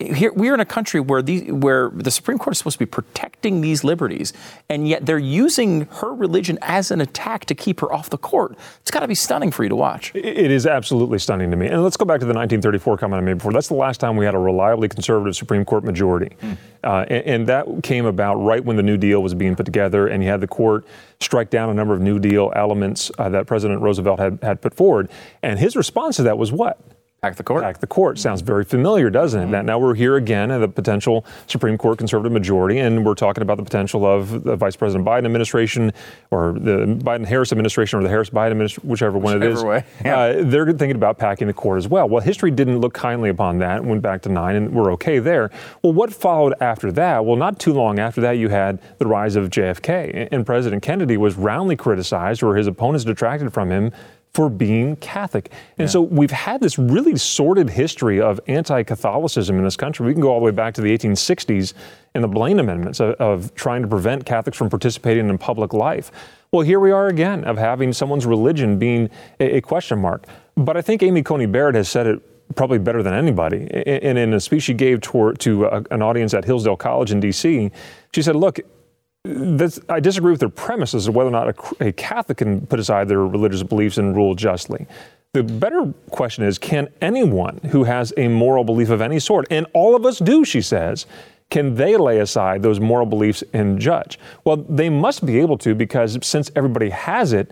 here 0.00 0.32
we're 0.32 0.54
in 0.54 0.60
a 0.60 0.64
country 0.64 0.98
where 0.98 1.22
the 1.22 1.52
where 1.52 1.90
the 1.90 2.10
Supreme 2.10 2.36
Court 2.36 2.54
is 2.54 2.58
supposed 2.58 2.74
to 2.74 2.78
be 2.80 2.86
protecting 2.86 3.60
these 3.60 3.84
liberties, 3.84 4.32
and 4.68 4.88
yet 4.88 5.06
they're 5.06 5.18
using 5.18 5.82
her 5.82 6.12
religion 6.12 6.58
as 6.62 6.90
an 6.90 7.00
attack 7.00 7.44
to 7.44 7.54
keep 7.54 7.78
her 7.78 7.92
off 7.92 8.10
the 8.10 8.18
court. 8.18 8.56
It's 8.80 8.90
got 8.90 9.00
to 9.00 9.08
be 9.08 9.14
stunning 9.14 9.52
for 9.52 9.62
you 9.62 9.68
to 9.68 9.76
watch. 9.76 10.12
It 10.14 10.50
is 10.50 10.66
absolutely 10.66 11.20
stunning 11.20 11.48
to 11.52 11.56
me. 11.56 11.68
And 11.68 11.84
let's 11.84 11.96
go 11.96 12.04
back 12.04 12.18
to 12.20 12.26
the 12.26 12.34
1934 12.34 12.98
comment 12.98 13.22
I 13.22 13.24
made 13.24 13.34
before. 13.34 13.52
That's 13.52 13.68
the 13.68 13.74
last 13.74 14.00
time 14.00 14.16
we 14.16 14.24
had 14.24 14.34
a 14.34 14.38
reliably 14.38 14.88
conservative 14.88 15.36
Supreme 15.36 15.64
Court 15.64 15.84
majority, 15.84 16.34
mm. 16.42 16.56
uh, 16.82 17.06
and, 17.08 17.26
and 17.26 17.46
that 17.46 17.66
came 17.84 18.06
about 18.06 18.36
right 18.36 18.64
when 18.64 18.76
the 18.76 18.82
New 18.82 18.96
Deal 18.96 19.22
was 19.22 19.32
being 19.32 19.54
put 19.54 19.64
together, 19.64 20.08
and 20.08 20.24
you 20.24 20.28
had 20.28 20.40
the 20.40 20.48
court 20.48 20.84
strike 21.20 21.50
down 21.50 21.70
a 21.70 21.74
number 21.74 21.94
of 21.94 22.00
New 22.00 22.18
Deal 22.18 22.52
elements 22.56 23.12
uh, 23.18 23.28
that 23.28 23.46
President 23.46 23.80
Roosevelt 23.80 24.18
had, 24.18 24.40
had 24.42 24.60
put 24.60 24.74
forward. 24.74 25.08
And 25.42 25.60
his 25.60 25.76
response 25.76 26.16
to 26.16 26.24
that 26.24 26.36
was 26.36 26.50
what? 26.50 26.80
Pack 27.24 27.36
the 27.36 27.42
court. 27.42 27.62
Pack 27.62 27.78
the 27.78 27.86
court. 27.86 28.18
Sounds 28.18 28.42
very 28.42 28.64
familiar, 28.64 29.08
doesn't 29.08 29.40
it? 29.40 29.50
Mm-hmm. 29.50 29.64
Now 29.64 29.78
we're 29.78 29.94
here 29.94 30.16
again 30.16 30.50
at 30.50 30.58
the 30.58 30.68
potential 30.68 31.24
Supreme 31.46 31.78
Court 31.78 31.96
conservative 31.96 32.32
majority, 32.32 32.80
and 32.80 33.02
we're 33.02 33.14
talking 33.14 33.40
about 33.40 33.56
the 33.56 33.62
potential 33.62 34.04
of 34.04 34.44
the 34.44 34.56
Vice 34.56 34.76
President 34.76 35.08
Biden 35.08 35.24
administration 35.24 35.90
or 36.30 36.52
the 36.52 36.84
Biden 37.02 37.24
Harris 37.24 37.50
administration 37.50 37.98
or 37.98 38.02
the 38.02 38.10
Harris 38.10 38.28
Biden 38.28 38.50
administration, 38.50 38.90
whichever, 38.90 39.16
one 39.16 39.42
it 39.42 39.42
is. 39.42 39.64
Way. 39.64 39.84
Yeah. 40.04 40.18
Uh, 40.18 40.42
they're 40.44 40.66
thinking 40.66 40.96
about 40.96 41.16
packing 41.16 41.46
the 41.46 41.54
court 41.54 41.78
as 41.78 41.88
well. 41.88 42.06
Well, 42.10 42.20
history 42.20 42.50
didn't 42.50 42.80
look 42.80 42.92
kindly 42.92 43.30
upon 43.30 43.58
that. 43.60 43.82
Went 43.82 44.02
back 44.02 44.20
to 44.22 44.28
nine, 44.28 44.56
and 44.56 44.74
we're 44.74 44.92
okay 44.92 45.18
there. 45.18 45.50
Well, 45.82 45.94
what 45.94 46.12
followed 46.12 46.52
after 46.60 46.92
that? 46.92 47.24
Well, 47.24 47.36
not 47.36 47.58
too 47.58 47.72
long 47.72 47.98
after 47.98 48.20
that, 48.20 48.32
you 48.32 48.50
had 48.50 48.78
the 48.98 49.06
rise 49.06 49.34
of 49.34 49.48
JFK, 49.48 50.28
and 50.30 50.44
President 50.44 50.82
Kennedy 50.82 51.16
was 51.16 51.36
roundly 51.36 51.76
criticized, 51.76 52.42
or 52.42 52.54
his 52.54 52.66
opponents 52.66 53.04
detracted 53.06 53.50
from 53.54 53.70
him 53.70 53.92
for 54.34 54.50
being 54.50 54.96
Catholic. 54.96 55.50
And 55.78 55.86
yeah. 55.86 55.92
so 55.92 56.02
we've 56.02 56.30
had 56.30 56.60
this 56.60 56.76
really 56.76 57.16
sordid 57.16 57.70
history 57.70 58.20
of 58.20 58.40
anti 58.48 58.82
Catholicism 58.82 59.56
in 59.56 59.64
this 59.64 59.76
country. 59.76 60.06
We 60.06 60.12
can 60.12 60.20
go 60.20 60.30
all 60.30 60.40
the 60.40 60.44
way 60.44 60.50
back 60.50 60.74
to 60.74 60.80
the 60.80 60.96
1860s 60.96 61.72
and 62.14 62.22
the 62.22 62.28
Blaine 62.28 62.58
Amendments 62.58 63.00
of, 63.00 63.14
of, 63.14 63.54
trying 63.54 63.82
to 63.82 63.88
prevent 63.88 64.26
Catholics 64.26 64.58
from 64.58 64.68
participating 64.68 65.28
in 65.28 65.38
public 65.38 65.72
life. 65.72 66.10
Well, 66.52 66.62
here 66.62 66.80
we 66.80 66.90
are 66.90 67.08
again 67.08 67.44
of 67.44 67.58
having 67.58 67.92
someone's 67.92 68.26
religion 68.26 68.78
being 68.78 69.08
a, 69.40 69.56
a 69.56 69.60
question 69.60 70.00
mark. 70.00 70.26
But 70.56 70.76
I 70.76 70.82
think 70.82 71.02
Amy 71.02 71.22
Coney 71.22 71.46
Barrett 71.46 71.76
has 71.76 71.88
said 71.88 72.06
it 72.06 72.54
probably 72.56 72.78
better 72.78 73.02
than 73.02 73.14
anybody. 73.14 73.68
And 73.86 74.18
in 74.18 74.34
a 74.34 74.40
speech 74.40 74.64
she 74.64 74.74
gave 74.74 75.00
to, 75.02 75.32
to 75.32 75.64
a, 75.66 75.82
an 75.90 76.02
audience 76.02 76.34
at 76.34 76.44
Hillsdale 76.44 76.76
College 76.76 77.10
in 77.12 77.20
D.C., 77.20 77.70
she 78.12 78.22
said, 78.22 78.36
Look, 78.36 78.60
this, 79.24 79.80
I 79.88 80.00
disagree 80.00 80.30
with 80.30 80.40
their 80.40 80.50
premises 80.50 81.08
of 81.08 81.14
whether 81.14 81.28
or 81.28 81.32
not 81.32 81.48
a, 81.80 81.88
a 81.88 81.92
Catholic 81.92 82.38
can 82.38 82.66
put 82.66 82.78
aside 82.78 83.08
their 83.08 83.26
religious 83.26 83.62
beliefs 83.62 83.96
and 83.96 84.14
rule 84.14 84.34
justly. 84.34 84.86
The 85.32 85.42
better 85.42 85.92
question 86.10 86.44
is 86.44 86.58
can 86.58 86.88
anyone 87.00 87.58
who 87.70 87.84
has 87.84 88.12
a 88.16 88.28
moral 88.28 88.64
belief 88.64 88.90
of 88.90 89.00
any 89.00 89.18
sort, 89.18 89.46
and 89.50 89.66
all 89.72 89.96
of 89.96 90.04
us 90.04 90.18
do, 90.18 90.44
she 90.44 90.60
says, 90.60 91.06
can 91.50 91.74
they 91.74 91.96
lay 91.96 92.20
aside 92.20 92.62
those 92.62 92.80
moral 92.80 93.06
beliefs 93.06 93.42
and 93.52 93.78
judge? 93.78 94.18
Well, 94.44 94.56
they 94.56 94.88
must 94.88 95.24
be 95.24 95.40
able 95.40 95.58
to 95.58 95.74
because 95.74 96.18
since 96.22 96.50
everybody 96.54 96.90
has 96.90 97.32
it, 97.32 97.50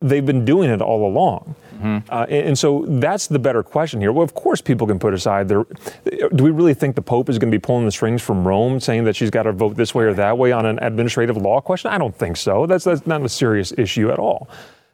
they've 0.00 0.26
been 0.26 0.44
doing 0.44 0.70
it 0.70 0.82
all 0.82 1.08
along. 1.08 1.54
Mm-hmm. 1.76 2.10
Uh, 2.10 2.24
and, 2.24 2.48
and, 2.48 2.58
so 2.58 2.84
that's 2.88 3.26
the 3.26 3.38
better 3.38 3.62
question 3.62 4.00
here. 4.00 4.12
Well, 4.12 4.24
of 4.24 4.34
course, 4.34 4.60
people 4.60 4.86
can 4.86 4.98
put 4.98 5.12
aside 5.12 5.48
their. 5.48 5.64
Do 6.04 6.44
we 6.44 6.50
really 6.50 6.74
think 6.74 6.96
the 6.96 7.02
Pope 7.02 7.28
is 7.28 7.38
going 7.38 7.50
to 7.50 7.58
be 7.58 7.60
pulling 7.60 7.84
the 7.84 7.92
strings 7.92 8.22
from 8.22 8.46
Rome, 8.46 8.80
saying 8.80 9.04
that 9.04 9.14
she's 9.14 9.30
got 9.30 9.42
to 9.44 9.52
vote 9.52 9.76
this 9.76 9.94
way 9.94 10.04
or 10.04 10.14
that 10.14 10.38
way 10.38 10.52
on 10.52 10.64
an 10.64 10.78
administrative 10.80 11.36
law 11.36 11.60
question? 11.60 11.90
I 11.90 11.98
don't 11.98 12.14
think 12.14 12.36
so. 12.36 12.66
That's, 12.66 12.84
that's 12.84 13.06
not 13.06 13.22
a 13.22 13.28
serious 13.28 13.72
issue 13.76 14.10
at 14.10 14.18
all. 14.18 14.48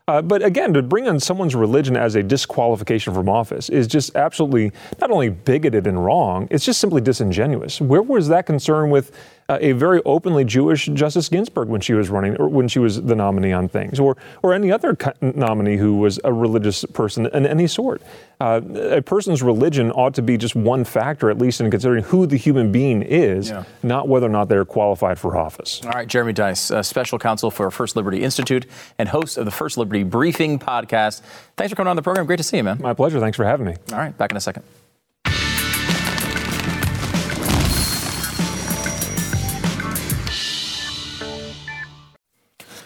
Uh, 0.08 0.20
but 0.20 0.42
again, 0.42 0.72
to 0.74 0.82
bring 0.82 1.06
on 1.08 1.20
someone's 1.20 1.54
religion 1.54 1.96
as 1.96 2.16
a 2.16 2.22
disqualification 2.22 3.14
from 3.14 3.28
office 3.28 3.68
is 3.68 3.86
just 3.86 4.16
absolutely 4.16 4.72
not 5.00 5.12
only 5.12 5.28
bigoted 5.28 5.86
and 5.86 6.04
wrong, 6.04 6.48
it's 6.50 6.64
just 6.64 6.80
simply 6.80 7.00
disingenuous. 7.00 7.80
Where 7.80 8.02
was 8.02 8.26
that 8.28 8.44
concern 8.44 8.90
with 8.90 9.12
uh, 9.48 9.59
a 9.61 9.72
very 9.72 10.00
openly 10.05 10.44
Jewish 10.44 10.87
Justice 10.87 11.28
Ginsburg 11.28 11.68
when 11.68 11.81
she 11.81 11.94
was 11.94 12.11
running, 12.11 12.37
or 12.37 12.48
when 12.48 12.68
she 12.68 12.78
was 12.78 13.02
the 13.02 13.14
nominee 13.14 13.52
on 13.52 13.68
things, 13.68 13.98
or 13.98 14.16
or 14.42 14.55
any 14.55 14.70
other 14.70 14.96
nominee 15.20 15.76
who 15.76 15.96
was 15.96 16.20
a 16.24 16.33
religious 16.33 16.85
person 16.87 17.26
in 17.26 17.46
any 17.46 17.66
sort. 17.66 18.02
Uh, 18.40 18.61
a 18.90 19.02
person's 19.02 19.40
religion 19.40 19.92
ought 19.92 20.14
to 20.14 20.22
be 20.22 20.37
just 20.37 20.57
one 20.57 20.85
factor, 20.85 21.31
at 21.31 21.38
least 21.38 21.61
in 21.61 21.70
considering 21.70 22.02
who 22.02 22.26
the 22.26 22.37
human 22.37 22.72
being 22.72 23.00
is, 23.02 23.50
yeah. 23.50 23.62
not 23.85 24.09
whether 24.09 24.26
or 24.26 24.31
not 24.31 24.48
they're 24.48 24.64
qualified 24.64 25.16
for 25.18 25.37
office. 25.37 25.81
All 25.85 25.92
right, 25.92 26.09
Jeremy 26.09 26.33
Dys, 26.33 26.85
special 26.85 27.18
counsel 27.20 27.52
for 27.52 27.70
First 27.70 27.94
Liberty 27.94 28.22
Institute 28.22 28.66
and 28.98 29.09
host 29.09 29.38
of 29.38 29.44
the 29.44 29.52
First 29.52 29.78
Liberty 29.78 30.02
Briefing 30.02 30.59
podcast. 30.59 31.22
Thanks 31.57 31.70
for 31.70 31.76
coming 31.76 31.90
on 31.90 31.96
the 31.96 32.02
program. 32.02 32.26
Great 32.26 32.38
to 32.38 32.42
see 32.42 32.57
you, 32.57 32.64
man. 32.64 32.78
My 32.81 32.94
pleasure. 32.94 33.20
Thanks 33.20 33.37
for 33.37 33.44
having 33.44 33.66
me. 33.66 33.76
All 33.92 33.98
right, 33.98 34.16
back 34.16 34.33
in 34.33 34.37
a 34.37 34.40
second. 34.40 34.64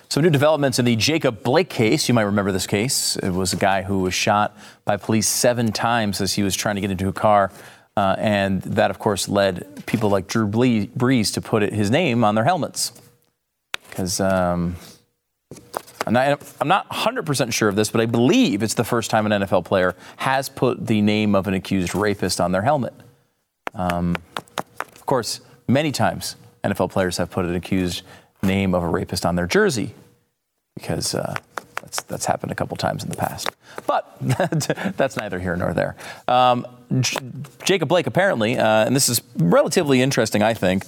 Some 0.09 0.23
new 0.23 0.31
developments 0.31 0.79
in 0.79 0.85
the 0.85 0.97
Jacob 0.97 1.42
Blake 1.42 1.69
case. 1.69 2.09
You 2.09 2.14
might 2.14 2.23
remember 2.23 2.53
this 2.53 2.66
case. 2.66 3.16
It 3.16 3.31
was 3.31 3.53
a 3.53 3.57
guy 3.57 3.83
who 3.83 4.01
was 4.01 4.14
shot 4.14 4.57
by 4.85 4.97
police 4.97 5.27
seven 5.27 5.73
times 5.73 6.21
as 6.21 6.35
he 6.35 6.42
was 6.42 6.55
trying 6.55 6.77
to 6.77 6.81
get 6.81 6.90
into 6.90 7.09
a 7.09 7.12
car. 7.12 7.51
Uh, 7.97 8.14
and 8.19 8.62
that, 8.62 8.90
of 8.90 8.99
course, 8.99 9.29
led 9.29 9.85
people 9.87 10.11
like 10.11 10.27
Drew 10.27 10.47
Brees 10.47 11.33
to 11.35 11.40
put 11.40 11.62
his 11.73 11.90
name 11.90 12.25
on 12.25 12.35
their 12.35 12.45
helmets. 12.45 12.92
Because 13.88 14.21
um, 14.21 14.77
I'm 16.07 16.12
not, 16.12 16.55
I'm 16.61 16.69
not 16.69 16.88
100% 16.88 17.53
sure 17.53 17.69
of 17.69 17.75
this, 17.75 17.90
but 17.90 18.01
I 18.01 18.07
believe 18.07 18.62
it's 18.62 18.75
the 18.75 18.85
first 18.85 19.11
time 19.11 19.31
an 19.31 19.42
NFL 19.42 19.64
player 19.64 19.97
has 20.19 20.49
put 20.49 20.87
the 20.87 21.01
name 21.01 21.35
of 21.35 21.49
an 21.49 21.55
accused 21.55 21.95
rapist 21.95 22.40
on 22.40 22.53
their 22.53 22.62
helmet. 22.62 22.95
Um, 23.75 24.14
of 24.79 25.07
course, 25.07 25.40
many 25.66 25.90
times 25.90 26.37
NFL 26.62 26.90
players 26.90 27.16
have 27.16 27.31
put 27.31 27.45
an 27.45 27.55
accused 27.55 28.03
name 28.46 28.74
of 28.74 28.82
a 28.82 28.88
rapist 28.88 29.26
on 29.26 29.37
their 29.37 29.46
jersey 29.46 29.94
because 30.74 31.14
uh, 31.14 31.35
that's, 31.82 32.02
that's 32.02 32.26
happened 32.26 32.52
a 32.52 32.54
couple 32.54 32.76
times 32.76 33.02
in 33.02 33.11
the 33.11 33.16
past. 33.16 33.50
But 33.87 34.16
that's 34.96 35.16
neither 35.16 35.38
here 35.38 35.56
nor 35.56 35.72
there. 35.72 35.96
Um, 36.28 36.66
J- 37.00 37.18
Jacob 37.64 37.88
Blake, 37.88 38.06
apparently, 38.06 38.56
uh, 38.56 38.87
and 38.87 38.94
this 38.94 39.09
is 39.09 39.20
relatively 39.37 40.02
interesting, 40.02 40.42
I 40.42 40.54
think. 40.54 40.85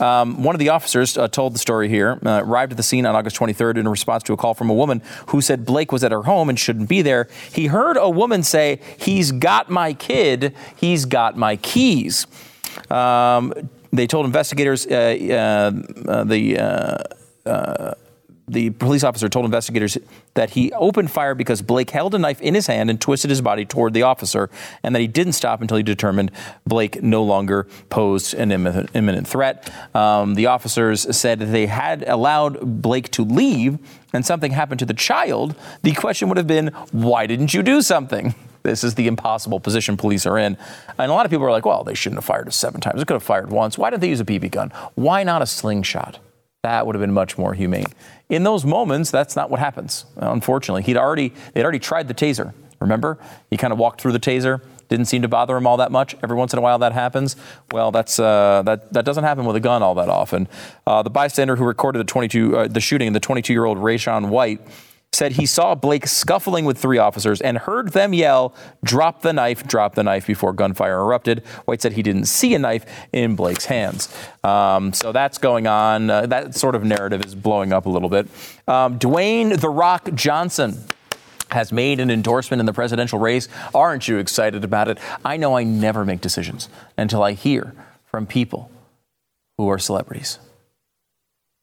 Um, 0.00 0.42
one 0.42 0.54
of 0.54 0.58
the 0.58 0.70
officers 0.70 1.16
uh, 1.16 1.28
told 1.28 1.54
the 1.54 1.58
story 1.58 1.88
here, 1.88 2.18
uh, 2.24 2.42
arrived 2.44 2.72
at 2.72 2.76
the 2.76 2.82
scene 2.82 3.06
on 3.06 3.14
August 3.14 3.36
23rd 3.36 3.76
in 3.76 3.88
response 3.88 4.22
to 4.24 4.32
a 4.32 4.36
call 4.36 4.54
from 4.54 4.70
a 4.70 4.74
woman 4.74 5.02
who 5.28 5.40
said 5.40 5.64
Blake 5.64 5.92
was 5.92 6.02
at 6.02 6.12
her 6.12 6.22
home 6.22 6.48
and 6.48 6.58
shouldn't 6.58 6.88
be 6.88 7.02
there. 7.02 7.28
He 7.52 7.66
heard 7.66 7.96
a 7.96 8.10
woman 8.10 8.42
say, 8.42 8.80
He's 8.98 9.32
got 9.32 9.70
my 9.70 9.92
kid, 9.92 10.54
he's 10.76 11.04
got 11.04 11.36
my 11.36 11.56
keys. 11.56 12.26
Um, 12.90 13.52
they 13.98 14.06
told 14.06 14.26
investigators 14.26 14.86
uh, 14.86 15.70
uh, 16.06 16.24
the 16.24 17.94
the 18.46 18.70
police 18.70 19.04
officer 19.04 19.28
told 19.28 19.46
investigators 19.46 19.96
that 20.34 20.50
he 20.50 20.70
opened 20.72 21.10
fire 21.10 21.34
because 21.34 21.62
Blake 21.62 21.90
held 21.90 22.14
a 22.14 22.18
knife 22.18 22.40
in 22.42 22.54
his 22.54 22.66
hand 22.66 22.90
and 22.90 23.00
twisted 23.00 23.30
his 23.30 23.40
body 23.40 23.64
toward 23.64 23.94
the 23.94 24.02
officer, 24.02 24.50
and 24.82 24.94
that 24.94 25.00
he 25.00 25.06
didn't 25.06 25.32
stop 25.32 25.62
until 25.62 25.76
he 25.76 25.82
determined 25.82 26.30
Blake 26.66 27.02
no 27.02 27.22
longer 27.22 27.66
posed 27.88 28.34
an 28.34 28.50
imminent 28.52 29.26
threat. 29.26 29.72
Um, 29.94 30.34
the 30.34 30.46
officers 30.46 31.16
said 31.16 31.38
they 31.38 31.66
had 31.66 32.06
allowed 32.06 32.82
Blake 32.82 33.10
to 33.12 33.24
leave 33.24 33.78
and 34.12 34.26
something 34.26 34.52
happened 34.52 34.78
to 34.80 34.86
the 34.86 34.94
child. 34.94 35.54
The 35.82 35.92
question 35.92 36.28
would 36.28 36.36
have 36.36 36.46
been, 36.46 36.68
why 36.92 37.26
didn't 37.26 37.54
you 37.54 37.62
do 37.62 37.80
something? 37.82 38.34
This 38.64 38.82
is 38.82 38.94
the 38.94 39.06
impossible 39.06 39.60
position 39.60 39.96
police 39.98 40.24
are 40.26 40.38
in. 40.38 40.56
And 40.98 41.10
a 41.10 41.14
lot 41.14 41.26
of 41.26 41.30
people 41.30 41.46
are 41.46 41.50
like, 41.50 41.66
well, 41.66 41.84
they 41.84 41.94
shouldn't 41.94 42.16
have 42.16 42.24
fired 42.24 42.48
us 42.48 42.56
seven 42.56 42.80
times. 42.80 42.98
They 42.98 43.04
could 43.04 43.14
have 43.14 43.22
fired 43.22 43.50
once. 43.50 43.76
Why 43.76 43.90
didn't 43.90 44.00
they 44.00 44.08
use 44.08 44.20
a 44.20 44.24
BB 44.24 44.50
gun? 44.50 44.72
Why 44.94 45.22
not 45.22 45.42
a 45.42 45.46
slingshot? 45.46 46.18
That 46.62 46.86
would 46.86 46.96
have 46.96 47.00
been 47.02 47.12
much 47.12 47.36
more 47.36 47.52
humane. 47.52 47.84
In 48.30 48.42
those 48.42 48.64
moments, 48.64 49.10
that's 49.10 49.36
not 49.36 49.50
what 49.50 49.60
happens. 49.60 50.06
Unfortunately, 50.16 50.82
he'd 50.82 50.96
already 50.96 51.34
they'd 51.52 51.62
already 51.62 51.78
tried 51.78 52.08
the 52.08 52.14
taser. 52.14 52.54
Remember, 52.80 53.18
he 53.50 53.58
kind 53.58 53.70
of 53.70 53.78
walked 53.78 54.00
through 54.00 54.12
the 54.12 54.18
taser. 54.18 54.62
Didn't 54.88 55.06
seem 55.06 55.20
to 55.22 55.28
bother 55.28 55.56
him 55.58 55.66
all 55.66 55.76
that 55.76 55.92
much. 55.92 56.16
Every 56.22 56.36
once 56.36 56.54
in 56.54 56.58
a 56.58 56.62
while, 56.62 56.78
that 56.78 56.92
happens. 56.92 57.36
Well, 57.70 57.90
that's 57.90 58.18
uh, 58.18 58.62
that 58.64 58.90
that 58.94 59.04
doesn't 59.04 59.24
happen 59.24 59.44
with 59.44 59.56
a 59.56 59.60
gun 59.60 59.82
all 59.82 59.94
that 59.96 60.08
often. 60.08 60.48
Uh, 60.86 61.02
the 61.02 61.10
bystander 61.10 61.56
who 61.56 61.64
recorded 61.64 61.98
the 61.98 62.04
22 62.04 62.56
uh, 62.56 62.68
the 62.68 62.80
shooting, 62.80 63.12
the 63.12 63.20
22 63.20 63.52
year 63.52 63.66
old 63.66 63.76
Raysean 63.76 64.30
White 64.30 64.62
said 65.14 65.32
he 65.32 65.46
saw 65.46 65.74
Blake 65.74 66.06
scuffling 66.06 66.64
with 66.64 66.78
three 66.78 66.98
officers 66.98 67.40
and 67.40 67.58
heard 67.58 67.92
them 67.92 68.12
yell, 68.12 68.54
drop 68.82 69.22
the 69.22 69.32
knife, 69.32 69.66
drop 69.66 69.94
the 69.94 70.02
knife 70.02 70.26
before 70.26 70.52
gunfire 70.52 71.00
erupted. 71.00 71.40
White 71.64 71.80
said 71.80 71.92
he 71.92 72.02
didn't 72.02 72.26
see 72.26 72.54
a 72.54 72.58
knife 72.58 72.84
in 73.12 73.36
Blake's 73.36 73.66
hands. 73.66 74.14
Um, 74.42 74.92
so 74.92 75.12
that's 75.12 75.38
going 75.38 75.66
on. 75.66 76.10
Uh, 76.10 76.26
that 76.26 76.54
sort 76.54 76.74
of 76.74 76.84
narrative 76.84 77.24
is 77.24 77.34
blowing 77.34 77.72
up 77.72 77.86
a 77.86 77.90
little 77.90 78.08
bit. 78.08 78.26
Um, 78.66 78.98
Dwayne 78.98 79.58
The 79.58 79.70
Rock 79.70 80.10
Johnson 80.14 80.84
has 81.50 81.72
made 81.72 82.00
an 82.00 82.10
endorsement 82.10 82.60
in 82.60 82.66
the 82.66 82.72
presidential 82.72 83.18
race. 83.18 83.48
Aren't 83.74 84.08
you 84.08 84.18
excited 84.18 84.64
about 84.64 84.88
it? 84.88 84.98
I 85.24 85.36
know 85.36 85.56
I 85.56 85.62
never 85.62 86.04
make 86.04 86.20
decisions 86.20 86.68
until 86.98 87.22
I 87.22 87.32
hear 87.32 87.74
from 88.04 88.26
people 88.26 88.70
who 89.56 89.68
are 89.68 89.78
celebrities. 89.78 90.38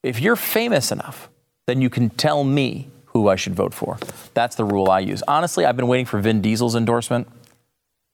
If 0.04 0.20
you're 0.20 0.36
famous 0.36 0.92
enough, 0.92 1.30
then 1.68 1.82
you 1.82 1.90
can 1.90 2.10
tell 2.10 2.44
me 2.44 2.90
who 3.14 3.28
I 3.28 3.36
should 3.36 3.56
vote 3.56 3.74
for. 3.74 3.98
That's 4.34 4.56
the 4.56 4.66
rule 4.66 4.90
I 4.90 5.00
use. 5.00 5.24
Honestly, 5.28 5.66
I've 5.66 5.76
been 5.76 5.88
waiting 5.88 6.06
for 6.06 6.20
Vin 6.20 6.42
Diesel's 6.42 6.76
endorsement. 6.76 7.28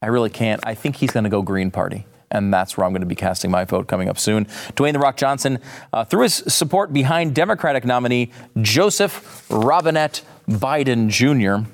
I 0.02 0.08
really 0.08 0.30
can't. 0.30 0.62
I 0.66 0.76
think 0.76 0.98
he's 0.98 1.12
going 1.12 1.24
to 1.24 1.30
go 1.30 1.41
Green 1.41 1.72
Party. 1.72 2.06
And 2.30 2.54
that's 2.54 2.76
where 2.76 2.86
I'm 2.86 2.91
going 2.91 3.02
to 3.02 3.08
be 3.08 3.16
casting 3.16 3.52
my 3.52 3.64
vote 3.64 3.88
coming 3.88 4.10
up 4.10 4.20
soon. 4.20 4.45
Dwayne 4.76 4.93
The 4.93 5.00
Rock 5.00 5.16
Johnson 5.16 5.60
uh, 5.93 6.04
threw 6.04 6.24
his 6.24 6.36
support 6.36 6.91
behind 6.91 7.34
Democratic 7.34 7.86
nominee 7.86 8.32
Joseph 8.62 9.45
Robinette 9.50 10.24
Biden 10.50 11.08
Jr. 11.08 11.70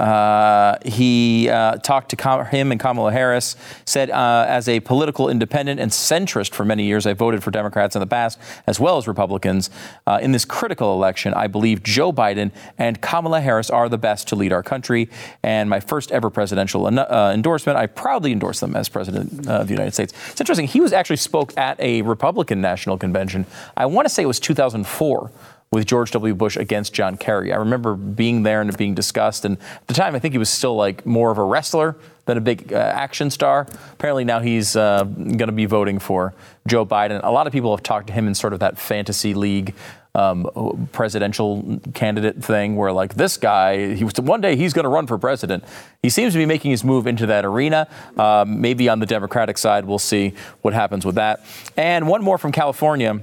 Uh, 0.00 0.78
he 0.84 1.48
uh, 1.50 1.76
talked 1.76 2.08
to 2.16 2.44
him 2.44 2.72
and 2.72 2.80
Kamala 2.80 3.12
Harris, 3.12 3.54
said, 3.84 4.10
uh, 4.10 4.46
as 4.48 4.66
a 4.66 4.80
political 4.80 5.28
independent 5.28 5.78
and 5.78 5.90
centrist 5.90 6.54
for 6.54 6.64
many 6.64 6.84
years, 6.84 7.06
I 7.06 7.12
voted 7.12 7.42
for 7.42 7.50
Democrats 7.50 7.94
in 7.94 8.00
the 8.00 8.06
past 8.06 8.38
as 8.66 8.80
well 8.80 8.96
as 8.96 9.06
Republicans. 9.06 9.68
Uh, 10.06 10.18
in 10.22 10.32
this 10.32 10.46
critical 10.46 10.94
election, 10.94 11.34
I 11.34 11.48
believe 11.48 11.82
Joe 11.82 12.12
Biden 12.12 12.50
and 12.78 13.00
Kamala 13.02 13.42
Harris 13.42 13.68
are 13.68 13.90
the 13.90 13.98
best 13.98 14.26
to 14.28 14.36
lead 14.36 14.52
our 14.54 14.62
country. 14.62 15.10
And 15.42 15.68
my 15.68 15.80
first 15.80 16.10
ever 16.12 16.30
presidential 16.30 16.86
en- 16.86 16.98
uh, 16.98 17.32
endorsement, 17.34 17.76
I 17.76 17.86
proudly 17.86 18.32
endorse 18.32 18.60
them 18.60 18.74
as 18.74 18.88
president 18.88 19.48
of 19.48 19.66
the 19.66 19.74
United 19.74 19.92
States. 19.92 20.14
It's 20.30 20.40
interesting. 20.40 20.66
He 20.66 20.80
was 20.80 20.94
actually 20.94 21.16
spoke 21.16 21.56
at 21.58 21.78
a 21.78 22.00
Republican 22.02 22.62
national 22.62 22.96
convention. 22.96 23.44
I 23.76 23.84
want 23.84 24.06
to 24.06 24.14
say 24.14 24.22
it 24.22 24.26
was 24.26 24.40
2004 24.40 25.30
with 25.72 25.86
George 25.86 26.10
W. 26.10 26.34
Bush 26.34 26.56
against 26.56 26.92
John 26.92 27.16
Kerry. 27.16 27.52
I 27.52 27.56
remember 27.56 27.94
being 27.94 28.42
there 28.42 28.60
and 28.60 28.68
it 28.68 28.76
being 28.76 28.92
discussed. 28.92 29.44
And 29.44 29.56
at 29.56 29.86
the 29.86 29.94
time, 29.94 30.16
I 30.16 30.18
think 30.18 30.34
he 30.34 30.38
was 30.38 30.50
still 30.50 30.74
like 30.74 31.06
more 31.06 31.30
of 31.30 31.38
a 31.38 31.44
wrestler 31.44 31.94
than 32.24 32.36
a 32.36 32.40
big 32.40 32.72
uh, 32.72 32.76
action 32.76 33.30
star. 33.30 33.68
Apparently, 33.92 34.24
now 34.24 34.40
he's 34.40 34.74
uh, 34.74 35.04
going 35.04 35.38
to 35.38 35.52
be 35.52 35.66
voting 35.66 36.00
for 36.00 36.34
Joe 36.66 36.84
Biden. 36.84 37.20
A 37.22 37.30
lot 37.30 37.46
of 37.46 37.52
people 37.52 37.70
have 37.76 37.84
talked 37.84 38.08
to 38.08 38.12
him 38.12 38.26
in 38.26 38.34
sort 38.34 38.52
of 38.52 38.58
that 38.58 38.78
fantasy 38.78 39.32
league. 39.32 39.74
Um, 40.12 40.88
presidential 40.90 41.78
candidate 41.94 42.42
thing 42.42 42.74
where 42.74 42.90
like 42.90 43.14
this 43.14 43.36
guy 43.36 43.94
he 43.94 44.02
was 44.02 44.12
one 44.14 44.40
day 44.40 44.56
he's 44.56 44.72
going 44.72 44.82
to 44.82 44.88
run 44.88 45.06
for 45.06 45.16
president 45.18 45.62
he 46.02 46.08
seems 46.08 46.32
to 46.32 46.38
be 46.40 46.46
making 46.46 46.72
his 46.72 46.82
move 46.82 47.06
into 47.06 47.26
that 47.26 47.44
arena 47.44 47.86
um, 48.16 48.60
maybe 48.60 48.88
on 48.88 48.98
the 48.98 49.06
democratic 49.06 49.56
side 49.56 49.84
we'll 49.84 50.00
see 50.00 50.34
what 50.62 50.74
happens 50.74 51.06
with 51.06 51.14
that 51.14 51.46
and 51.76 52.08
one 52.08 52.24
more 52.24 52.38
from 52.38 52.50
california 52.50 53.20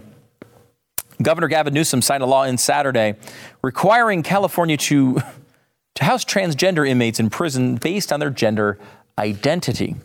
Governor 1.22 1.48
Gavin 1.48 1.74
Newsom 1.74 2.02
signed 2.02 2.24
a 2.24 2.26
law 2.26 2.44
in 2.44 2.58
Saturday 2.58 3.16
requiring 3.62 4.24
California 4.24 4.78
to, 4.78 5.22
to 5.96 6.04
house 6.04 6.24
transgender 6.24 6.88
inmates 6.88 7.20
in 7.20 7.30
prison 7.30 7.76
based 7.76 8.12
on 8.12 8.20
their 8.20 8.30
gender 8.30 8.78
identity. 9.18 9.96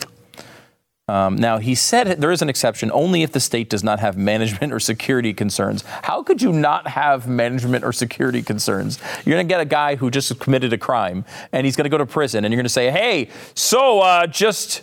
Um, 1.09 1.37
now, 1.37 1.59
he 1.59 1.75
said 1.75 2.21
there 2.21 2.31
is 2.31 2.43
an 2.43 2.49
exception 2.49 2.91
only 2.93 3.23
if 3.23 3.33
the 3.33 3.41
state 3.41 3.69
does 3.69 3.83
not 3.83 4.01
have 4.01 4.17
management 4.17 4.73
or 4.73 4.81
security 4.81 5.35
concerns. 5.35 5.83
How 5.83 6.23
could 6.23 6.41
you 6.41 6.53
not 6.53 6.87
have 6.87 7.27
management 7.29 7.85
or 7.85 7.93
security 7.93 8.41
concerns? 8.41 8.99
You're 9.25 9.35
going 9.35 9.47
to 9.47 9.53
get 9.53 9.61
a 9.61 9.67
guy 9.67 9.97
who 9.97 10.11
just 10.11 10.39
committed 10.39 10.73
a 10.73 10.79
crime 10.79 11.25
and 11.51 11.67
he's 11.67 11.77
going 11.77 11.85
to 11.85 11.91
go 11.91 11.99
to 11.99 12.07
prison 12.07 12.45
and 12.45 12.53
you're 12.53 12.59
going 12.59 12.65
to 12.65 12.71
say, 12.71 12.91
hey, 12.91 13.29
so 13.55 14.01
uh, 14.01 14.27
just 14.27 14.83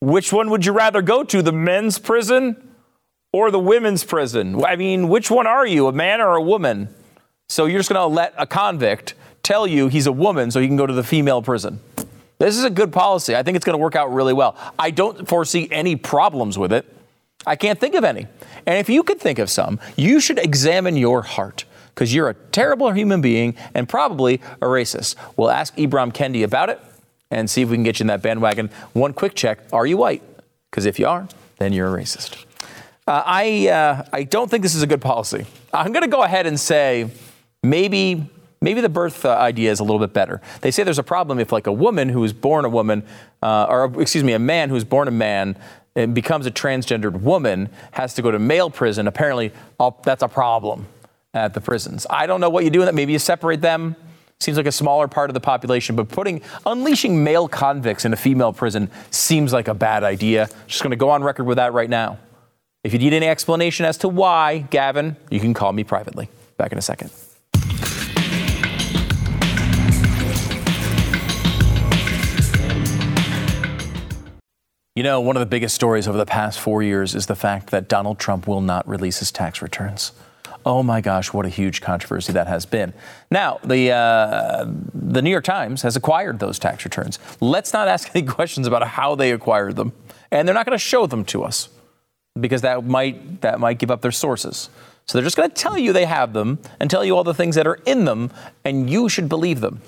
which 0.00 0.32
one 0.32 0.50
would 0.50 0.66
you 0.66 0.72
rather 0.72 1.02
go 1.02 1.22
to, 1.24 1.40
the 1.40 1.52
men's 1.52 1.98
prison 1.98 2.69
or 3.32 3.50
the 3.50 3.58
women's 3.58 4.04
prison. 4.04 4.64
I 4.64 4.76
mean, 4.76 5.08
which 5.08 5.30
one 5.30 5.46
are 5.46 5.66
you, 5.66 5.86
a 5.86 5.92
man 5.92 6.20
or 6.20 6.34
a 6.34 6.42
woman? 6.42 6.92
So 7.48 7.66
you're 7.66 7.78
just 7.78 7.88
going 7.88 8.00
to 8.00 8.14
let 8.14 8.34
a 8.36 8.46
convict 8.46 9.14
tell 9.42 9.66
you 9.66 9.88
he's 9.88 10.06
a 10.06 10.12
woman 10.12 10.50
so 10.50 10.60
he 10.60 10.66
can 10.66 10.76
go 10.76 10.86
to 10.86 10.92
the 10.92 11.04
female 11.04 11.42
prison. 11.42 11.80
This 12.38 12.56
is 12.56 12.64
a 12.64 12.70
good 12.70 12.92
policy. 12.92 13.36
I 13.36 13.42
think 13.42 13.56
it's 13.56 13.64
going 13.64 13.74
to 13.74 13.82
work 13.82 13.96
out 13.96 14.12
really 14.12 14.32
well. 14.32 14.56
I 14.78 14.90
don't 14.90 15.28
foresee 15.28 15.68
any 15.70 15.96
problems 15.96 16.58
with 16.58 16.72
it. 16.72 16.86
I 17.46 17.56
can't 17.56 17.78
think 17.78 17.94
of 17.94 18.04
any. 18.04 18.26
And 18.66 18.78
if 18.78 18.88
you 18.88 19.02
could 19.02 19.20
think 19.20 19.38
of 19.38 19.50
some, 19.50 19.80
you 19.96 20.20
should 20.20 20.38
examine 20.38 20.96
your 20.96 21.22
heart 21.22 21.64
because 21.94 22.14
you're 22.14 22.28
a 22.28 22.34
terrible 22.34 22.90
human 22.92 23.20
being 23.20 23.56
and 23.74 23.88
probably 23.88 24.34
a 24.60 24.66
racist. 24.66 25.16
We'll 25.36 25.50
ask 25.50 25.74
Ibram 25.76 26.12
Kendi 26.12 26.44
about 26.44 26.70
it 26.70 26.80
and 27.30 27.48
see 27.48 27.62
if 27.62 27.68
we 27.68 27.76
can 27.76 27.84
get 27.84 27.98
you 27.98 28.04
in 28.04 28.08
that 28.08 28.22
bandwagon. 28.22 28.70
One 28.92 29.12
quick 29.12 29.34
check 29.34 29.60
are 29.72 29.86
you 29.86 29.96
white? 29.96 30.22
Because 30.70 30.86
if 30.86 30.98
you 30.98 31.06
are, 31.06 31.28
then 31.58 31.72
you're 31.72 31.94
a 31.94 32.00
racist. 32.00 32.44
Uh, 33.10 33.24
I, 33.26 33.66
uh, 33.66 34.04
I 34.12 34.22
don't 34.22 34.48
think 34.48 34.62
this 34.62 34.76
is 34.76 34.82
a 34.82 34.86
good 34.86 35.00
policy. 35.00 35.44
I'm 35.74 35.90
going 35.90 36.04
to 36.04 36.08
go 36.08 36.22
ahead 36.22 36.46
and 36.46 36.60
say 36.60 37.10
maybe, 37.60 38.24
maybe 38.60 38.80
the 38.80 38.88
birth 38.88 39.24
uh, 39.24 39.30
idea 39.30 39.72
is 39.72 39.80
a 39.80 39.82
little 39.82 39.98
bit 39.98 40.12
better. 40.12 40.40
They 40.60 40.70
say 40.70 40.84
there's 40.84 41.00
a 41.00 41.02
problem 41.02 41.40
if, 41.40 41.50
like, 41.50 41.66
a 41.66 41.72
woman 41.72 42.08
who 42.08 42.22
is 42.22 42.32
born 42.32 42.64
a 42.64 42.68
woman, 42.68 43.02
uh, 43.42 43.66
or 43.68 44.00
excuse 44.00 44.22
me, 44.22 44.32
a 44.34 44.38
man 44.38 44.68
who's 44.70 44.84
born 44.84 45.08
a 45.08 45.10
man 45.10 45.56
and 45.96 46.14
becomes 46.14 46.46
a 46.46 46.52
transgendered 46.52 47.20
woman 47.20 47.68
has 47.90 48.14
to 48.14 48.22
go 48.22 48.30
to 48.30 48.38
male 48.38 48.70
prison. 48.70 49.08
Apparently, 49.08 49.50
that's 50.04 50.22
a 50.22 50.28
problem 50.28 50.86
at 51.34 51.52
the 51.52 51.60
prisons. 51.60 52.06
I 52.08 52.28
don't 52.28 52.40
know 52.40 52.48
what 52.48 52.62
you 52.62 52.70
do 52.70 52.78
with 52.78 52.86
that. 52.86 52.94
Maybe 52.94 53.12
you 53.12 53.18
separate 53.18 53.60
them. 53.60 53.96
Seems 54.38 54.56
like 54.56 54.66
a 54.66 54.72
smaller 54.72 55.08
part 55.08 55.30
of 55.30 55.34
the 55.34 55.40
population, 55.40 55.96
but 55.96 56.08
putting 56.08 56.42
unleashing 56.64 57.24
male 57.24 57.48
convicts 57.48 58.04
in 58.04 58.12
a 58.12 58.16
female 58.16 58.52
prison 58.52 58.88
seems 59.10 59.52
like 59.52 59.66
a 59.66 59.74
bad 59.74 60.04
idea. 60.04 60.48
Just 60.68 60.84
going 60.84 60.92
to 60.92 60.96
go 60.96 61.10
on 61.10 61.24
record 61.24 61.42
with 61.42 61.56
that 61.56 61.72
right 61.72 61.90
now. 61.90 62.16
If 62.82 62.94
you 62.94 62.98
need 62.98 63.12
any 63.12 63.28
explanation 63.28 63.84
as 63.84 63.98
to 63.98 64.08
why, 64.08 64.60
Gavin, 64.70 65.16
you 65.30 65.38
can 65.38 65.52
call 65.52 65.70
me 65.70 65.84
privately. 65.84 66.30
Back 66.56 66.72
in 66.72 66.78
a 66.78 66.82
second. 66.82 67.10
You 74.96 75.02
know, 75.02 75.20
one 75.20 75.36
of 75.36 75.40
the 75.40 75.46
biggest 75.46 75.74
stories 75.74 76.08
over 76.08 76.16
the 76.16 76.24
past 76.24 76.58
four 76.58 76.82
years 76.82 77.14
is 77.14 77.26
the 77.26 77.36
fact 77.36 77.68
that 77.68 77.86
Donald 77.86 78.18
Trump 78.18 78.46
will 78.46 78.62
not 78.62 78.88
release 78.88 79.18
his 79.18 79.30
tax 79.30 79.60
returns. 79.60 80.12
Oh 80.64 80.82
my 80.82 81.02
gosh, 81.02 81.34
what 81.34 81.44
a 81.44 81.50
huge 81.50 81.82
controversy 81.82 82.32
that 82.32 82.46
has 82.46 82.64
been. 82.64 82.94
Now, 83.30 83.60
the, 83.62 83.90
uh, 83.90 84.64
the 84.94 85.20
New 85.20 85.30
York 85.30 85.44
Times 85.44 85.82
has 85.82 85.96
acquired 85.96 86.38
those 86.38 86.58
tax 86.58 86.84
returns. 86.86 87.18
Let's 87.40 87.74
not 87.74 87.88
ask 87.88 88.10
any 88.14 88.26
questions 88.26 88.66
about 88.66 88.86
how 88.86 89.14
they 89.14 89.32
acquired 89.32 89.76
them, 89.76 89.92
and 90.30 90.48
they're 90.48 90.54
not 90.54 90.64
going 90.64 90.78
to 90.78 90.82
show 90.82 91.06
them 91.06 91.26
to 91.26 91.44
us 91.44 91.68
because 92.38 92.62
that 92.62 92.84
might 92.84 93.40
that 93.40 93.60
might 93.60 93.78
give 93.78 93.90
up 93.90 94.02
their 94.02 94.12
sources. 94.12 94.70
So 95.06 95.18
they're 95.18 95.24
just 95.24 95.36
going 95.36 95.48
to 95.48 95.54
tell 95.54 95.76
you 95.76 95.92
they 95.92 96.04
have 96.04 96.32
them 96.32 96.58
and 96.78 96.88
tell 96.88 97.04
you 97.04 97.16
all 97.16 97.24
the 97.24 97.34
things 97.34 97.56
that 97.56 97.66
are 97.66 97.80
in 97.86 98.04
them, 98.04 98.30
and 98.64 98.88
you 98.88 99.08
should 99.08 99.28
believe 99.28 99.60
them. 99.60 99.80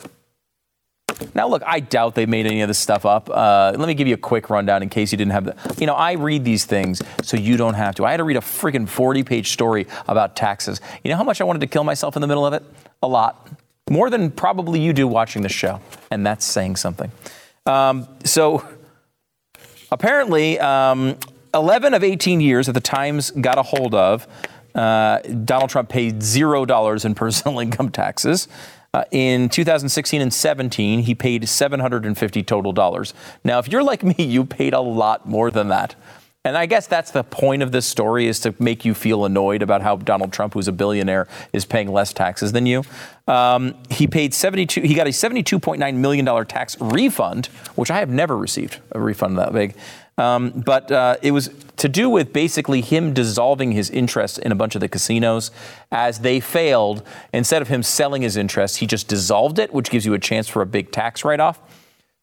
Now, 1.34 1.48
look, 1.48 1.62
I 1.64 1.80
doubt 1.80 2.14
they 2.14 2.26
made 2.26 2.46
any 2.46 2.62
of 2.62 2.68
this 2.68 2.78
stuff 2.78 3.06
up. 3.06 3.30
Uh, 3.30 3.72
let 3.76 3.86
me 3.86 3.94
give 3.94 4.08
you 4.08 4.14
a 4.14 4.18
quick 4.18 4.50
rundown 4.50 4.82
in 4.82 4.88
case 4.88 5.12
you 5.12 5.18
didn't 5.18 5.32
have 5.32 5.44
the. 5.44 5.76
You 5.78 5.86
know, 5.86 5.94
I 5.94 6.12
read 6.12 6.44
these 6.44 6.64
things 6.64 7.02
so 7.22 7.36
you 7.36 7.56
don't 7.56 7.74
have 7.74 7.94
to. 7.96 8.04
I 8.04 8.10
had 8.10 8.16
to 8.16 8.24
read 8.24 8.36
a 8.36 8.40
freaking 8.40 8.88
40 8.88 9.22
page 9.22 9.52
story 9.52 9.86
about 10.08 10.36
taxes. 10.36 10.80
You 11.04 11.10
know 11.10 11.16
how 11.16 11.24
much 11.24 11.40
I 11.40 11.44
wanted 11.44 11.60
to 11.60 11.66
kill 11.66 11.84
myself 11.84 12.16
in 12.16 12.22
the 12.22 12.28
middle 12.28 12.46
of 12.46 12.52
it? 12.52 12.64
A 13.02 13.08
lot. 13.08 13.48
More 13.90 14.10
than 14.10 14.30
probably 14.30 14.80
you 14.80 14.92
do 14.92 15.06
watching 15.06 15.42
this 15.42 15.52
show. 15.52 15.80
And 16.10 16.26
that's 16.26 16.44
saying 16.44 16.76
something. 16.76 17.10
Um, 17.66 18.08
so 18.24 18.66
apparently, 19.90 20.58
um, 20.58 21.16
11 21.54 21.94
of 21.94 22.02
18 22.02 22.40
years 22.40 22.66
that 22.66 22.72
the 22.72 22.80
Times 22.80 23.30
got 23.30 23.58
a 23.58 23.62
hold 23.62 23.94
of, 23.94 24.26
uh, 24.74 25.18
Donald 25.44 25.70
Trump 25.70 25.88
paid 25.88 26.22
zero 26.22 26.64
dollars 26.64 27.04
in 27.04 27.14
personal 27.14 27.58
income 27.64 27.90
taxes. 27.90 28.48
Uh, 28.94 29.04
in 29.10 29.48
2016 29.48 30.20
and 30.20 30.32
17, 30.32 31.00
he 31.00 31.14
paid 31.14 31.48
750 31.48 32.42
total 32.42 32.72
dollars. 32.72 33.14
Now, 33.42 33.58
if 33.58 33.68
you're 33.68 33.82
like 33.82 34.02
me, 34.02 34.14
you 34.18 34.44
paid 34.44 34.74
a 34.74 34.80
lot 34.80 35.26
more 35.26 35.50
than 35.50 35.68
that. 35.68 35.94
And 36.44 36.58
I 36.58 36.66
guess 36.66 36.88
that's 36.88 37.12
the 37.12 37.22
point 37.22 37.62
of 37.62 37.70
this 37.70 37.86
story 37.86 38.26
is 38.26 38.40
to 38.40 38.52
make 38.58 38.84
you 38.84 38.94
feel 38.94 39.24
annoyed 39.24 39.62
about 39.62 39.80
how 39.80 39.94
Donald 39.94 40.32
Trump, 40.32 40.54
who's 40.54 40.66
a 40.66 40.72
billionaire, 40.72 41.28
is 41.52 41.64
paying 41.64 41.92
less 41.92 42.12
taxes 42.12 42.50
than 42.50 42.66
you. 42.66 42.82
Um, 43.28 43.76
he 43.90 44.08
paid 44.08 44.34
72. 44.34 44.80
He 44.80 44.94
got 44.94 45.06
a 45.06 45.10
72.9 45.10 45.94
million 45.94 46.24
dollar 46.24 46.44
tax 46.44 46.76
refund, 46.80 47.46
which 47.76 47.92
I 47.92 48.00
have 48.00 48.10
never 48.10 48.36
received 48.36 48.80
a 48.90 49.00
refund 49.00 49.38
that 49.38 49.52
big. 49.52 49.76
Um, 50.18 50.62
but 50.64 50.92
uh, 50.92 51.16
it 51.22 51.30
was 51.30 51.50
to 51.78 51.88
do 51.88 52.10
with 52.10 52.32
basically 52.32 52.80
him 52.80 53.14
dissolving 53.14 53.72
his 53.72 53.88
interest 53.90 54.38
in 54.38 54.52
a 54.52 54.54
bunch 54.54 54.74
of 54.74 54.80
the 54.80 54.88
casinos 54.88 55.50
as 55.90 56.20
they 56.20 56.38
failed. 56.38 57.02
Instead 57.32 57.62
of 57.62 57.68
him 57.68 57.82
selling 57.82 58.22
his 58.22 58.36
interest, 58.36 58.78
he 58.78 58.86
just 58.86 59.08
dissolved 59.08 59.58
it, 59.58 59.72
which 59.72 59.90
gives 59.90 60.04
you 60.04 60.14
a 60.14 60.18
chance 60.18 60.48
for 60.48 60.62
a 60.62 60.66
big 60.66 60.92
tax 60.92 61.24
write 61.24 61.40
off 61.40 61.60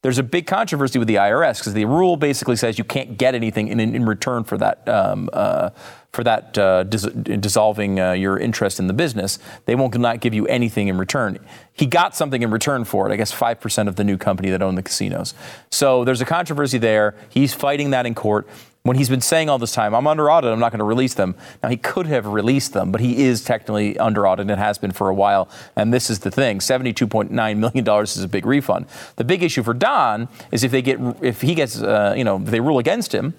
there's 0.01 0.17
a 0.17 0.23
big 0.23 0.47
controversy 0.47 0.97
with 0.97 1.07
the 1.07 1.15
IRS 1.15 1.59
because 1.59 1.73
the 1.73 1.85
rule 1.85 2.15
basically 2.15 2.55
says 2.55 2.77
you 2.77 2.83
can't 2.83 3.17
get 3.17 3.35
anything 3.35 3.67
in, 3.67 3.79
in 3.79 4.05
return 4.05 4.43
for 4.43 4.57
that 4.57 4.87
um, 4.87 5.29
uh, 5.33 5.71
for 6.11 6.23
that 6.23 6.57
uh, 6.57 6.83
dis- 6.83 7.03
dissolving 7.03 7.99
uh, 7.99 8.13
your 8.13 8.37
interest 8.37 8.79
in 8.79 8.87
the 8.87 8.93
business. 8.93 9.39
They 9.65 9.75
won't 9.75 9.97
not 9.97 10.21
give 10.21 10.33
you 10.33 10.47
anything 10.47 10.87
in 10.87 10.97
return. 10.97 11.39
He 11.73 11.85
got 11.85 12.15
something 12.15 12.41
in 12.41 12.51
return 12.51 12.83
for 12.83 13.09
it. 13.09 13.13
I 13.13 13.15
guess 13.15 13.31
five 13.31 13.59
percent 13.59 13.89
of 13.89 13.95
the 13.95 14.03
new 14.03 14.17
company 14.17 14.49
that 14.49 14.61
owned 14.61 14.77
the 14.77 14.83
casinos. 14.83 15.33
So 15.71 16.03
there's 16.03 16.21
a 16.21 16.25
controversy 16.25 16.77
there. 16.77 17.15
He's 17.29 17.53
fighting 17.53 17.91
that 17.91 18.05
in 18.05 18.15
court 18.15 18.47
when 18.83 18.95
he's 18.95 19.09
been 19.09 19.21
saying 19.21 19.49
all 19.49 19.59
this 19.59 19.73
time, 19.73 19.93
I'm 19.93 20.07
under 20.07 20.31
audit, 20.31 20.51
I'm 20.51 20.59
not 20.59 20.71
going 20.71 20.79
to 20.79 20.85
release 20.85 21.13
them. 21.13 21.35
Now, 21.61 21.69
he 21.69 21.75
could 21.75 22.05
have 22.07 22.25
released 22.25 22.73
them, 22.73 22.91
but 22.91 23.01
he 23.01 23.23
is 23.23 23.43
technically 23.43 23.99
under 23.99 24.25
audit 24.25 24.49
and 24.49 24.59
has 24.59 24.77
been 24.77 24.91
for 24.91 25.09
a 25.09 25.13
while. 25.13 25.49
And 25.75 25.93
this 25.93 26.09
is 26.09 26.19
the 26.19 26.31
thing 26.31 26.59
$72.9 26.59 27.57
million 27.57 28.03
is 28.03 28.23
a 28.23 28.27
big 28.27 28.45
refund. 28.45 28.85
The 29.17 29.25
big 29.25 29.43
issue 29.43 29.63
for 29.63 29.73
Don 29.73 30.29
is 30.51 30.63
if 30.63 30.71
they 30.71 30.81
get, 30.81 30.99
if 31.21 31.41
he 31.41 31.55
gets, 31.55 31.81
uh, 31.81 32.13
you 32.15 32.23
know, 32.23 32.37
they 32.37 32.61
rule 32.61 32.79
against 32.79 33.13
him, 33.13 33.33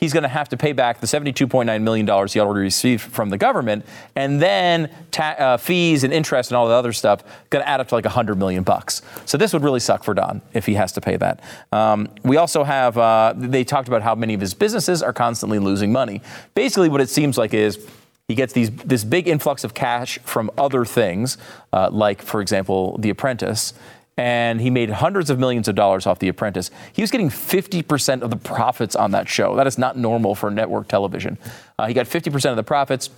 he's 0.00 0.12
going 0.12 0.22
to 0.22 0.28
have 0.28 0.48
to 0.48 0.56
pay 0.56 0.72
back 0.72 1.00
the 1.00 1.06
$72.9 1.06 1.82
million 1.82 2.06
he 2.06 2.40
already 2.40 2.62
received 2.62 3.02
from 3.02 3.28
the 3.28 3.38
government, 3.38 3.84
and 4.16 4.40
then 4.40 4.90
ta- 5.10 5.36
uh, 5.38 5.56
fees 5.58 6.02
and 6.02 6.12
interest 6.12 6.50
and 6.50 6.56
all 6.56 6.66
the 6.66 6.74
other 6.74 6.92
stuff 6.92 7.22
going 7.50 7.62
to 7.62 7.68
add 7.68 7.80
up 7.80 7.88
to 7.88 7.94
like 7.94 8.04
100 8.04 8.36
million 8.36 8.64
bucks. 8.64 9.02
So 9.26 9.38
this 9.38 9.52
would 9.52 9.62
really 9.62 9.80
suck 9.80 10.02
for 10.02 10.14
Don 10.14 10.40
if 10.54 10.66
he 10.66 10.74
has 10.74 10.92
to 10.92 11.00
pay 11.00 11.16
that. 11.18 11.40
Um, 11.70 12.08
we 12.24 12.38
also 12.38 12.64
have, 12.64 12.96
uh, 12.98 13.34
they 13.36 13.62
talked 13.62 13.88
about 13.88 14.02
how 14.02 14.14
many 14.14 14.34
of 14.34 14.40
his 14.40 14.54
businesses 14.54 15.02
are 15.02 15.12
constantly 15.12 15.58
losing 15.58 15.92
money. 15.92 16.22
Basically, 16.54 16.88
what 16.88 17.00
it 17.00 17.10
seems 17.10 17.36
like 17.36 17.52
is 17.52 17.86
he 18.26 18.34
gets 18.34 18.52
these, 18.52 18.70
this 18.70 19.04
big 19.04 19.28
influx 19.28 19.64
of 19.64 19.74
cash 19.74 20.18
from 20.20 20.50
other 20.56 20.84
things, 20.84 21.36
uh, 21.72 21.90
like, 21.90 22.22
for 22.22 22.40
example, 22.40 22.96
The 22.98 23.10
Apprentice 23.10 23.74
and 24.16 24.60
he 24.60 24.70
made 24.70 24.90
hundreds 24.90 25.30
of 25.30 25.38
millions 25.38 25.68
of 25.68 25.74
dollars 25.74 26.06
off 26.06 26.18
The 26.18 26.28
Apprentice. 26.28 26.70
He 26.92 27.02
was 27.02 27.10
getting 27.10 27.30
50% 27.30 28.22
of 28.22 28.30
the 28.30 28.36
profits 28.36 28.94
on 28.94 29.12
that 29.12 29.28
show. 29.28 29.56
That 29.56 29.66
is 29.66 29.78
not 29.78 29.96
normal 29.96 30.34
for 30.34 30.50
network 30.50 30.88
television. 30.88 31.38
Uh, 31.78 31.86
he 31.86 31.94
got 31.94 32.06
50% 32.06 32.50
of 32.50 32.56
the 32.56 32.62
profits 32.62 33.10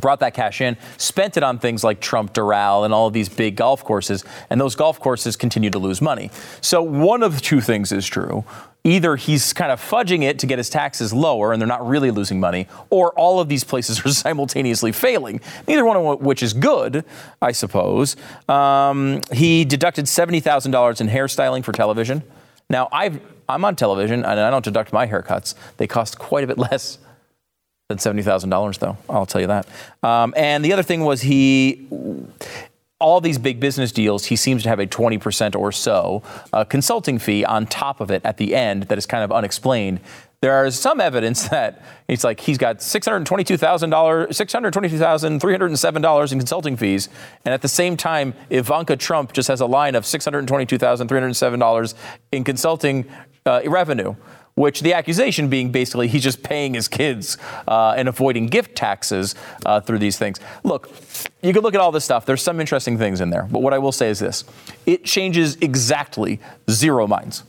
brought 0.00 0.20
that 0.20 0.34
cash 0.34 0.60
in, 0.60 0.76
spent 0.96 1.36
it 1.36 1.42
on 1.42 1.58
things 1.58 1.82
like 1.82 2.00
Trump 2.00 2.34
Doral 2.34 2.84
and 2.84 2.92
all 2.92 3.06
of 3.06 3.12
these 3.12 3.28
big 3.28 3.56
golf 3.56 3.84
courses, 3.84 4.24
and 4.50 4.60
those 4.60 4.74
golf 4.74 5.00
courses 5.00 5.36
continue 5.36 5.70
to 5.70 5.78
lose 5.78 6.00
money. 6.00 6.30
So 6.60 6.82
one 6.82 7.22
of 7.22 7.40
two 7.40 7.60
things 7.60 7.92
is 7.92 8.06
true. 8.06 8.44
Either 8.86 9.16
he's 9.16 9.52
kind 9.52 9.72
of 9.72 9.80
fudging 9.80 10.22
it 10.22 10.38
to 10.38 10.46
get 10.46 10.58
his 10.58 10.70
taxes 10.70 11.12
lower 11.12 11.52
and 11.52 11.60
they're 11.60 11.66
not 11.66 11.84
really 11.84 12.12
losing 12.12 12.38
money, 12.38 12.68
or 12.88 13.10
all 13.18 13.40
of 13.40 13.48
these 13.48 13.64
places 13.64 13.98
are 14.06 14.10
simultaneously 14.10 14.92
failing, 14.92 15.40
neither 15.66 15.84
one 15.84 15.96
of 15.96 16.20
which 16.20 16.40
is 16.40 16.52
good, 16.52 17.04
I 17.42 17.50
suppose. 17.50 18.14
Um, 18.48 19.22
he 19.32 19.64
deducted 19.64 20.04
$70,000 20.04 21.00
in 21.00 21.08
hairstyling 21.08 21.64
for 21.64 21.72
television. 21.72 22.22
Now, 22.70 22.88
I've, 22.92 23.20
I'm 23.48 23.64
on 23.64 23.74
television 23.74 24.24
and 24.24 24.38
I 24.38 24.50
don't 24.50 24.64
deduct 24.64 24.92
my 24.92 25.08
haircuts. 25.08 25.56
They 25.78 25.88
cost 25.88 26.20
quite 26.20 26.44
a 26.44 26.46
bit 26.46 26.58
less 26.70 26.98
than 27.88 27.98
$70,000, 27.98 28.78
though. 28.78 28.96
I'll 29.08 29.26
tell 29.26 29.40
you 29.40 29.48
that. 29.48 29.66
Um, 30.04 30.32
and 30.36 30.64
the 30.64 30.72
other 30.72 30.84
thing 30.84 31.00
was 31.00 31.22
he, 31.22 31.88
all 32.98 33.20
these 33.20 33.38
big 33.38 33.60
business 33.60 33.92
deals, 33.92 34.26
he 34.26 34.36
seems 34.36 34.62
to 34.62 34.68
have 34.68 34.78
a 34.78 34.86
20% 34.86 35.54
or 35.54 35.70
so 35.70 36.22
uh, 36.52 36.64
consulting 36.64 37.18
fee 37.18 37.44
on 37.44 37.66
top 37.66 38.00
of 38.00 38.10
it 38.10 38.24
at 38.24 38.38
the 38.38 38.54
end 38.54 38.84
that 38.84 38.96
is 38.96 39.04
kind 39.04 39.22
of 39.22 39.30
unexplained. 39.30 40.00
There 40.40 40.64
is 40.64 40.78
some 40.78 41.00
evidence 41.00 41.48
that 41.50 41.82
it's 42.08 42.24
like 42.24 42.40
he's 42.40 42.58
got 42.58 42.78
$622,000, 42.78 44.28
$622,307 44.28 46.32
in 46.32 46.38
consulting 46.38 46.76
fees. 46.76 47.08
And 47.44 47.52
at 47.52 47.62
the 47.62 47.68
same 47.68 47.96
time, 47.96 48.34
Ivanka 48.50 48.96
Trump 48.96 49.32
just 49.32 49.48
has 49.48 49.60
a 49.60 49.66
line 49.66 49.94
of 49.94 50.04
$622,307 50.04 51.94
in 52.32 52.44
consulting 52.44 53.06
uh, 53.44 53.60
revenue 53.66 54.14
which 54.56 54.80
the 54.80 54.92
accusation 54.94 55.48
being 55.48 55.70
basically 55.70 56.08
he's 56.08 56.22
just 56.22 56.42
paying 56.42 56.74
his 56.74 56.88
kids 56.88 57.38
uh, 57.68 57.94
and 57.96 58.08
avoiding 58.08 58.46
gift 58.46 58.74
taxes 58.74 59.34
uh, 59.64 59.80
through 59.80 59.98
these 59.98 60.18
things. 60.18 60.40
Look, 60.64 60.90
you 61.42 61.52
can 61.52 61.62
look 61.62 61.74
at 61.74 61.80
all 61.80 61.92
this 61.92 62.04
stuff. 62.04 62.26
There's 62.26 62.42
some 62.42 62.58
interesting 62.58 62.98
things 62.98 63.20
in 63.20 63.30
there. 63.30 63.44
But 63.44 63.60
what 63.60 63.72
I 63.72 63.78
will 63.78 63.92
say 63.92 64.08
is 64.08 64.18
this 64.18 64.44
it 64.84 65.04
changes 65.04 65.56
exactly 65.60 66.40
zero 66.68 67.06
minds. 67.06 67.44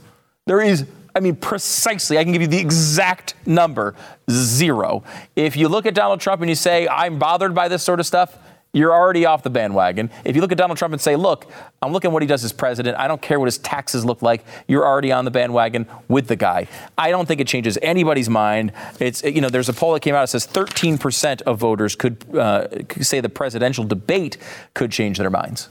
There 0.45 0.61
is 0.61 0.85
I 1.15 1.19
mean, 1.19 1.35
precisely, 1.35 2.19
I 2.19 2.23
can 2.23 2.31
give 2.31 2.43
you 2.43 2.47
the 2.47 2.59
exact 2.59 3.33
number 3.47 3.95
zero. 4.29 5.03
If 5.35 5.57
you 5.57 5.67
look 5.67 5.87
at 5.87 5.95
Donald 5.95 6.21
Trump 6.21 6.43
and 6.43 6.49
you 6.49 6.53
say, 6.53 6.87
I'm 6.87 7.17
bothered 7.17 7.55
by 7.55 7.69
this 7.69 7.81
sort 7.81 7.99
of 7.99 8.05
stuff, 8.05 8.37
you're 8.77 8.93
already 8.93 9.25
off 9.25 9.43
the 9.43 9.49
bandwagon. 9.49 10.11
If 10.23 10.35
you 10.35 10.41
look 10.41 10.51
at 10.51 10.57
Donald 10.57 10.77
Trump 10.77 10.93
and 10.93 11.01
say, 11.01 11.15
look, 11.15 11.51
I'm 11.81 11.91
looking 11.91 12.09
at 12.09 12.13
what 12.13 12.21
he 12.21 12.27
does 12.27 12.43
as 12.43 12.53
president, 12.53 12.97
I 12.97 13.07
don't 13.07 13.21
care 13.21 13.39
what 13.39 13.45
his 13.45 13.57
taxes 13.57 14.05
look 14.05 14.21
like, 14.21 14.45
you're 14.67 14.85
already 14.85 15.11
on 15.11 15.25
the 15.25 15.31
bandwagon 15.31 15.87
with 16.07 16.27
the 16.27 16.35
guy. 16.35 16.67
I 16.97 17.09
don't 17.09 17.27
think 17.27 17.41
it 17.41 17.47
changes 17.47 17.79
anybody's 17.81 18.29
mind. 18.29 18.71
It's, 18.99 19.23
you 19.23 19.41
know, 19.41 19.49
there's 19.49 19.69
a 19.69 19.73
poll 19.73 19.93
that 19.93 20.01
came 20.01 20.13
out 20.13 20.21
that 20.21 20.27
says 20.27 20.45
13% 20.45 21.41
of 21.41 21.57
voters 21.57 21.95
could, 21.95 22.23
uh, 22.35 22.67
say 23.01 23.19
the 23.19 23.29
presidential 23.29 23.83
debate 23.83 24.37
could 24.75 24.91
change 24.91 25.17
their 25.17 25.31
minds. 25.31 25.69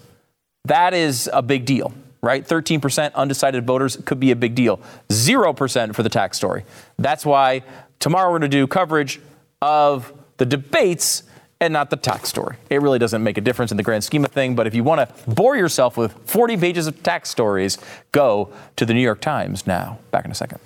That 0.65 0.93
is 0.93 1.31
a 1.33 1.43
big 1.43 1.65
deal, 1.65 1.93
right? 2.23 2.45
13% 2.45 3.15
undecided 3.15 3.65
voters 3.67 3.97
could 4.05 4.19
be 4.19 4.33
a 4.33 4.37
big 4.37 4.57
deal. 4.57 4.81
0% 5.11 5.95
for 5.95 6.03
the 6.03 6.09
tax 6.09 6.37
story. 6.37 6.65
That's 6.99 7.25
why 7.25 7.63
tomorrow 8.01 8.33
we're 8.33 8.41
going 8.41 8.51
to 8.51 8.57
do 8.57 8.67
coverage 8.67 9.21
of 9.63 10.13
the 10.39 10.45
debates 10.45 11.23
and 11.61 11.73
not 11.73 11.91
the 11.91 11.97
tax 11.97 12.29
story. 12.29 12.57
It 12.71 12.83
really 12.83 12.99
doesn't 12.99 13.23
make 13.23 13.39
a 13.39 13.41
difference 13.41 13.71
in 13.71 13.77
the 13.77 13.83
grand 13.83 14.05
scheme 14.05 14.25
of 14.25 14.33
thing, 14.33 14.55
but 14.55 14.67
if 14.67 14.75
you 14.75 14.85
want 14.85 15.09
to 15.09 15.31
bore 15.31 15.57
yourself 15.57 15.97
with 15.97 16.13
40 16.25 16.57
pages 16.57 16.87
of 16.87 17.03
tax 17.03 17.31
stories, 17.31 17.79
go 18.13 18.53
to 18.77 18.85
the 18.85 18.95
New 18.95 19.01
York 19.01 19.21
Times 19.21 19.67
now. 19.67 19.99
Back 20.11 20.25
in 20.25 20.31
a 20.31 20.35
second. 20.35 20.61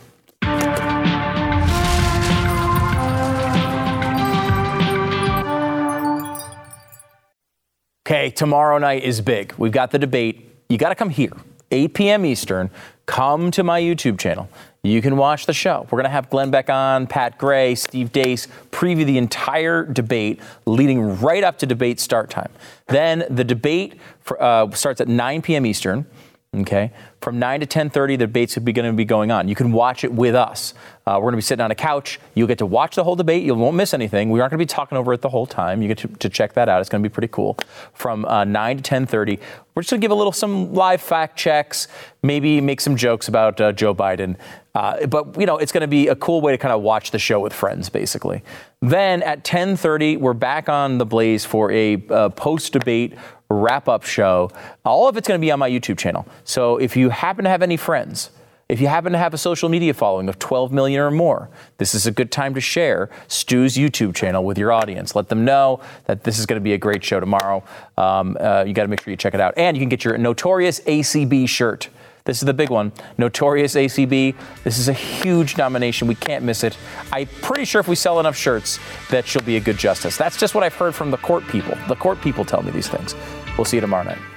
Okay, 8.07 8.31
tomorrow 8.31 8.79
night 8.79 9.05
is 9.05 9.21
big. 9.21 9.55
We've 9.57 9.71
got 9.71 9.93
the 9.93 9.99
debate. 9.99 10.45
You 10.69 10.79
got 10.79 10.89
to 10.89 10.97
come 10.97 11.11
here, 11.11 11.33
8 11.71 11.95
p.m. 11.95 12.25
Eastern. 12.25 12.71
Come 13.07 13.51
to 13.51 13.65
my 13.65 13.81
YouTube 13.81 14.19
channel 14.19 14.49
you 14.83 15.03
can 15.03 15.17
watch 15.17 15.47
the 15.47 15.53
show. 15.53 15.87
We're 15.91 15.99
going 15.99 16.05
to 16.05 16.11
have 16.11 16.31
Glenn 16.31 16.51
Beck 16.51 16.71
on, 16.71 17.07
Pat 17.07 17.37
Gray, 17.37 17.75
Steve 17.75 18.13
Deace 18.13 18.49
preview 18.71 19.05
the 19.05 19.19
entire 19.19 19.85
debate 19.85 20.41
leading 20.65 21.21
right 21.21 21.45
up 21.45 21.59
to 21.59 21.67
debate 21.67 22.01
start 22.01 22.31
time. 22.31 22.51
Then 22.87 23.25
the 23.29 23.45
debate 23.45 24.01
for, 24.21 24.43
uh, 24.43 24.71
starts 24.71 25.01
at 25.01 25.09
9 25.09 25.43
p.m. 25.43 25.67
Eastern. 25.67 26.07
Okay, 26.53 26.91
from 27.21 27.39
9 27.39 27.61
to 27.61 27.67
10:30, 27.67 28.19
the 28.19 28.27
debates 28.27 28.57
are 28.57 28.61
going 28.61 28.85
to 28.85 28.93
be 28.93 29.05
going 29.05 29.31
on. 29.31 29.47
You 29.47 29.55
can 29.55 29.71
watch 29.71 30.03
it 30.03 30.13
with 30.13 30.35
us. 30.35 30.75
Uh, 31.07 31.13
we're 31.15 31.31
going 31.31 31.35
to 31.35 31.37
be 31.37 31.43
sitting 31.43 31.63
on 31.63 31.71
a 31.71 31.77
couch. 31.77 32.19
You'll 32.35 32.49
get 32.49 32.59
to 32.59 32.67
watch 32.67 32.97
the 32.97 33.05
whole 33.05 33.15
debate. 33.15 33.45
You 33.45 33.55
won't 33.55 33.77
miss 33.77 33.95
anything. 33.95 34.31
We 34.31 34.41
aren't 34.41 34.51
going 34.51 34.59
to 34.59 34.63
be 34.65 34.67
talking 34.67 34.99
over 34.99 35.13
it 35.13 35.23
the 35.23 35.29
whole 35.29 35.47
time. 35.47 35.81
You 35.81 35.87
get 35.87 35.99
to, 35.99 36.09
to 36.09 36.29
check 36.29 36.55
that 36.55 36.69
out. 36.69 36.81
It's 36.81 36.91
going 36.91 37.05
to 37.05 37.09
be 37.09 37.13
pretty 37.13 37.29
cool. 37.29 37.57
From 37.95 38.25
uh, 38.25 38.43
9 38.43 38.79
to 38.79 38.83
10:30, 38.83 39.39
we're 39.77 39.83
just 39.83 39.93
going 39.93 40.01
to 40.01 40.05
give 40.05 40.11
a 40.11 40.15
little 40.17 40.33
some 40.33 40.75
live 40.75 41.01
fact 41.01 41.39
checks, 41.39 41.87
maybe 42.25 42.61
make 42.61 42.81
some 42.81 42.97
jokes 42.97 43.29
about 43.29 43.61
uh, 43.61 43.71
Joe 43.71 43.95
Biden. 43.95 44.37
Uh, 44.75 45.07
but 45.07 45.39
you 45.39 45.47
know, 45.47 45.57
it's 45.57 45.71
going 45.71 45.83
to 45.83 45.87
be 45.89 46.09
a 46.09 46.17
cool 46.17 46.41
way 46.41 46.51
to 46.51 46.59
kind 46.59 46.75
of 46.75 46.83
watch 46.83 47.13
the 47.13 47.19
show 47.21 47.39
with 47.39 47.53
friends, 47.53 47.89
basically. 47.89 48.43
Then 48.81 49.23
at 49.23 49.45
10:30, 49.45 50.19
we're 50.19 50.35
back 50.35 50.69
on 50.69 50.99
the 50.99 51.07
Blaze 51.07 51.45
for 51.45 51.71
a 51.71 52.03
uh, 52.11 52.31
post-debate 52.31 53.15
wrap 53.51 53.89
up 53.89 54.05
show. 54.05 54.51
All 54.85 55.09
of 55.09 55.17
it's 55.17 55.29
going 55.29 55.39
to 55.39 55.45
be 55.45 55.51
on 55.51 55.59
my 55.59 55.69
YouTube 55.69 55.99
channel. 55.99 56.27
So 56.45 56.79
if 56.79 56.97
you 56.97 57.11
happen 57.11 57.45
to 57.45 57.51
have 57.51 57.63
any 57.63 57.77
friends, 57.77 58.31
if 58.71 58.81
you 58.81 58.87
happen 58.87 59.11
to 59.13 59.19
have 59.19 59.35
a 59.35 59.39
social 59.39 59.69
media 59.69 59.93
following 59.93 60.29
of 60.29 60.39
12 60.39 60.73
million 60.73 61.01
or 61.01 61.11
more, 61.11 61.51
this 61.79 61.93
is 61.93 62.07
a 62.07 62.13
good 62.13 62.31
time 62.31 62.55
to 62.55 62.61
share 62.61 63.11
Stu's 63.27 63.77
YouTube 63.77 64.15
channel 64.15 64.45
with 64.45 64.57
your 64.57 64.71
audience. 64.71 65.17
Let 65.17 65.29
them 65.29 65.45
know 65.45 65.81
that 66.05 66.23
this 66.23 66.39
is 66.39 66.47
going 66.47 66.61
to 66.61 66.63
be 66.63 66.73
a 66.73 66.79
great 66.79 67.03
show 67.03 67.19
tomorrow. 67.19 67.65
Um, 67.99 68.37
uh, 68.39 68.63
you 68.65 68.73
got 68.73 68.83
to 68.83 68.89
make 68.89 69.03
sure 69.03 69.11
you 69.11 69.17
check 69.17 69.35
it 69.35 69.41
out. 69.41 69.55
And 69.57 69.77
you 69.77 69.81
can 69.81 69.89
get 69.89 70.05
your 70.05 70.17
notorious 70.19 70.79
ACB 70.81 71.49
shirt. 71.49 71.89
This 72.25 72.43
is 72.43 72.47
the 72.47 72.55
big 72.55 72.71
one. 72.71 72.93
Notorious 73.19 73.75
ACB. 73.75 74.37
This 74.63 74.79
is 74.79 74.89
a 74.89 74.93
huge 74.93 75.57
nomination. 75.57 76.07
We 76.07 76.15
can't 76.15 76.45
miss 76.45 76.63
it. 76.63 76.79
I'm 77.11 77.27
pretty 77.43 77.65
sure 77.65 77.81
if 77.81 77.89
we 77.89 77.97
sell 77.97 78.21
enough 78.21 78.37
shirts, 78.37 78.79
that 79.11 79.27
she'll 79.27 79.43
be 79.43 79.57
a 79.57 79.61
good 79.61 79.79
justice. 79.79 80.17
That's 80.17 80.37
just 80.37 80.55
what 80.55 80.63
I've 80.63 80.75
heard 80.75 80.95
from 80.95 81.11
the 81.11 81.17
court 81.17 81.45
people. 81.49 81.77
The 81.89 81.97
court 81.97 82.21
people 82.21 82.45
tell 82.45 82.63
me 82.63 82.71
these 82.71 82.89
things. 82.89 83.17
We'll 83.57 83.65
see 83.65 83.77
you 83.77 83.81
tomorrow 83.83 84.05
night. 84.05 84.30